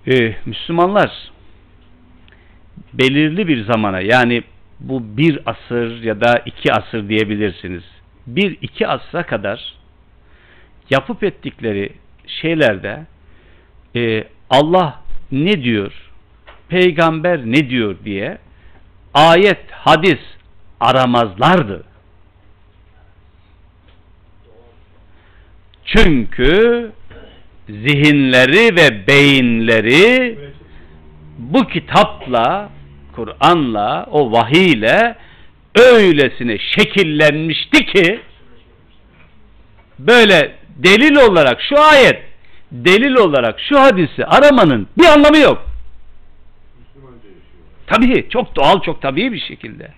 [0.07, 1.31] e, Müslümanlar
[2.93, 4.43] belirli bir zamana yani
[4.81, 7.83] bu bir asır ya da iki asır diyebilirsiniz.
[8.27, 9.75] Bir iki asra kadar
[10.91, 11.93] yapıp ettikleri
[12.27, 13.07] şeylerde
[13.97, 15.03] e, Allah
[15.33, 16.10] ne diyor,
[16.71, 18.39] peygamber ne diyor diye
[19.15, 20.19] ayet, hadis
[20.81, 21.85] aramazlardı.
[25.85, 26.93] Çünkü
[27.69, 30.39] zihinleri ve beyinleri
[31.39, 32.71] bu kitapla,
[33.15, 35.17] Kur'an'la, o vahiyle
[35.77, 38.21] öylesine şekillenmişti ki
[39.99, 42.23] böyle delil olarak şu ayet,
[42.73, 45.70] delil olarak şu hadisi aramanın bir anlamı yok.
[47.91, 49.89] Tabii çok doğal, çok tabii bir şekilde.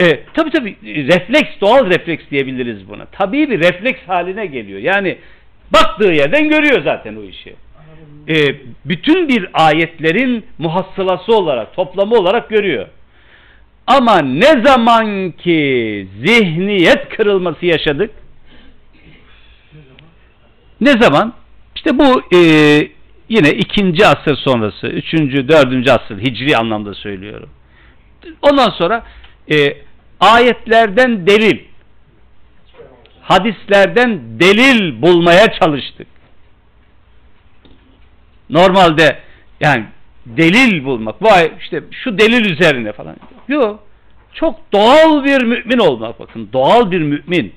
[0.00, 3.04] E, tabii tabii refleks, doğal refleks diyebiliriz buna.
[3.04, 4.80] Tabii bir refleks haline geliyor.
[4.80, 5.18] Yani
[5.72, 7.54] baktığı yerden görüyor zaten o işi.
[8.28, 8.34] E,
[8.84, 12.86] bütün bir ayetlerin muhassılası olarak, toplamı olarak görüyor.
[13.86, 18.10] Ama ne zaman ki zihniyet kırılması yaşadık,
[20.80, 21.32] ne zaman?
[21.76, 22.38] İşte bu e,
[23.30, 27.48] yine ikinci asır sonrası, üçüncü, dördüncü asır, hicri anlamda söylüyorum.
[28.42, 29.04] Ondan sonra
[29.50, 29.76] e,
[30.20, 31.58] ayetlerden delil,
[33.22, 36.06] hadislerden delil bulmaya çalıştık.
[38.50, 39.18] Normalde
[39.60, 39.84] yani
[40.26, 43.16] delil bulmak, vay işte şu delil üzerine falan.
[43.48, 43.84] Yok.
[44.34, 46.48] Çok doğal bir mümin olmak bakın.
[46.52, 47.54] Doğal bir mümin.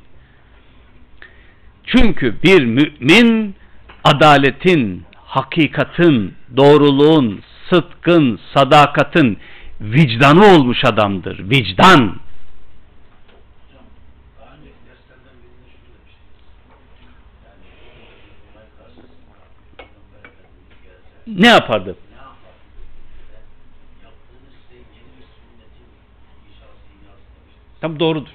[1.85, 3.55] Çünkü bir mümin
[4.03, 9.37] adaletin, hakikatin, doğruluğun, sıdkın, sadakatin
[9.81, 11.49] vicdanı olmuş adamdır.
[11.49, 12.15] Vicdan.
[21.27, 21.95] Ne yapardı?
[27.81, 28.29] Tam doğrudur.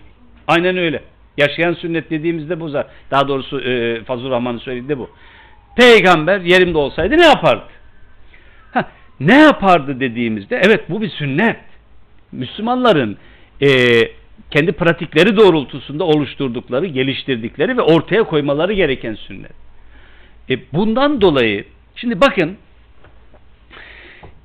[0.46, 1.02] Aynen öyle.
[1.36, 2.92] Yaşayan sünnet dediğimizde bu zaten.
[3.10, 5.10] Daha doğrusu e, Fazıl Rahman'ın söylediği de bu.
[5.76, 7.64] Peygamber yerimde olsaydı ne yapardı?
[8.72, 8.82] Heh,
[9.20, 11.56] ne yapardı dediğimizde evet bu bir sünnet.
[12.32, 13.18] Müslümanların
[13.62, 13.68] e,
[14.50, 19.52] kendi pratikleri doğrultusunda oluşturdukları, geliştirdikleri ve ortaya koymaları gereken sünnet.
[20.50, 21.64] E, bundan dolayı
[21.96, 22.56] şimdi bakın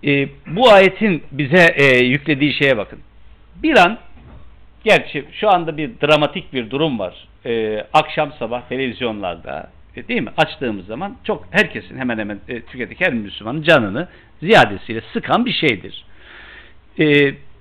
[0.05, 2.99] e, bu ayetin bize e, yüklediği şeye bakın.
[3.63, 3.97] Bir an
[4.83, 7.27] gerçi şu anda bir dramatik bir durum var.
[7.45, 10.31] E, akşam sabah televizyonlarda e, değil mi?
[10.37, 14.07] Açtığımız zaman çok herkesin hemen hemen e, tüketik her Müslümanın canını
[14.39, 16.05] ziyadesiyle sıkan bir şeydir.
[16.99, 17.05] E,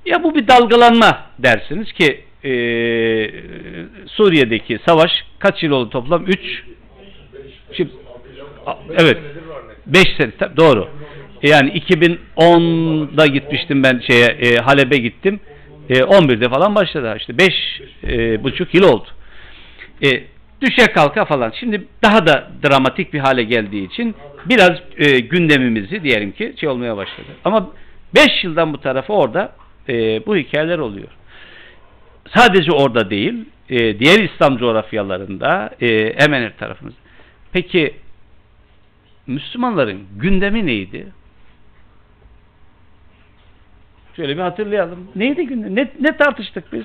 [0.07, 2.53] ya bu bir dalgalanma dersiniz ki e,
[4.07, 6.27] Suriye'deki savaş kaç yıl oldu toplam?
[6.27, 6.65] 3
[7.77, 7.91] Şimdi,
[8.99, 9.19] evet
[9.87, 10.89] 5 sene doğru.
[11.43, 15.41] Yani 2010'da gitmiştim ben şeye e, Halep'e gittim.
[15.89, 17.15] E, 11'de falan başladı.
[17.19, 17.49] İşte 5
[18.05, 19.07] e, buçuk yıl oldu.
[20.05, 20.09] E,
[20.63, 21.53] düşe kalka falan.
[21.61, 24.15] Şimdi daha da dramatik bir hale geldiği için
[24.47, 27.29] biraz e, gündemimizi diyelim ki şey olmaya başladı.
[27.45, 27.71] Ama
[28.15, 29.53] 5 yıldan bu tarafa orada
[29.89, 31.09] e, bu hikayeler oluyor.
[32.35, 36.95] Sadece orada değil, e, diğer İslam coğrafyalarında e, hemen her tarafımız.
[37.53, 37.95] Peki
[39.27, 41.07] Müslümanların gündemi neydi?
[44.17, 45.09] Şöyle bir hatırlayalım.
[45.17, 45.77] Neydi gündem?
[45.77, 46.85] Ne, ne tartıştık biz?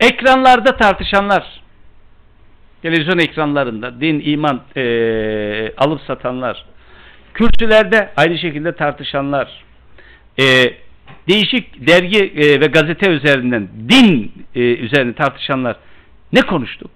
[0.00, 1.60] Ekranlarda tartışanlar,
[2.82, 4.82] televizyon ekranlarında din, iman e,
[5.76, 6.64] alıp satanlar,
[7.34, 9.64] kürsülerde aynı şekilde tartışanlar,
[10.40, 10.44] e,
[11.28, 15.76] değişik dergi e, ve gazete üzerinden din e, üzerine tartışanlar
[16.32, 16.90] ne konuştuk?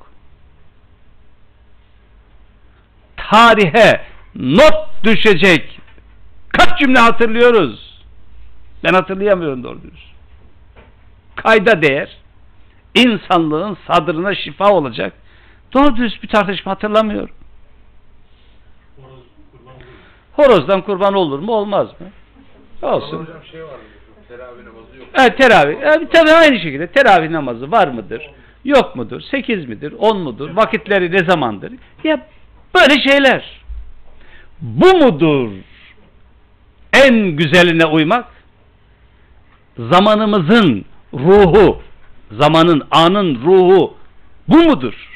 [3.16, 4.00] Tarihe
[4.34, 5.80] not düşecek
[6.48, 8.04] kaç cümle hatırlıyoruz?
[8.84, 10.14] Ben hatırlayamıyorum doğru dürüst.
[11.36, 12.16] Kayda değer,
[12.94, 15.12] insanlığın sadrına şifa olacak.
[15.74, 17.34] Doğru dürüst bir tartışma hatırlamıyorum.
[20.32, 22.06] Horozdan kurban olur mu olmaz mı?
[22.82, 23.22] Olsun.
[23.22, 23.78] Hocam şey var
[24.28, 25.08] teravih namazı yok.
[25.14, 25.76] Evet teravih.
[25.82, 28.30] Evet, tabii aynı şekilde teravih namazı var mıdır?
[28.64, 29.20] Yok mudur?
[29.20, 29.94] Sekiz midir?
[29.98, 30.56] On mudur?
[30.56, 31.72] Vakitleri ne zamandır?
[32.04, 32.26] Ya
[32.74, 33.60] böyle şeyler.
[34.60, 35.50] Bu mudur?
[36.92, 38.24] En güzeline uymak?
[39.78, 40.84] Zamanımızın
[41.14, 41.82] ruhu,
[42.30, 43.94] zamanın, anın ruhu
[44.48, 45.13] bu mudur?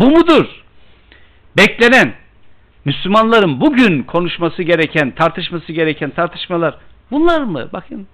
[0.00, 0.46] Bu mudur?
[1.56, 2.12] Beklenen
[2.84, 6.78] Müslümanların bugün konuşması gereken, tartışması gereken tartışmalar
[7.10, 7.68] bunlar mı?
[7.72, 8.06] Bakın.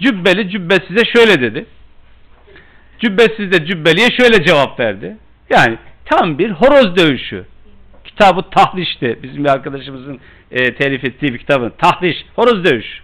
[0.00, 1.66] Cübbeli cübbesize şöyle dedi.
[2.98, 5.16] Cübbesiz de cübbeliye şöyle cevap verdi.
[5.50, 7.44] Yani tam bir horoz dövüşü.
[8.04, 9.18] Kitabı Tahliş'ti.
[9.22, 10.20] Bizim bir arkadaşımızın
[10.50, 11.72] e, telif ettiği bir kitabın.
[11.78, 13.02] Tahliş, horoz dövüş.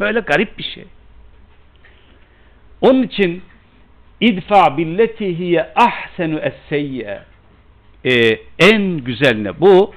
[0.00, 0.84] Böyle garip bir şey.
[2.80, 3.42] Onun için
[4.20, 7.20] idfa billeti hiye ahsenu es-seyyi'e
[8.04, 9.94] e, en güzeline bu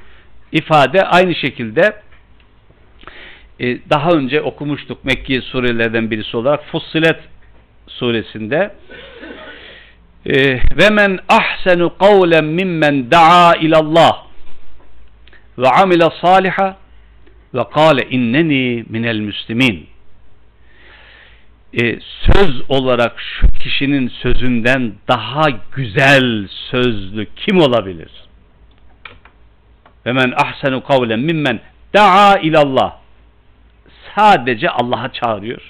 [0.52, 1.94] ifade aynı şekilde
[3.60, 7.20] e, daha önce okumuştuk Mekki surelerden birisi olarak Fussilet
[7.88, 8.76] suresinde.
[10.26, 14.26] E, ve men ahsenu kavlen mimmen da'a ilallah
[15.58, 16.78] ve amile saliha
[17.54, 19.93] ve kâle inneni minel müslimin
[21.82, 22.00] e,
[22.32, 28.12] söz olarak şu kişinin sözünden daha güzel sözlü kim olabilir?
[30.06, 31.60] Ve men ahsenu kavlen mimmen
[31.94, 32.98] da'a ilallah
[34.16, 35.62] sadece Allah'a çağırıyor.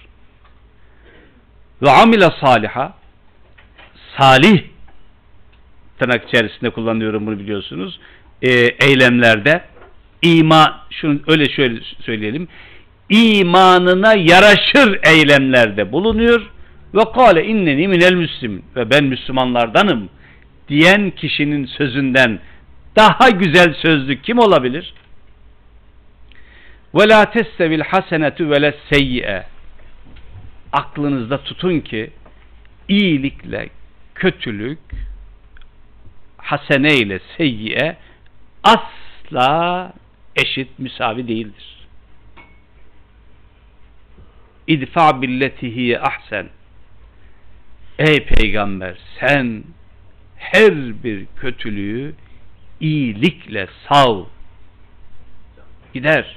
[1.81, 2.93] Ve amile saliha
[4.17, 4.63] salih
[5.99, 7.99] tırnak içerisinde kullanıyorum bunu biliyorsunuz.
[8.41, 9.63] E, eylemlerde
[10.21, 12.47] iman şunu öyle şöyle söyleyelim
[13.13, 16.51] imanına yaraşır eylemlerde bulunuyor
[16.93, 20.09] ve kâle inneni minel müslim ve ben Müslümanlardanım
[20.69, 22.39] diyen kişinin sözünden
[22.95, 24.93] daha güzel sözlü kim olabilir?
[26.95, 29.43] Ve la testevil hasenetu ve seyyi'e
[30.71, 32.11] aklınızda tutun ki
[32.87, 33.69] iyilikle
[34.15, 34.79] kötülük
[36.37, 37.97] hasene ile seyyiye
[38.63, 39.93] asla
[40.35, 41.72] eşit müsavi değildir.
[44.67, 46.49] İdfa billetihi ahsen.
[47.99, 49.63] Ey peygamber sen
[50.37, 52.15] her bir kötülüğü
[52.79, 54.23] iyilikle sav.
[55.93, 56.35] Gider.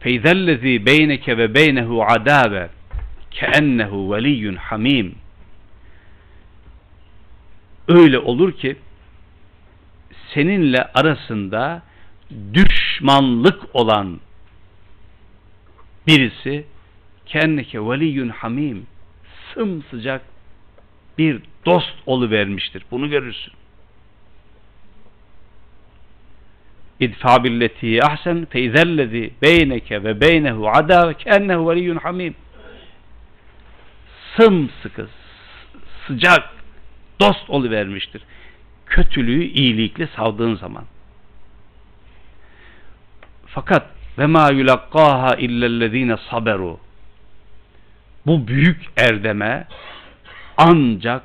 [0.00, 2.68] Feyzellezi beyneke ve beynehu adabe
[3.30, 5.14] keennehu veliyyun hamim.
[7.88, 8.76] Öyle olur ki
[10.34, 11.82] seninle arasında
[12.54, 14.20] düşmanlık olan
[16.06, 16.64] birisi
[17.26, 18.86] kendike veliyyun hamim
[19.54, 20.22] sımsıcak
[21.18, 21.94] bir dost
[22.30, 22.82] vermiştir.
[22.90, 23.52] Bunu görürsün.
[27.00, 32.34] İdfa billeti ahsen feyzellezi beyneke ve beynehu ada ve kennehu veliyyun hamim.
[34.36, 35.08] Sımsıkı,
[36.06, 36.50] sıcak
[37.20, 38.22] dost oluvermiştir.
[38.86, 40.84] Kötülüğü iyilikle savdığın zaman.
[43.46, 46.78] Fakat ve ma yulakkaha illellezine saberu.
[48.26, 49.66] Bu büyük erdeme
[50.56, 51.22] ancak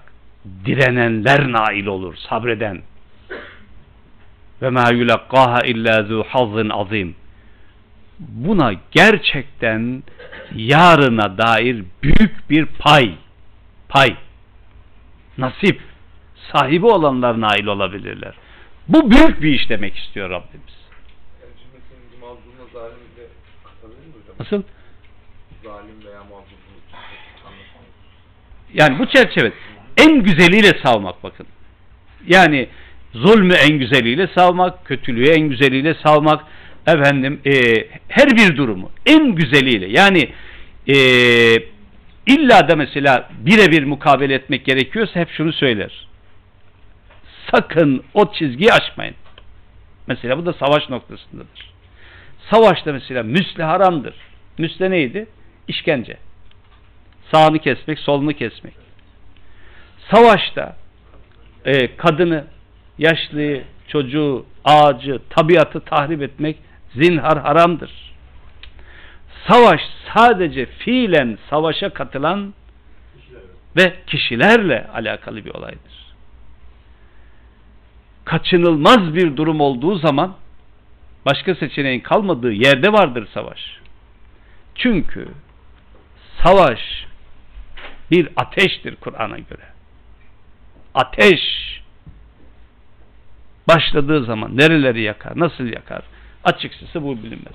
[0.66, 2.82] direnenler nail olur, sabreden.
[4.62, 7.16] Ve ma yulakkaha illa zu hazzın azim.
[8.20, 10.04] Buna gerçekten
[10.56, 13.16] yarına dair büyük bir pay,
[13.90, 14.16] pay,
[15.38, 15.82] nasip
[16.52, 18.34] sahibi olanlar nail olabilirler.
[18.88, 20.76] Bu büyük bir iş demek istiyor Rabbimiz.
[21.42, 23.28] Yani cümlesinin mazlumla zalimle
[23.64, 24.31] katabilir mi hocam?
[24.42, 24.64] Nasıl?
[25.64, 26.22] Zalim veya.
[28.74, 29.52] Yani bu çerçeve
[29.98, 31.48] en güzeliyle savmak bakın.
[32.28, 32.68] Yani
[33.14, 36.44] zulmü en güzeliyle savmak, kötülüğü en güzeliyle savmak,
[36.88, 37.52] efendim e,
[38.08, 40.30] her bir durumu en güzeliyle yani
[40.88, 40.96] e,
[42.28, 46.08] illa da mesela birebir mukabele etmek gerekiyorsa hep şunu söyler.
[47.52, 49.16] Sakın o çizgiyi aşmayın.
[50.08, 51.72] Mesela bu da savaş noktasındadır.
[52.52, 54.16] Savaşta mesela müsle haramdır.
[54.58, 55.28] Müsle neydi?
[55.68, 56.18] İşkence.
[57.32, 58.74] Sağını kesmek, solunu kesmek.
[60.12, 60.76] Savaşta
[61.66, 62.46] e, kadını,
[62.98, 66.58] yaşlıyı, çocuğu, ağacı, tabiatı tahrip etmek
[66.96, 67.92] zinhar haramdır.
[69.48, 69.82] Savaş
[70.16, 72.54] sadece fiilen savaşa katılan
[73.78, 76.02] ve kişilerle alakalı bir olaydır.
[78.26, 80.36] Kaçınılmaz bir durum olduğu zaman
[81.26, 83.81] başka seçeneğin kalmadığı yerde vardır savaş.
[84.76, 85.28] Çünkü
[86.44, 86.80] savaş
[88.12, 89.66] bir ateştir Kur'an'a göre.
[90.94, 91.42] Ateş
[93.68, 96.04] başladığı zaman nereleri yakar, nasıl yakar?
[96.44, 97.54] Açıkçası bu bilinmez.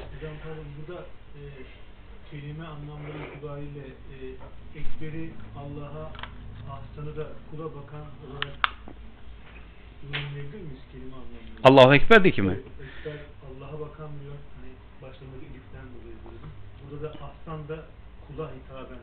[0.89, 1.43] Burada e,
[2.31, 4.17] kelime anlamları itibariyle e,
[4.79, 6.13] ekberi Allah'a
[6.73, 8.57] ahsanı da kula bakan olarak
[10.03, 11.61] yorumlayabilir miyiz kelime anlamları?
[11.65, 12.53] Allahu Ekber de kimi?
[12.53, 12.65] Evet,
[12.99, 14.35] Ekber Allah'a bakan diyor.
[14.57, 15.56] Hani dedim.
[16.91, 17.83] Burada da ahsan da
[18.27, 18.99] kula hitaben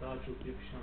[0.00, 0.80] daha çok yakışan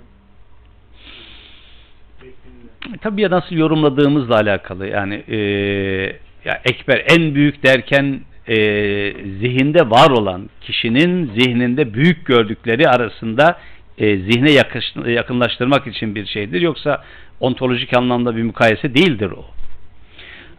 [2.18, 2.98] e, beklenilen.
[3.00, 4.86] Tabii ya nasıl yorumladığımızla alakalı.
[4.86, 5.36] Yani e,
[6.44, 8.56] ya ekber en büyük derken e,
[9.12, 13.58] zihinde var olan kişinin zihninde büyük gördükleri arasında
[13.98, 16.60] e, zihne yakış, yakınlaştırmak için bir şeydir.
[16.60, 17.04] Yoksa
[17.40, 19.44] ontolojik anlamda bir mukayese değildir o.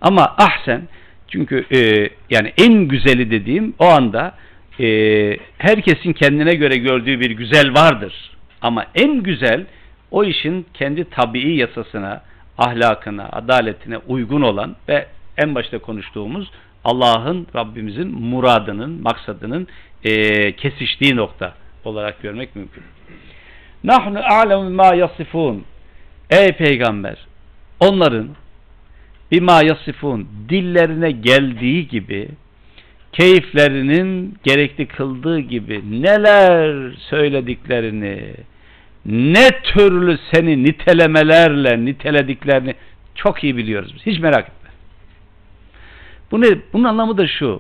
[0.02, 0.88] Ama ahsen
[1.28, 4.34] çünkü e, yani en güzeli dediğim o anda
[4.80, 8.32] e, herkesin kendine göre gördüğü bir güzel vardır.
[8.62, 9.66] Ama en güzel
[10.12, 12.22] o işin kendi tabii yasasına,
[12.58, 16.52] ahlakına, adaletine uygun olan ve en başta konuştuğumuz
[16.84, 19.68] Allah'ın, Rabbimizin muradının, maksadının
[20.04, 21.54] e, kesiştiği nokta
[21.86, 22.84] olarak görmek mümkün.
[23.84, 25.64] Nahnu a'lemu ma yasifun.
[26.30, 27.18] Ey peygamber,
[27.80, 28.30] onların
[29.32, 32.30] bima yasifun dillerine geldiği gibi
[33.18, 38.34] keyiflerinin gerekli kıldığı gibi neler söylediklerini
[39.06, 42.76] ne türlü seni nitelemelerle nitelediklerini
[43.16, 44.06] çok iyi biliyoruz biz.
[44.06, 44.70] Hiç merak etme.
[46.32, 46.48] Bu ne?
[46.74, 47.60] Bunun anlamı da şu.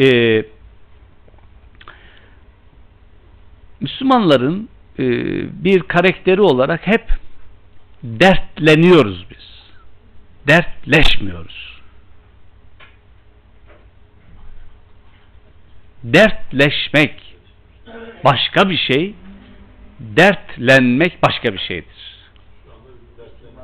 [0.00, 0.44] Ee,
[3.80, 4.68] Müslümanların
[4.98, 5.04] e,
[5.64, 7.04] bir karakteri olarak hep
[8.02, 9.72] dertleniyoruz biz.
[10.46, 11.77] Dertleşmiyoruz.
[16.04, 17.36] Dertleşmek
[18.24, 19.14] başka bir şey,
[20.00, 22.18] dertlenmek başka bir şeydir.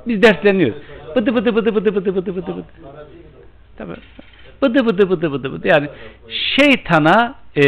[0.06, 0.82] Biz dertleniyoruz.
[1.16, 2.64] Bıdı bıdı bıdı bıdı bıdı bıdı bıdı bıdı.
[3.76, 3.96] Tabii.
[4.62, 5.68] Bıdı bıdı bıdı bıdı bıdı.
[5.68, 5.88] Yani
[6.56, 7.64] şeytana e,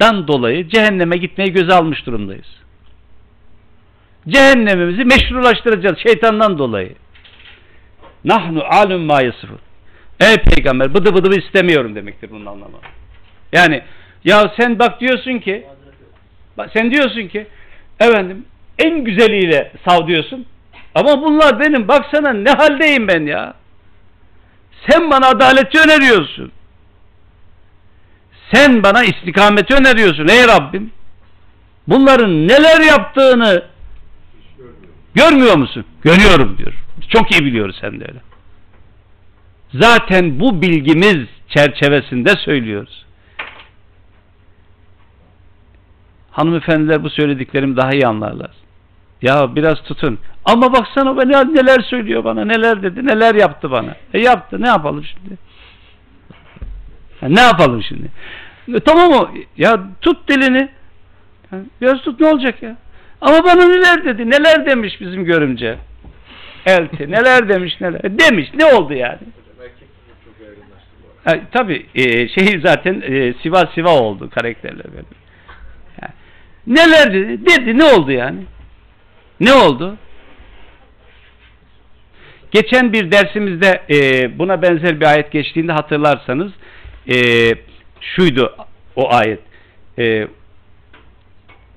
[0.00, 2.60] dan dolayı cehenneme gitmeyi göze almış durumdayız.
[4.28, 6.94] Cehennemimizi meşrulaştıracağız şeytandan dolayı.
[8.24, 9.22] Nahnu alüm ma.
[10.20, 12.76] Ey peygamber bıdı bıdı istemiyorum demektir bunun anlamı.
[13.52, 13.82] Yani
[14.24, 15.66] ya sen bak diyorsun ki
[16.58, 17.46] bak sen diyorsun ki
[18.00, 18.44] efendim
[18.78, 20.46] en güzeliyle sav diyorsun
[20.94, 23.54] ama bunlar benim baksana ne haldeyim ben ya.
[24.88, 26.52] Sen bana adaleti öneriyorsun.
[28.52, 30.90] Sen bana istikameti öneriyorsun ey Rabbim.
[31.88, 33.64] Bunların neler yaptığını
[35.14, 35.84] görmüyor musun?
[36.02, 36.74] Görüyorum diyor.
[37.08, 38.20] Çok iyi biliyoruz sen de öyle.
[39.74, 43.04] Zaten bu bilgimiz çerçevesinde söylüyoruz.
[46.30, 48.50] Hanımefendiler bu söylediklerimi daha iyi anlarlar.
[49.22, 50.18] Ya biraz tutun.
[50.44, 53.96] Ama baksana ben neler söylüyor bana, neler dedi, neler yaptı bana.
[54.14, 55.38] E yaptı, ne yapalım şimdi?
[57.22, 58.10] Ya ne yapalım şimdi?
[58.74, 60.68] E, tamam o, ya tut dilini.
[61.52, 62.76] Ya, biraz tut ne olacak ya?
[63.20, 65.78] Ama bana neler dedi, neler demiş bizim görümce.
[66.66, 69.18] elti neler demiş neler demiş ne oldu yani?
[71.24, 75.04] Ha, tabii e, şey zaten e, siva siva oldu karakterler böyle.
[76.66, 77.46] Neler dedi?
[77.46, 78.38] Dedi ne oldu yani?
[79.40, 79.96] Ne oldu?
[82.50, 86.52] Geçen bir dersimizde e, buna benzer bir ayet geçtiğinde hatırlarsanız
[87.08, 87.16] e,
[88.00, 88.56] şuydu
[88.96, 89.40] o ayet.
[89.98, 90.28] E,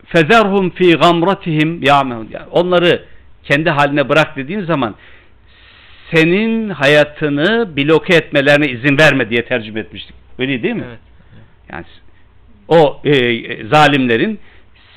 [0.05, 2.30] Fezerhum fi gamratihim ya'mehun.
[2.51, 3.05] Onları
[3.43, 4.95] kendi haline bırak dediğin zaman
[6.14, 10.15] senin hayatını bloke etmelerine izin verme diye tercüme etmiştik.
[10.39, 10.85] Öyle değil mi?
[10.88, 10.99] Evet.
[11.72, 11.85] Yani
[12.68, 13.14] o e,
[13.68, 14.39] zalimlerin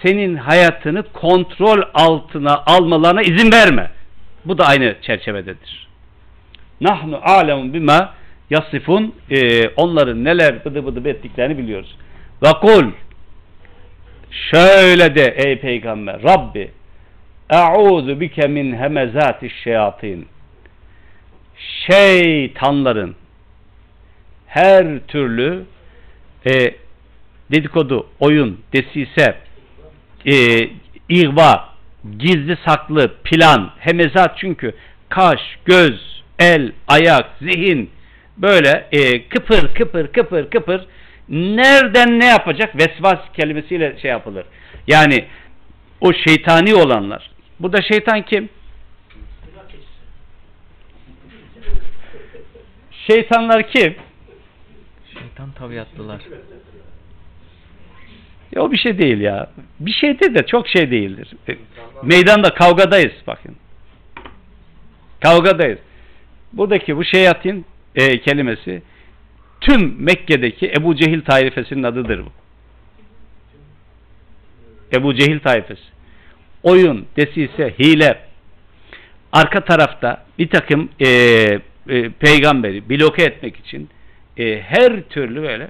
[0.03, 3.91] senin hayatını kontrol altına almalarına izin verme.
[4.45, 5.89] Bu da aynı çerçevededir.
[6.81, 8.15] Nahnu alemu bima
[8.51, 11.97] yasifun e, onların neler bıdı bıdı ettiklerini biliyoruz.
[12.43, 12.93] Ve kul
[14.31, 16.71] şöyle de ey peygamber Rabbi
[17.51, 20.29] e'uzu bike min hemezati şeyatin
[21.87, 23.17] şeytanların
[24.47, 25.65] her türlü
[26.47, 26.75] e,
[27.53, 29.37] dedikodu, oyun, desise,
[30.27, 30.69] e,
[31.09, 31.69] ihva,
[32.19, 34.75] gizli saklı, plan, hemezat çünkü
[35.09, 37.91] kaş, göz, el, ayak, zihin
[38.37, 40.87] böyle e, kıpır kıpır kıpır kıpır
[41.29, 42.77] nereden ne yapacak?
[42.77, 44.45] Vesvas kelimesiyle şey yapılır.
[44.87, 45.25] Yani
[46.01, 47.31] o şeytani olanlar.
[47.61, 48.49] Burada şeytan kim?
[53.07, 53.95] Şeytanlar kim?
[55.13, 56.21] Şeytan tabiatlılar.
[58.57, 59.51] Ya o bir şey değil ya.
[59.81, 61.29] Bir şeydir de çok şey değildir.
[61.49, 61.57] E,
[62.03, 63.57] Meydanda kavgadayız bakın.
[65.21, 65.79] Kavgadayız.
[66.53, 67.65] Buradaki bu şeyatin
[67.95, 68.83] e, kelimesi
[69.61, 72.33] tüm Mekke'deki Ebu Cehil taifesinin adıdır bu.
[74.93, 75.83] Ebu Cehil taifesi.
[76.63, 78.19] Oyun, desise, hile.
[79.33, 81.09] Arka tarafta bir takım e,
[81.89, 83.89] e, peygamberi bloke etmek için
[84.39, 85.69] e, her türlü böyle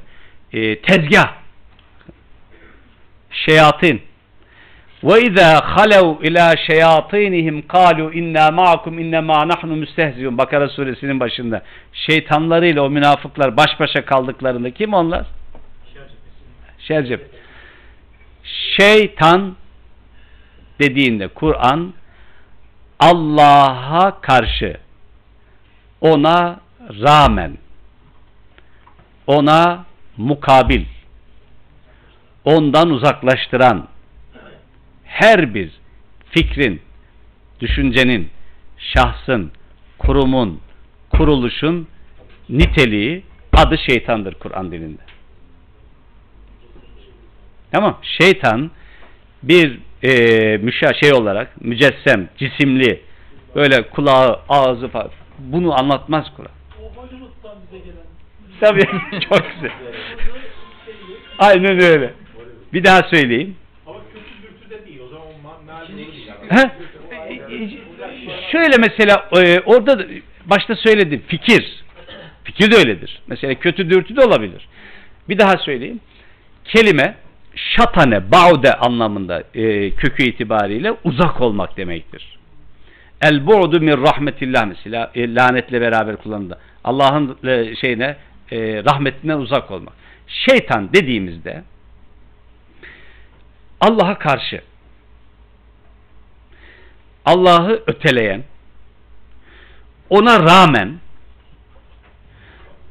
[0.53, 1.46] e, tezgah
[3.45, 4.03] şeyatin
[5.05, 12.83] ve izâ halev ilâ şeyatînihim kâlu innâ ma'akum innemâ nahnu müstehziyun Bakara suresinin başında şeytanlarıyla
[12.83, 15.27] o münafıklar baş başa kaldıklarında kim onlar?
[16.79, 17.31] Şercep.
[18.77, 19.57] Şeytan
[20.81, 21.93] dediğinde Kur'an
[23.01, 24.77] Allah'a karşı
[26.01, 26.61] ona
[27.03, 27.59] rağmen
[29.27, 29.85] ona
[30.17, 30.85] mukabil
[32.47, 33.89] ondan uzaklaştıran
[35.05, 35.71] her bir
[36.31, 36.83] fikrin,
[37.61, 38.31] düşüncenin,
[38.79, 39.53] şahsın,
[39.99, 40.61] kurumun,
[41.11, 41.89] kuruluşun
[42.49, 45.03] niteliği adı şeytandır Kur'an dilinde.
[47.73, 47.99] Tamam.
[48.03, 48.71] Şeytan
[49.43, 53.01] bir e, müşa şey olarak mücessem, cisimli
[53.55, 56.53] böyle kulağı, ağzı falan bunu anlatmaz Kur'an.
[58.61, 58.87] Tabii
[59.29, 59.73] çok güzel.
[61.39, 62.15] Aynen öyle.
[62.77, 63.57] Bir daha söyleyeyim.
[63.87, 65.01] Ama kötü dürtü de değil.
[65.07, 66.27] O zaman o ma- meali değil.
[66.29, 66.61] yani.
[66.61, 66.73] Ha?
[67.31, 67.71] E,
[68.53, 70.05] Şöyle mesela e, orada da
[70.47, 71.85] başta söyledim fikir.
[72.45, 73.23] Fikir de öyledir.
[73.27, 74.69] Mesela kötü dürtü de olabilir.
[75.29, 76.01] Bir daha söyleyeyim.
[76.65, 77.15] Kelime
[77.55, 82.39] şatane, baude anlamında e, kökü itibariyle uzak olmak demektir.
[83.23, 86.59] El bu'du min rahmetillah mesela e, lanetle beraber kullanıldı.
[86.85, 88.17] Allah'ın e, şeyine
[88.53, 89.95] e, rahmetinden uzak olmak.
[90.29, 91.63] Şeytan dediğimizde
[93.81, 94.63] Allah'a karşı
[97.25, 98.45] Allah'ı öteleyen
[100.11, 100.99] ona rağmen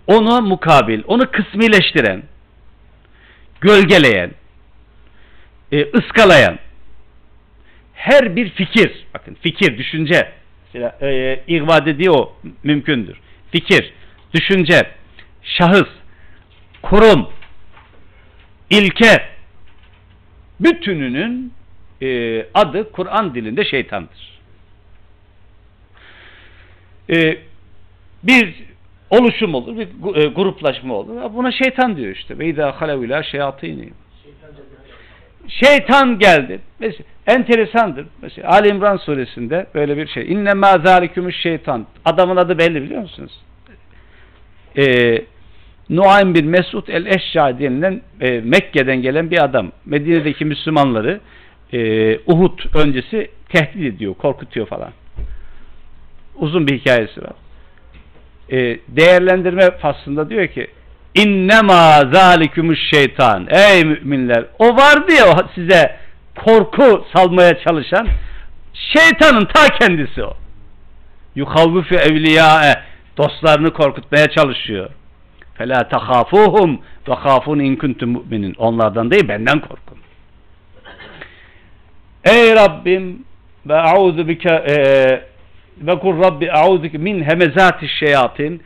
[0.08, 2.24] ona mukabil, onu kısmileştiren
[3.62, 4.32] gölgeleyen
[5.72, 6.60] e, ıskalayan
[7.94, 10.32] her bir fikir bakın fikir, düşünce
[10.66, 12.34] mesela e, ihva dediği o
[12.64, 13.18] mümkündür.
[13.52, 13.94] Fikir,
[14.34, 14.82] düşünce,
[15.44, 15.90] şahıs,
[16.82, 17.30] kurum,
[18.70, 19.35] ilke
[20.60, 21.54] bütününün
[22.02, 24.40] e, adı Kur'an dilinde şeytandır.
[27.10, 27.38] E,
[28.24, 28.64] bir
[29.10, 31.34] oluşum olur, bir e, gruplaşma olur.
[31.34, 32.40] Buna şeytan diyor işte.
[32.40, 33.90] Ve idâ halev ilâ şeyatîni.
[35.48, 36.60] Şeytan geldi.
[36.80, 38.06] Mesela enteresandır.
[38.22, 40.32] Mesela Ali İmran suresinde böyle bir şey.
[40.32, 41.86] İnne mâ zâlikümüş şeytan.
[42.06, 43.42] Adamın adı belli biliyor musunuz?
[44.78, 45.22] Ee,
[45.90, 49.72] Nuaym bin Mesud el-Eşşa denilen e, Mekke'den gelen bir adam.
[49.86, 51.20] Medine'deki Müslümanları
[51.74, 51.80] e,
[52.18, 54.92] Uhud öncesi tehdit ediyor, korkutuyor falan.
[56.36, 57.34] Uzun bir hikayesi var.
[58.52, 60.68] E, değerlendirme faslında diyor ki
[61.16, 63.48] İnnemâ zâlikümüş şeytan.
[63.50, 64.46] Ey müminler!
[64.60, 65.96] O vardı ya size
[66.46, 68.08] korku salmaya çalışan
[68.74, 70.34] şeytanın ta kendisi o.
[71.36, 72.74] Yukavvifu evliyâe.
[73.18, 74.90] Dostlarını korkutmaya çalışıyor.
[75.56, 78.54] Fela tahafuhum ve khafun in kuntum mu'minin.
[78.58, 79.98] Onlardan değil benden korkun.
[82.24, 83.26] Ey Rabbim
[83.66, 84.66] ve a'udhu bike
[85.78, 88.62] ve kul Rabbi a'udhu min hemezati şeyatin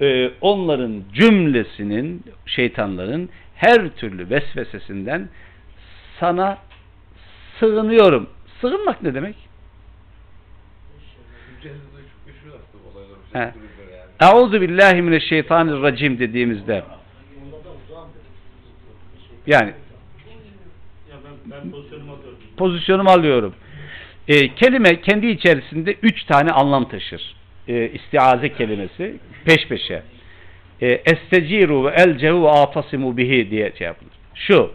[0.00, 5.28] e, onların cümlesinin şeytanların her türlü vesvesesinden
[6.20, 6.58] sana
[7.60, 8.30] sığınıyorum.
[8.60, 9.36] Sığınmak ne demek?
[12.94, 13.48] Olaylar.
[13.48, 13.54] He.
[14.20, 16.84] Euzu billahi mineşşeytanirracim dediğimizde
[19.46, 19.72] yani
[21.10, 22.38] Ya ben, ben pozisyonumu alıyorum.
[22.56, 23.54] pozisyonumu alıyorum.
[24.28, 27.36] E, kelime kendi içerisinde üç tane anlam taşır.
[27.68, 30.02] E, istiaze kelimesi peş peşe.
[30.80, 34.12] E, esteciru ve elcehu ve atasimu bihi diye şey yapılır.
[34.34, 34.70] Şu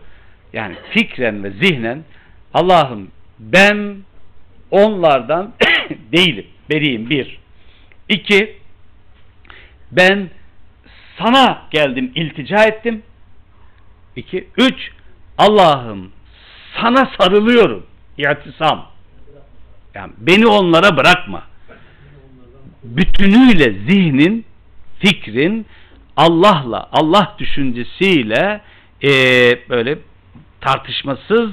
[0.53, 2.03] yani fikren ve zihnen
[2.53, 3.95] Allah'ım ben
[4.71, 5.53] onlardan
[6.11, 6.45] değilim.
[6.69, 7.39] Beriyim bir.
[8.09, 8.60] İki
[9.91, 10.29] ben
[11.17, 13.03] sana geldim iltica ettim.
[14.15, 14.47] İki.
[14.57, 14.91] Üç
[15.37, 16.11] Allah'ım
[16.81, 17.85] sana sarılıyorum.
[18.17, 18.91] İhtisam.
[19.93, 21.43] Yani beni onlara bırakma.
[22.83, 24.45] Bütünüyle zihnin,
[24.99, 25.65] fikrin
[26.17, 28.61] Allah'la, Allah düşüncesiyle
[29.03, 29.09] e,
[29.69, 29.97] böyle
[30.61, 31.51] tartışmasız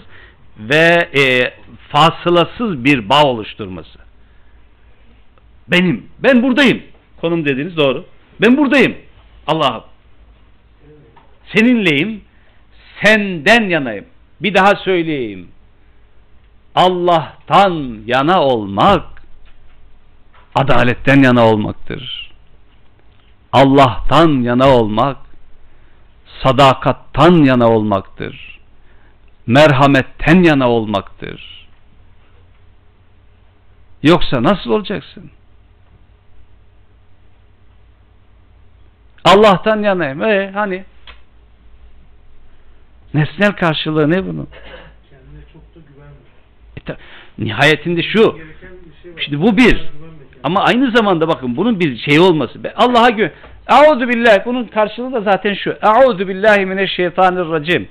[0.59, 1.55] ve e,
[1.89, 3.99] fasılasız bir bağ oluşturması.
[5.69, 6.83] Benim, ben buradayım.
[7.21, 8.05] Konum dediniz doğru.
[8.41, 8.97] Ben buradayım.
[9.47, 9.83] Allah'ım.
[11.55, 12.25] Seninleyim.
[13.03, 14.05] Senden yanayım.
[14.41, 15.49] Bir daha söyleyeyim.
[16.75, 19.23] Allah'tan yana olmak
[20.55, 22.33] adaletten yana olmaktır.
[23.53, 25.17] Allah'tan yana olmak
[26.43, 28.61] sadakattan yana olmaktır.
[29.47, 31.69] Merhametten yana olmaktır.
[34.03, 35.31] Yoksa nasıl olacaksın?
[39.25, 40.23] Allah'tan yanayım.
[40.23, 40.85] E hani
[43.15, 44.49] nesnel karşılığı ne bunun?
[45.11, 46.99] Kendine çok da güvenmiyor.
[46.99, 48.39] E, nihayetinde şu.
[49.03, 49.13] Şey.
[49.25, 49.91] Şimdi bu bir.
[50.43, 52.59] Ama aynı zamanda bakın bunun bir şey olması.
[52.77, 53.31] Allah'a gö
[53.69, 55.71] Euzu billahi bunun karşılığı da zaten şu.
[55.83, 57.89] Euzu billahi mineşşeytanirracim.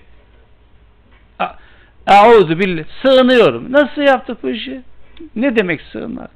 [2.08, 3.72] Euzu billahi sığınıyorum.
[3.72, 4.82] Nasıl yaptık bu işi?
[5.36, 6.32] Ne demek sığınmak?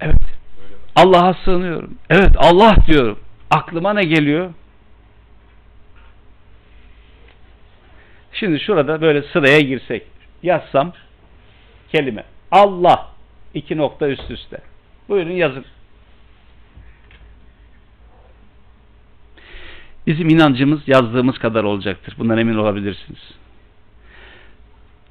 [0.00, 0.35] Evet.
[0.96, 1.94] Allah'a sığınıyorum.
[2.10, 3.18] Evet Allah diyorum.
[3.50, 4.50] Aklıma ne geliyor?
[8.32, 10.02] Şimdi şurada böyle sıraya girsek.
[10.42, 10.92] Yazsam
[11.92, 12.24] kelime.
[12.50, 13.08] Allah.
[13.54, 14.60] iki nokta üst üste.
[15.08, 15.64] Buyurun yazın.
[20.06, 22.14] Bizim inancımız yazdığımız kadar olacaktır.
[22.18, 23.20] Bundan emin olabilirsiniz.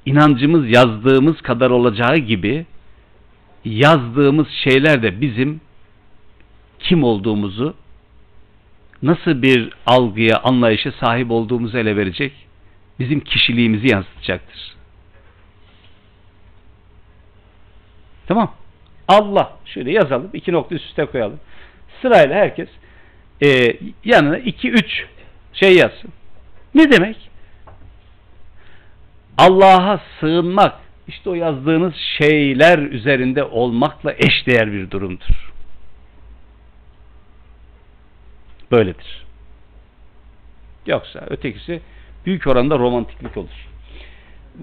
[0.06, 2.66] İnancımız yazdığımız kadar olacağı gibi
[3.64, 5.60] yazdığımız şeyler de bizim
[6.88, 7.74] kim olduğumuzu
[9.02, 12.32] nasıl bir algıya, anlayışa sahip olduğumuzu ele verecek.
[12.98, 14.76] Bizim kişiliğimizi yansıtacaktır.
[18.26, 18.54] Tamam.
[19.08, 19.56] Allah.
[19.64, 20.30] Şöyle yazalım.
[20.32, 21.40] iki nokta üst üste koyalım.
[22.02, 22.68] Sırayla herkes
[23.44, 25.06] e, yanına iki üç
[25.52, 26.12] şey yazsın.
[26.74, 27.16] Ne demek?
[29.38, 30.74] Allah'a sığınmak
[31.08, 35.55] işte o yazdığınız şeyler üzerinde olmakla eşdeğer bir durumdur.
[38.70, 39.26] Böyledir.
[40.86, 41.80] Yoksa ötekisi
[42.26, 43.68] büyük oranda romantiklik olur.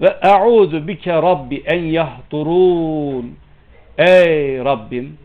[0.00, 3.36] Ve e'udu bike rabbi en yahdurun.
[3.98, 5.18] Ey Rabbim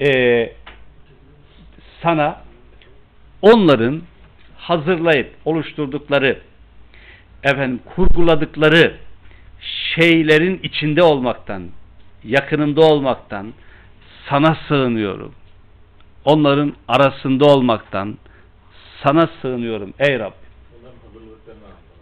[0.00, 0.52] e,
[2.02, 2.40] sana
[3.42, 4.02] onların
[4.56, 6.38] hazırlayıp oluşturdukları
[7.42, 8.96] efendim kurguladıkları
[9.94, 11.68] şeylerin içinde olmaktan,
[12.24, 13.52] yakınında olmaktan
[14.28, 15.34] sana sığınıyorum.
[16.24, 18.18] Onların arasında olmaktan
[19.02, 20.50] sana sığınıyorum ey Rabbim.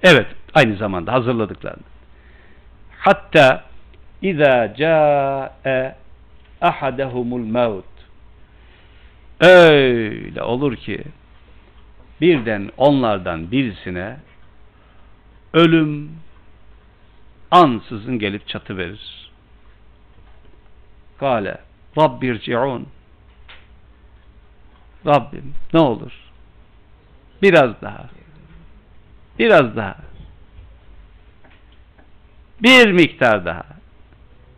[0.03, 1.83] Evet, aynı zamanda hazırladıklarını.
[2.99, 3.65] Hatta
[4.23, 5.97] İza ca'e
[6.61, 7.85] ahadehumul maut
[9.41, 11.05] Öyle olur ki
[12.21, 14.17] birden onlardan birisine
[15.55, 16.11] ölüm
[17.51, 19.31] ansızın gelip çatı verir.
[21.19, 21.59] Kale
[21.99, 22.87] Rabbirci'un
[25.06, 26.12] Rabbim ne olur
[27.42, 28.10] biraz daha
[29.40, 29.96] biraz daha
[32.64, 33.64] bir miktar daha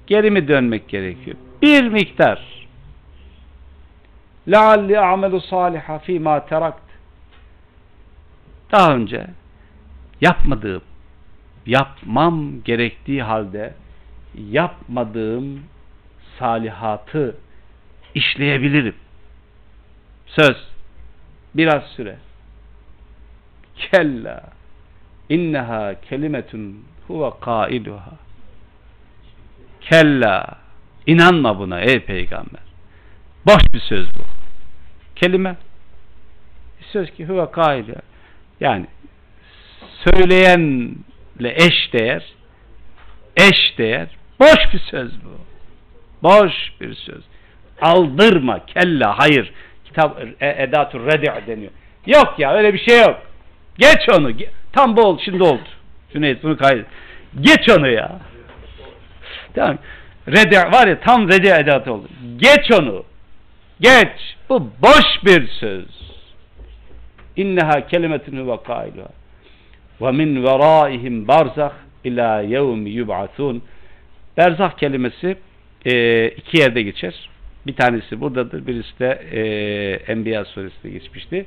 [0.07, 1.37] geri mi dönmek gerekiyor?
[1.61, 2.55] Bir miktar
[4.47, 6.85] لَعَلِّ اَعْمَلُ صَالِحًا ف۪ي مَا terakt
[8.71, 9.27] daha önce
[10.21, 10.81] yapmadığım
[11.65, 13.73] yapmam gerektiği halde
[14.35, 15.63] yapmadığım
[16.39, 17.37] salihatı
[18.15, 18.95] işleyebilirim.
[20.36, 20.56] Söz.
[21.54, 22.16] Biraz süre.
[23.76, 24.42] Kella
[25.28, 28.12] inneha kelimetun huve kailuha.
[29.80, 30.58] Kella
[31.06, 32.62] inanma buna ey peygamber.
[33.46, 34.22] Boş bir söz bu.
[35.16, 35.56] Kelime.
[36.80, 38.02] Bir söz ki huve kailuha.
[38.60, 38.86] Yani
[40.04, 42.24] söyleyenle eş değer
[43.36, 44.08] eş değer
[44.40, 45.40] boş bir söz bu.
[46.22, 47.22] Boş bir söz.
[47.80, 49.52] Aldırma kella hayır.
[49.90, 51.72] Kitap e, edatur redi' deniyor.
[52.06, 53.22] Yok ya öyle bir şey yok.
[53.78, 54.32] Geç onu.
[54.72, 55.22] Tam bu oldu.
[55.24, 55.68] Şimdi oldu.
[56.12, 56.86] Cüneyt bunu kaydet.
[57.40, 58.18] Geç onu ya.
[59.54, 59.78] Tamam.
[60.28, 62.08] Redi var ya tam redi edatı oldu.
[62.36, 63.04] Geç onu.
[63.80, 64.36] Geç.
[64.48, 65.86] Bu boş bir söz.
[67.36, 69.08] İnneha kelimetun huve kailuha.
[70.00, 71.72] Ve min veraihim barzah
[72.04, 73.62] ila yevmi yub'athun.
[74.36, 75.36] Berzah kelimesi
[75.84, 77.28] e, iki yerde geçer.
[77.66, 81.46] Bir tanesi buradadır, birisi de e, Enbiya suresinde geçmişti.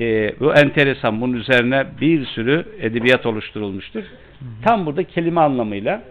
[0.00, 4.02] E, bu enteresan, bunun üzerine bir sürü edebiyat oluşturulmuştur.
[4.64, 6.02] Tam burada kelime anlamıyla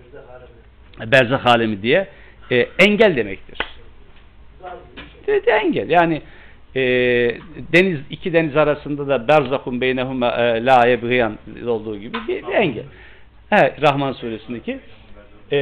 [1.05, 2.07] berzah alemi diye
[2.51, 3.57] e, engel demektir.
[5.27, 5.89] De, de engel.
[5.89, 6.21] Yani
[6.75, 6.81] e,
[7.73, 11.37] deniz iki deniz arasında da berzakun beynehum la yebgiyan
[11.67, 12.83] olduğu gibi bir, bir engel.
[13.49, 14.79] He, Rahman suresindeki
[15.51, 15.57] e,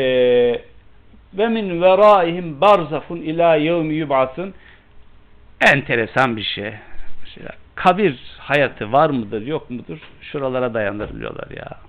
[1.38, 4.54] ve min veraihim barzakun ila yevmi yub'atun
[5.62, 6.74] enteresan bir şey.
[7.76, 9.98] Kabir hayatı var mıdır yok mudur?
[10.22, 11.80] Şuralara dayandırılıyorlar ya.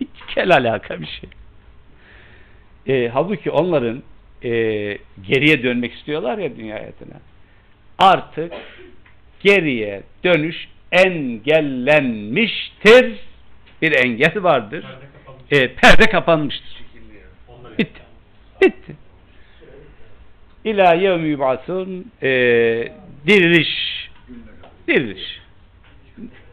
[0.00, 1.30] Hiç kel alaka bir şey.
[2.86, 4.02] E, halbuki onların
[4.42, 4.50] e,
[5.28, 7.20] geriye dönmek istiyorlar ya dünya hayatına.
[7.98, 8.52] Artık
[9.40, 13.16] geriye dönüş engellenmiştir.
[13.82, 14.84] Bir engel vardır.
[15.50, 16.77] E, perde kapanmıştır.
[18.60, 18.96] Bitti.
[20.64, 22.28] İlâ yevmi yub'asûn e,
[23.26, 23.68] diriliş.
[24.88, 25.40] Diriliş.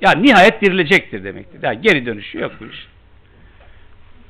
[0.01, 1.63] Yani nihayet dirilecektir demektir.
[1.63, 2.87] Yani geri dönüşü yok bu iş.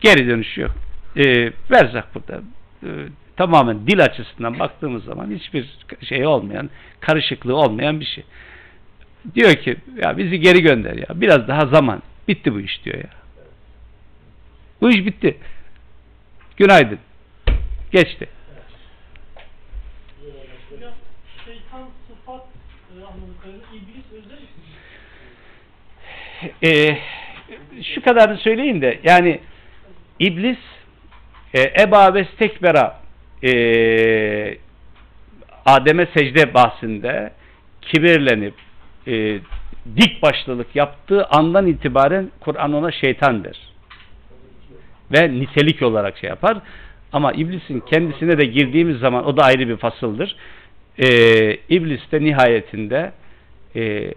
[0.02, 0.72] Geri dönüşü yok.
[1.16, 2.42] E, verzak burada.
[2.84, 2.90] E,
[3.36, 6.70] tamamen dil açısından baktığımız zaman hiçbir şey olmayan,
[7.00, 8.24] karışıklığı olmayan bir şey.
[9.36, 11.22] Diyor ki ya bizi geri gönder ya.
[11.22, 12.02] Biraz daha zaman.
[12.28, 13.10] Bitti bu iş diyor ya.
[14.82, 15.38] Bu iş bitti.
[16.58, 17.00] Günaydın.
[17.92, 18.28] Geçti.
[21.46, 22.46] Şeytan sıfat.
[26.64, 26.98] Ee,
[27.96, 29.40] şu kadarını söyleyeyim de yani
[30.20, 30.58] iblis
[31.54, 33.00] e, Eba ve Stekbera
[33.44, 33.52] e,
[35.66, 37.32] Adem'e secde bahsinde
[37.82, 38.54] kibirlenip
[39.08, 39.40] e,
[39.98, 43.46] dik başlılık yaptığı andan itibaren Kur'an ona şeytan.
[45.12, 46.58] Ve nitelik olarak şey yapar.
[47.16, 50.36] Ama iblisin kendisine de girdiğimiz zaman o da ayrı bir fasıldır.
[50.98, 51.08] E,
[51.70, 53.14] iblis de nihayetinde
[53.76, 54.14] e,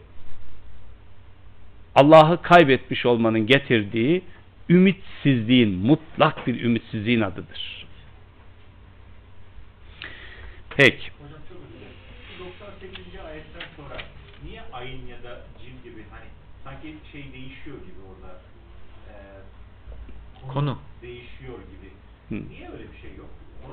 [1.95, 4.23] Allah'ı kaybetmiş olmanın getirdiği
[4.69, 7.87] ümitsizliğin, mutlak bir ümitsizliğin adıdır.
[10.77, 11.11] Peki.
[11.21, 11.95] Hocam çok özür dilerim.
[12.39, 13.21] Şu 98.
[13.27, 13.97] ayetten sonra
[14.45, 16.27] niye ayın ya da cin gibi hani
[16.65, 18.35] sanki şey değişiyor gibi orada
[19.09, 19.15] e,
[20.53, 20.79] Konu.
[21.03, 21.98] değişiyor gibi.
[22.29, 22.35] Hı.
[22.35, 23.27] Niye öyle bir şey yok?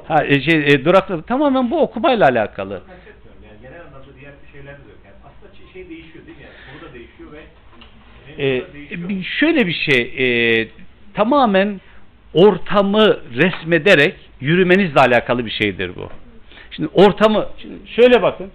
[0.07, 2.73] Ha, e, şey, e, duraklı tamamen bu okumayla alakalı.
[2.73, 4.99] Yani genel anlamda diğer bir şeyler de yok.
[5.05, 6.43] Yani aslında şey- değişiyor değil mi?
[6.43, 7.41] Yani konu da değişiyor ve
[8.43, 9.09] E, değişiyor.
[9.09, 10.67] bir- şöyle bir şey e,
[11.13, 11.81] tamamen
[12.33, 16.09] ortamı resmederek yürümenizle alakalı bir şeydir bu.
[16.71, 18.51] Şimdi ortamı şimdi şöyle bakın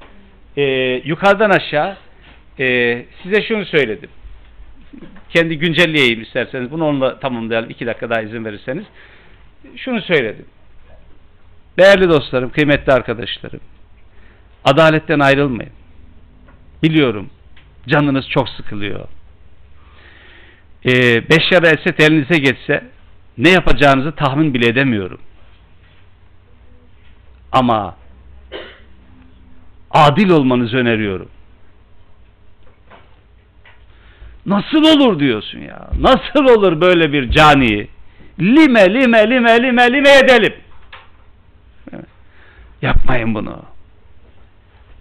[0.57, 0.63] e,
[1.05, 1.97] yukarıdan aşağı
[2.59, 4.11] e, size şunu söyledim.
[5.31, 6.71] Kendi güncelleyeyim isterseniz.
[6.71, 7.71] Bunu onunla tamamlayalım.
[7.71, 8.85] iki dakika daha izin verirseniz.
[9.77, 10.47] Şunu söyledim.
[11.79, 13.61] Değerli dostlarım, kıymetli arkadaşlarım.
[14.65, 15.73] Adaletten ayrılmayın.
[16.83, 17.31] Biliyorum.
[17.89, 19.09] Canınız çok sıkılıyor.
[20.87, 22.85] Ee, Beşşar Esed elinize geçse
[23.39, 25.21] ne yapacağınızı tahmin bile edemiyorum.
[27.53, 27.97] Ama
[29.91, 31.29] adil olmanızı öneriyorum.
[34.47, 35.91] Nasıl olur diyorsun ya?
[36.01, 37.89] Nasıl olur böyle bir caniyi?
[38.41, 40.55] Lime lime lime lime lime edelim.
[42.83, 43.63] Yapmayın bunu.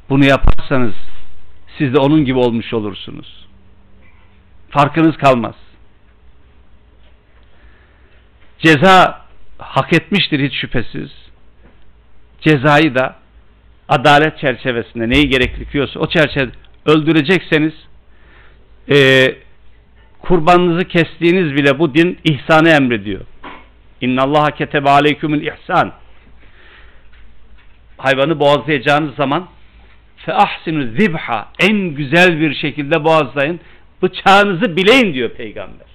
[0.10, 0.94] Bunu yaparsanız
[1.78, 3.48] siz de onun gibi olmuş olursunuz.
[4.70, 5.56] Farkınız kalmaz.
[8.60, 9.26] Ceza
[9.58, 11.12] hak etmiştir hiç şüphesiz.
[12.42, 13.16] Cezayı da
[13.90, 16.52] adalet çerçevesinde neyi gerekiyorsa o çerçevede
[16.86, 17.74] öldürecekseniz
[18.90, 18.96] e,
[20.22, 23.22] kurbanınızı kestiğiniz bile bu din ihsanı emrediyor.
[24.02, 25.92] İnnallaha ketebe aleykümül ihsan.
[27.98, 29.48] Hayvanı boğazlayacağınız zaman
[30.18, 33.60] fe ahsinu zibha en güzel bir şekilde boğazlayın.
[34.02, 35.88] Bıçağınızı bileyin diyor peygamber.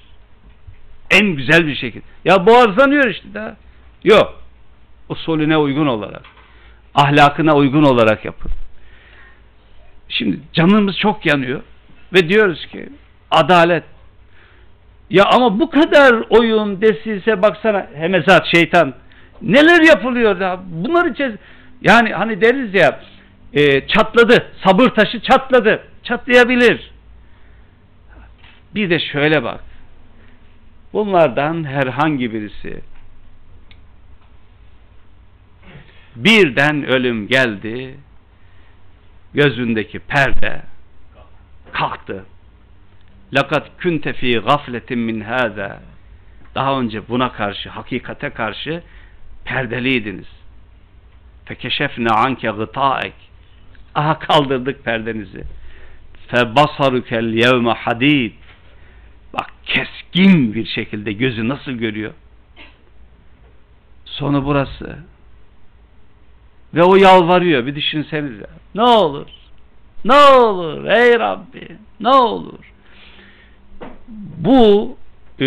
[1.11, 2.05] En güzel bir şekilde.
[2.25, 3.57] Ya boğazlanıyor işte daha.
[4.05, 4.43] Yok.
[5.09, 6.23] Usulüne uygun olarak.
[6.95, 8.51] Ahlakına uygun olarak yapın.
[10.09, 11.61] Şimdi canımız çok yanıyor
[12.13, 12.89] ve diyoruz ki
[13.31, 13.85] adalet.
[15.11, 18.95] Ya ama bu kadar oyun desise baksana hemezat şeytan
[19.43, 21.39] neler yapılıyor da bunlar için
[21.83, 23.01] yani hani deriz ya
[23.53, 26.91] e, çatladı sabır taşı çatladı çatlayabilir.
[28.75, 29.61] Bir de şöyle bak
[30.93, 32.81] bunlardan herhangi birisi
[36.17, 37.95] birden ölüm geldi
[39.35, 40.63] gözündeki perde
[41.73, 42.25] kalktı.
[43.35, 45.81] Lakat kunte fi gafletin min hâzâ.
[46.55, 48.83] Daha önce buna karşı, hakikate karşı
[49.45, 50.27] perdeliydiniz.
[51.45, 53.15] Fekeşefne anke gıtaek.
[53.95, 55.45] Aha kaldırdık perdenizi.
[56.29, 58.33] Febasarukel yevme hadid.
[59.33, 62.13] Bak keskin bir şekilde gözü nasıl görüyor?
[64.05, 64.99] Sonu burası.
[66.75, 67.67] Ve o yalvarıyor.
[67.67, 68.47] Bir düşünsenize.
[68.75, 69.27] Ne olur?
[70.05, 70.85] Ne olur?
[70.85, 71.77] Ey Rabbi!
[72.01, 72.74] Ne olur?
[74.39, 74.97] Bu
[75.41, 75.47] e,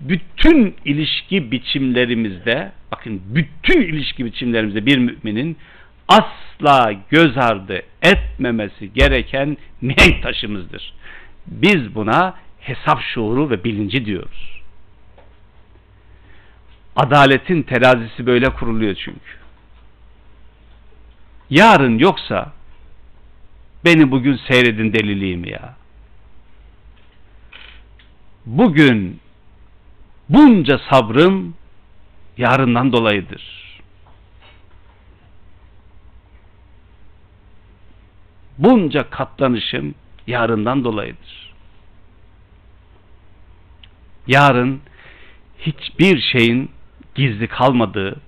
[0.00, 5.56] bütün ilişki biçimlerimizde bakın bütün ilişki biçimlerimizde bir müminin
[6.08, 10.94] asla göz ardı etmemesi gereken mihenk taşımızdır.
[11.46, 14.62] Biz buna hesap şuuru ve bilinci diyoruz.
[16.96, 19.40] Adaletin terazisi böyle kuruluyor çünkü.
[21.50, 22.52] Yarın yoksa
[23.84, 25.79] beni bugün seyredin deliliğimi ya
[28.45, 29.19] Bugün
[30.29, 31.55] bunca sabrım
[32.37, 33.65] yarından dolayıdır.
[38.57, 39.95] Bunca katlanışım
[40.27, 41.53] yarından dolayıdır.
[44.27, 44.81] Yarın
[45.59, 46.71] hiçbir şeyin
[47.15, 48.21] gizli kalmadığı,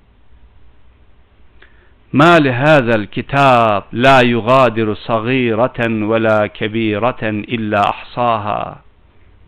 [2.14, 5.80] ما لهذا الكتاب لا يغادر صغيرة
[6.10, 8.82] ولا كبيرة إلا أحصاها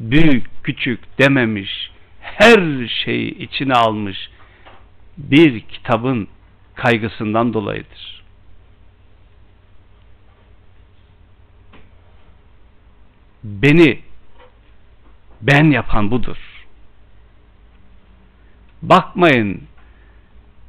[0.01, 1.91] büyük küçük dememiş
[2.21, 4.31] her şeyi içine almış
[5.17, 6.29] bir kitabın
[6.75, 8.25] kaygısından dolayıdır.
[13.45, 14.01] Beni
[15.43, 16.37] ben yapan budur.
[18.83, 19.63] Bakmayın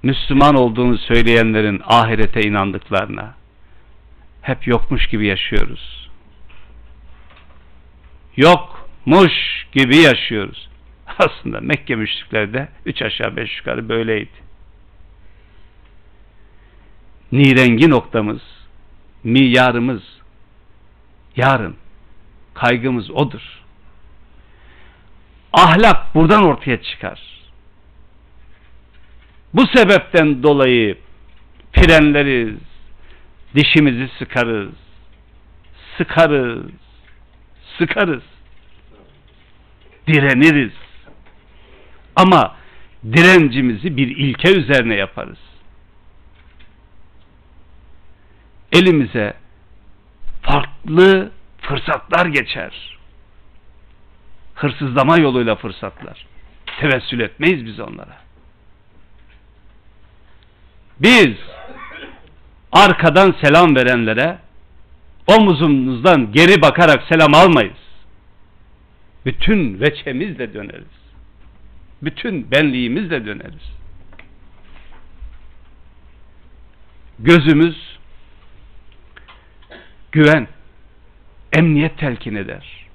[0.03, 3.35] Müslüman olduğunu söyleyenlerin ahirete inandıklarına
[4.41, 6.09] hep yokmuş gibi yaşıyoruz.
[9.05, 10.69] Yokmuş gibi yaşıyoruz.
[11.19, 14.45] Aslında Mekke müşrikleri de üç aşağı beş yukarı böyleydi.
[17.31, 18.41] Nirengi noktamız,
[19.23, 20.03] miyarımız,
[21.35, 21.75] yarın
[22.53, 23.61] kaygımız odur.
[25.53, 27.21] Ahlak buradan ortaya çıkar.
[29.53, 30.97] Bu sebepten dolayı
[31.73, 32.57] frenleriz,
[33.55, 34.73] dişimizi sıkarız,
[35.97, 36.65] sıkarız,
[37.77, 38.23] sıkarız,
[40.07, 40.73] direniriz.
[42.15, 42.55] Ama
[43.13, 45.37] direncimizi bir ilke üzerine yaparız.
[48.71, 49.33] Elimize
[50.41, 52.97] farklı fırsatlar geçer.
[54.55, 56.25] Hırsızlama yoluyla fırsatlar.
[56.79, 58.17] Tevessül etmeyiz biz onlara.
[60.99, 61.35] Biz
[62.71, 64.37] arkadan selam verenlere
[65.27, 67.77] omuzumuzdan geri bakarak selam almayız.
[69.25, 70.95] Bütün veçemizle döneriz.
[72.01, 73.75] Bütün benliğimizle döneriz.
[77.19, 77.97] Gözümüz
[80.11, 80.47] güven,
[81.53, 82.87] emniyet telkin eder.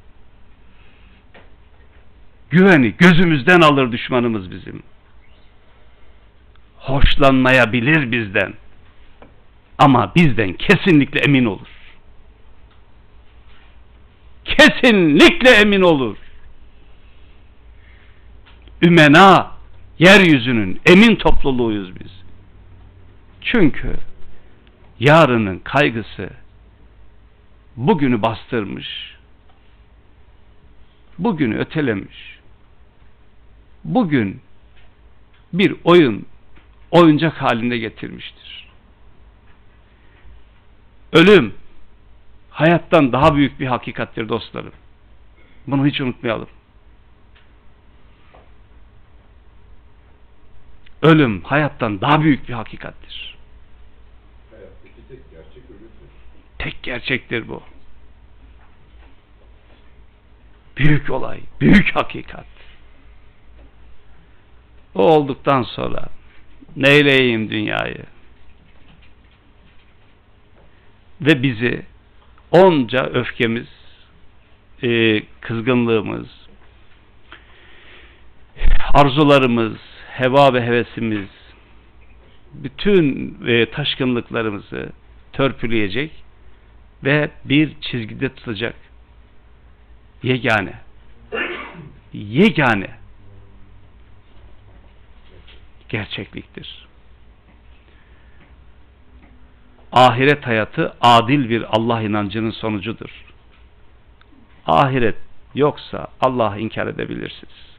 [2.51, 4.83] Güveni gözümüzden alır düşmanımız bizim
[6.77, 8.55] hoşlanmayabilir bizden.
[9.79, 11.80] Ama bizden kesinlikle emin olur.
[14.45, 16.17] Kesinlikle emin olur.
[18.83, 19.51] Ümena,
[19.99, 22.11] yeryüzünün emin topluluğuyuz biz.
[23.41, 23.97] Çünkü
[25.01, 26.31] yarının kaygısı
[27.77, 29.17] bugünü bastırmış,
[31.19, 32.39] bugünü ötelemiş,
[33.85, 34.41] bugün
[35.53, 36.27] bir oyun
[36.91, 38.69] oyuncak halinde getirmiştir.
[41.13, 41.55] Ölüm
[42.61, 44.73] hayattan daha büyük bir hakikattir dostlarım.
[45.67, 46.49] Bunu hiç unutmayalım.
[51.03, 53.37] ölüm hayattan daha büyük bir hakikattir.
[56.59, 57.63] Tek gerçek gerçektir bu.
[60.77, 62.47] Büyük olay, büyük hakikat.
[64.95, 66.09] O olduktan sonra
[66.77, 68.05] neyleyeyim dünyayı?
[71.21, 71.83] Ve bizi
[72.51, 73.69] onca öfkemiz,
[74.83, 76.27] e, kızgınlığımız,
[78.95, 79.77] arzularımız,
[80.11, 81.29] heva ve hevesimiz,
[82.55, 84.93] bütün e, taşkınlıklarımızı
[85.33, 86.11] törpüleyecek
[87.05, 88.75] ve bir çizgide tutacak.
[90.23, 90.75] Yegane.
[92.13, 92.91] Yegane.
[95.89, 96.90] Gerçekliktir.
[99.93, 103.25] Ahiret hayatı adil bir Allah inancının sonucudur.
[104.67, 105.17] Ahiret
[105.55, 107.71] yoksa Allah'ı inkar edebilirsiniz.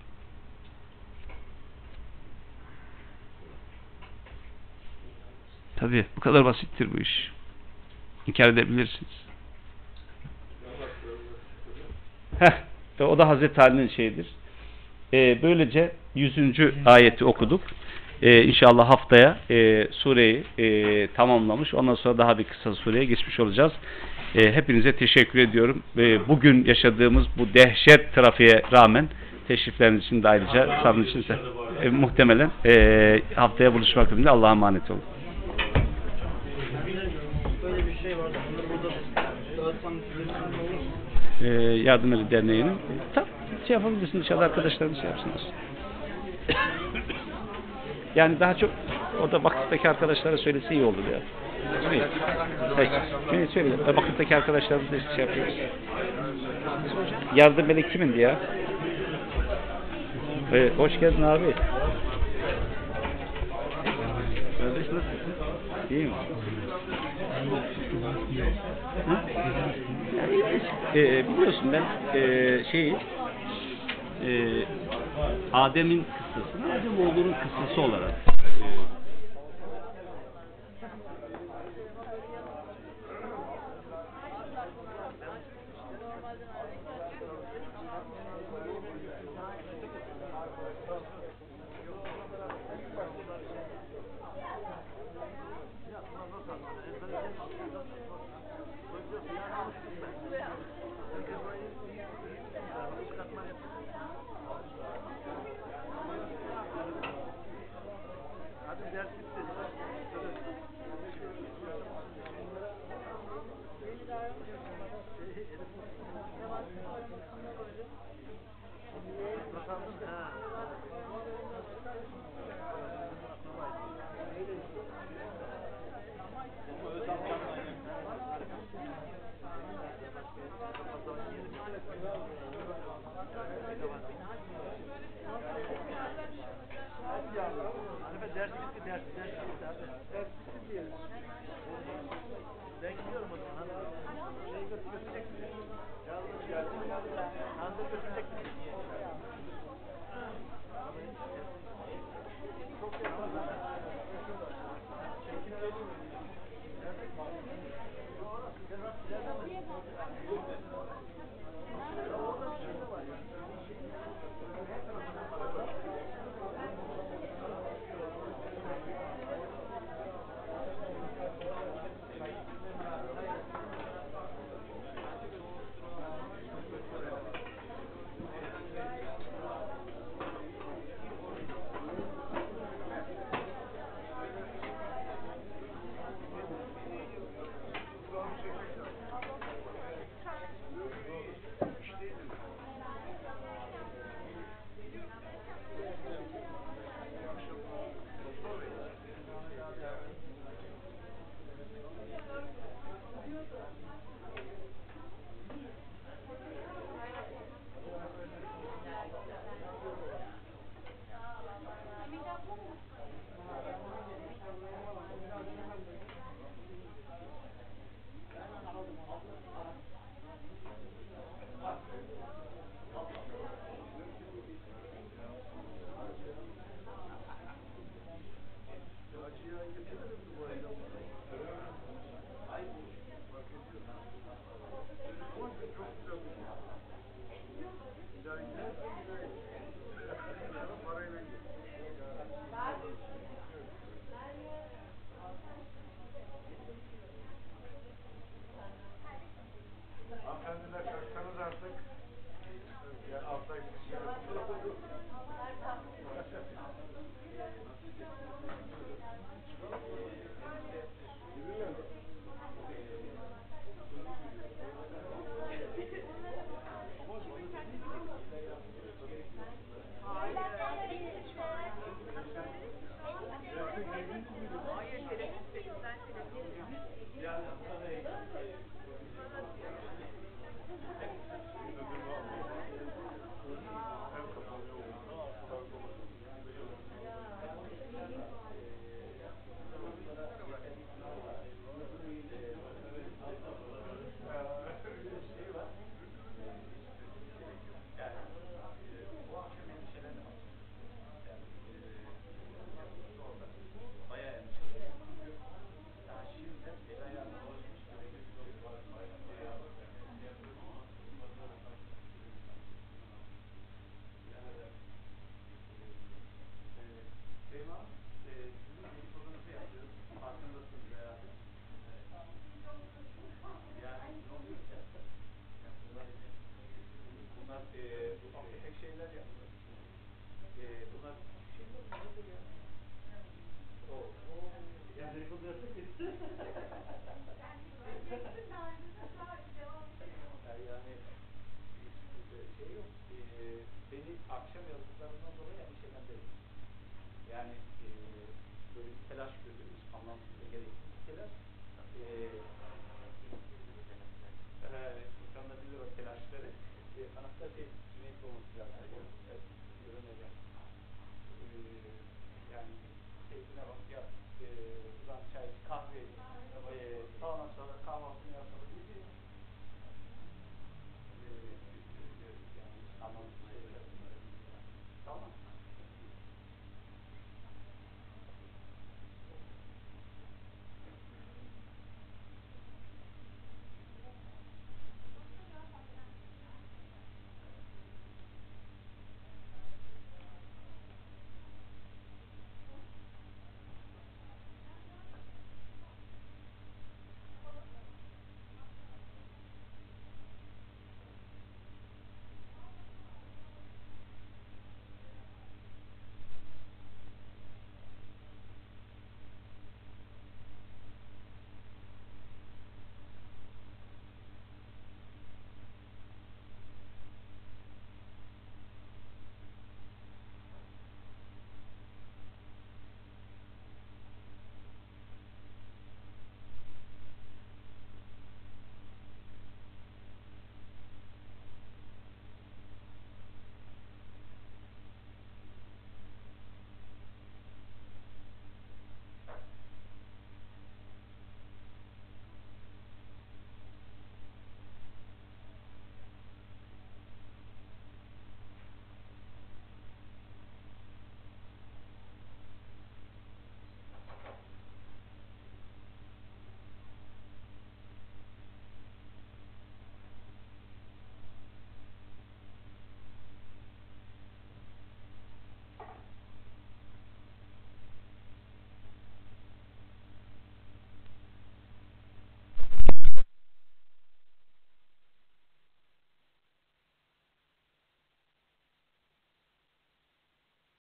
[5.75, 7.31] Tabi bu kadar basittir bu iş.
[8.27, 9.11] İnkar edebilirsiniz.
[12.39, 12.53] Heh,
[12.99, 14.27] o da Hazreti Ali'nin şeyidir.
[15.13, 16.59] Ee, böylece 100.
[16.85, 17.61] ayeti okuduk.
[18.21, 21.73] Ee, inşallah haftaya e, sureyi e, tamamlamış.
[21.73, 23.71] Ondan sonra daha bir kısa sureye geçmiş olacağız.
[24.35, 25.83] E, hepinize teşekkür ediyorum.
[25.97, 29.07] E, bugün yaşadığımız bu dehşet trafiğe rağmen
[29.47, 31.37] teşrifleriniz için de ayrıca sabrınız için de,
[31.83, 35.01] e, muhtemelen e, haftaya buluşmak dileğiyle Allah'a emanet olun.
[41.43, 42.77] E, Yardım Eli Derneği'nin
[43.15, 43.25] tam
[43.67, 45.41] şey yapabilirsin dışarıda arkadaşlarımız şey yapsınlar.
[48.15, 48.69] Yani daha çok
[49.23, 51.19] o da vakıftaki arkadaşlara söylese iyi olur ya.
[51.89, 52.01] Şey,
[52.77, 52.91] peki.
[53.29, 53.69] Şimdi söyle.
[53.95, 55.53] Vakıftaki arkadaşlarımız da şey yapıyoruz.
[57.35, 58.35] Yardım Eli kimindi ya?
[60.53, 61.53] Ee, hoş geldin abi.
[64.57, 65.33] Kardeş nasılsın?
[65.89, 66.11] İyi mi?
[70.95, 71.83] Ee, biliyorsun ben
[72.19, 72.95] e, şeyi
[74.25, 74.29] e,
[75.53, 78.11] Adem'in kıssasını Adem oğlunun kıssası olarak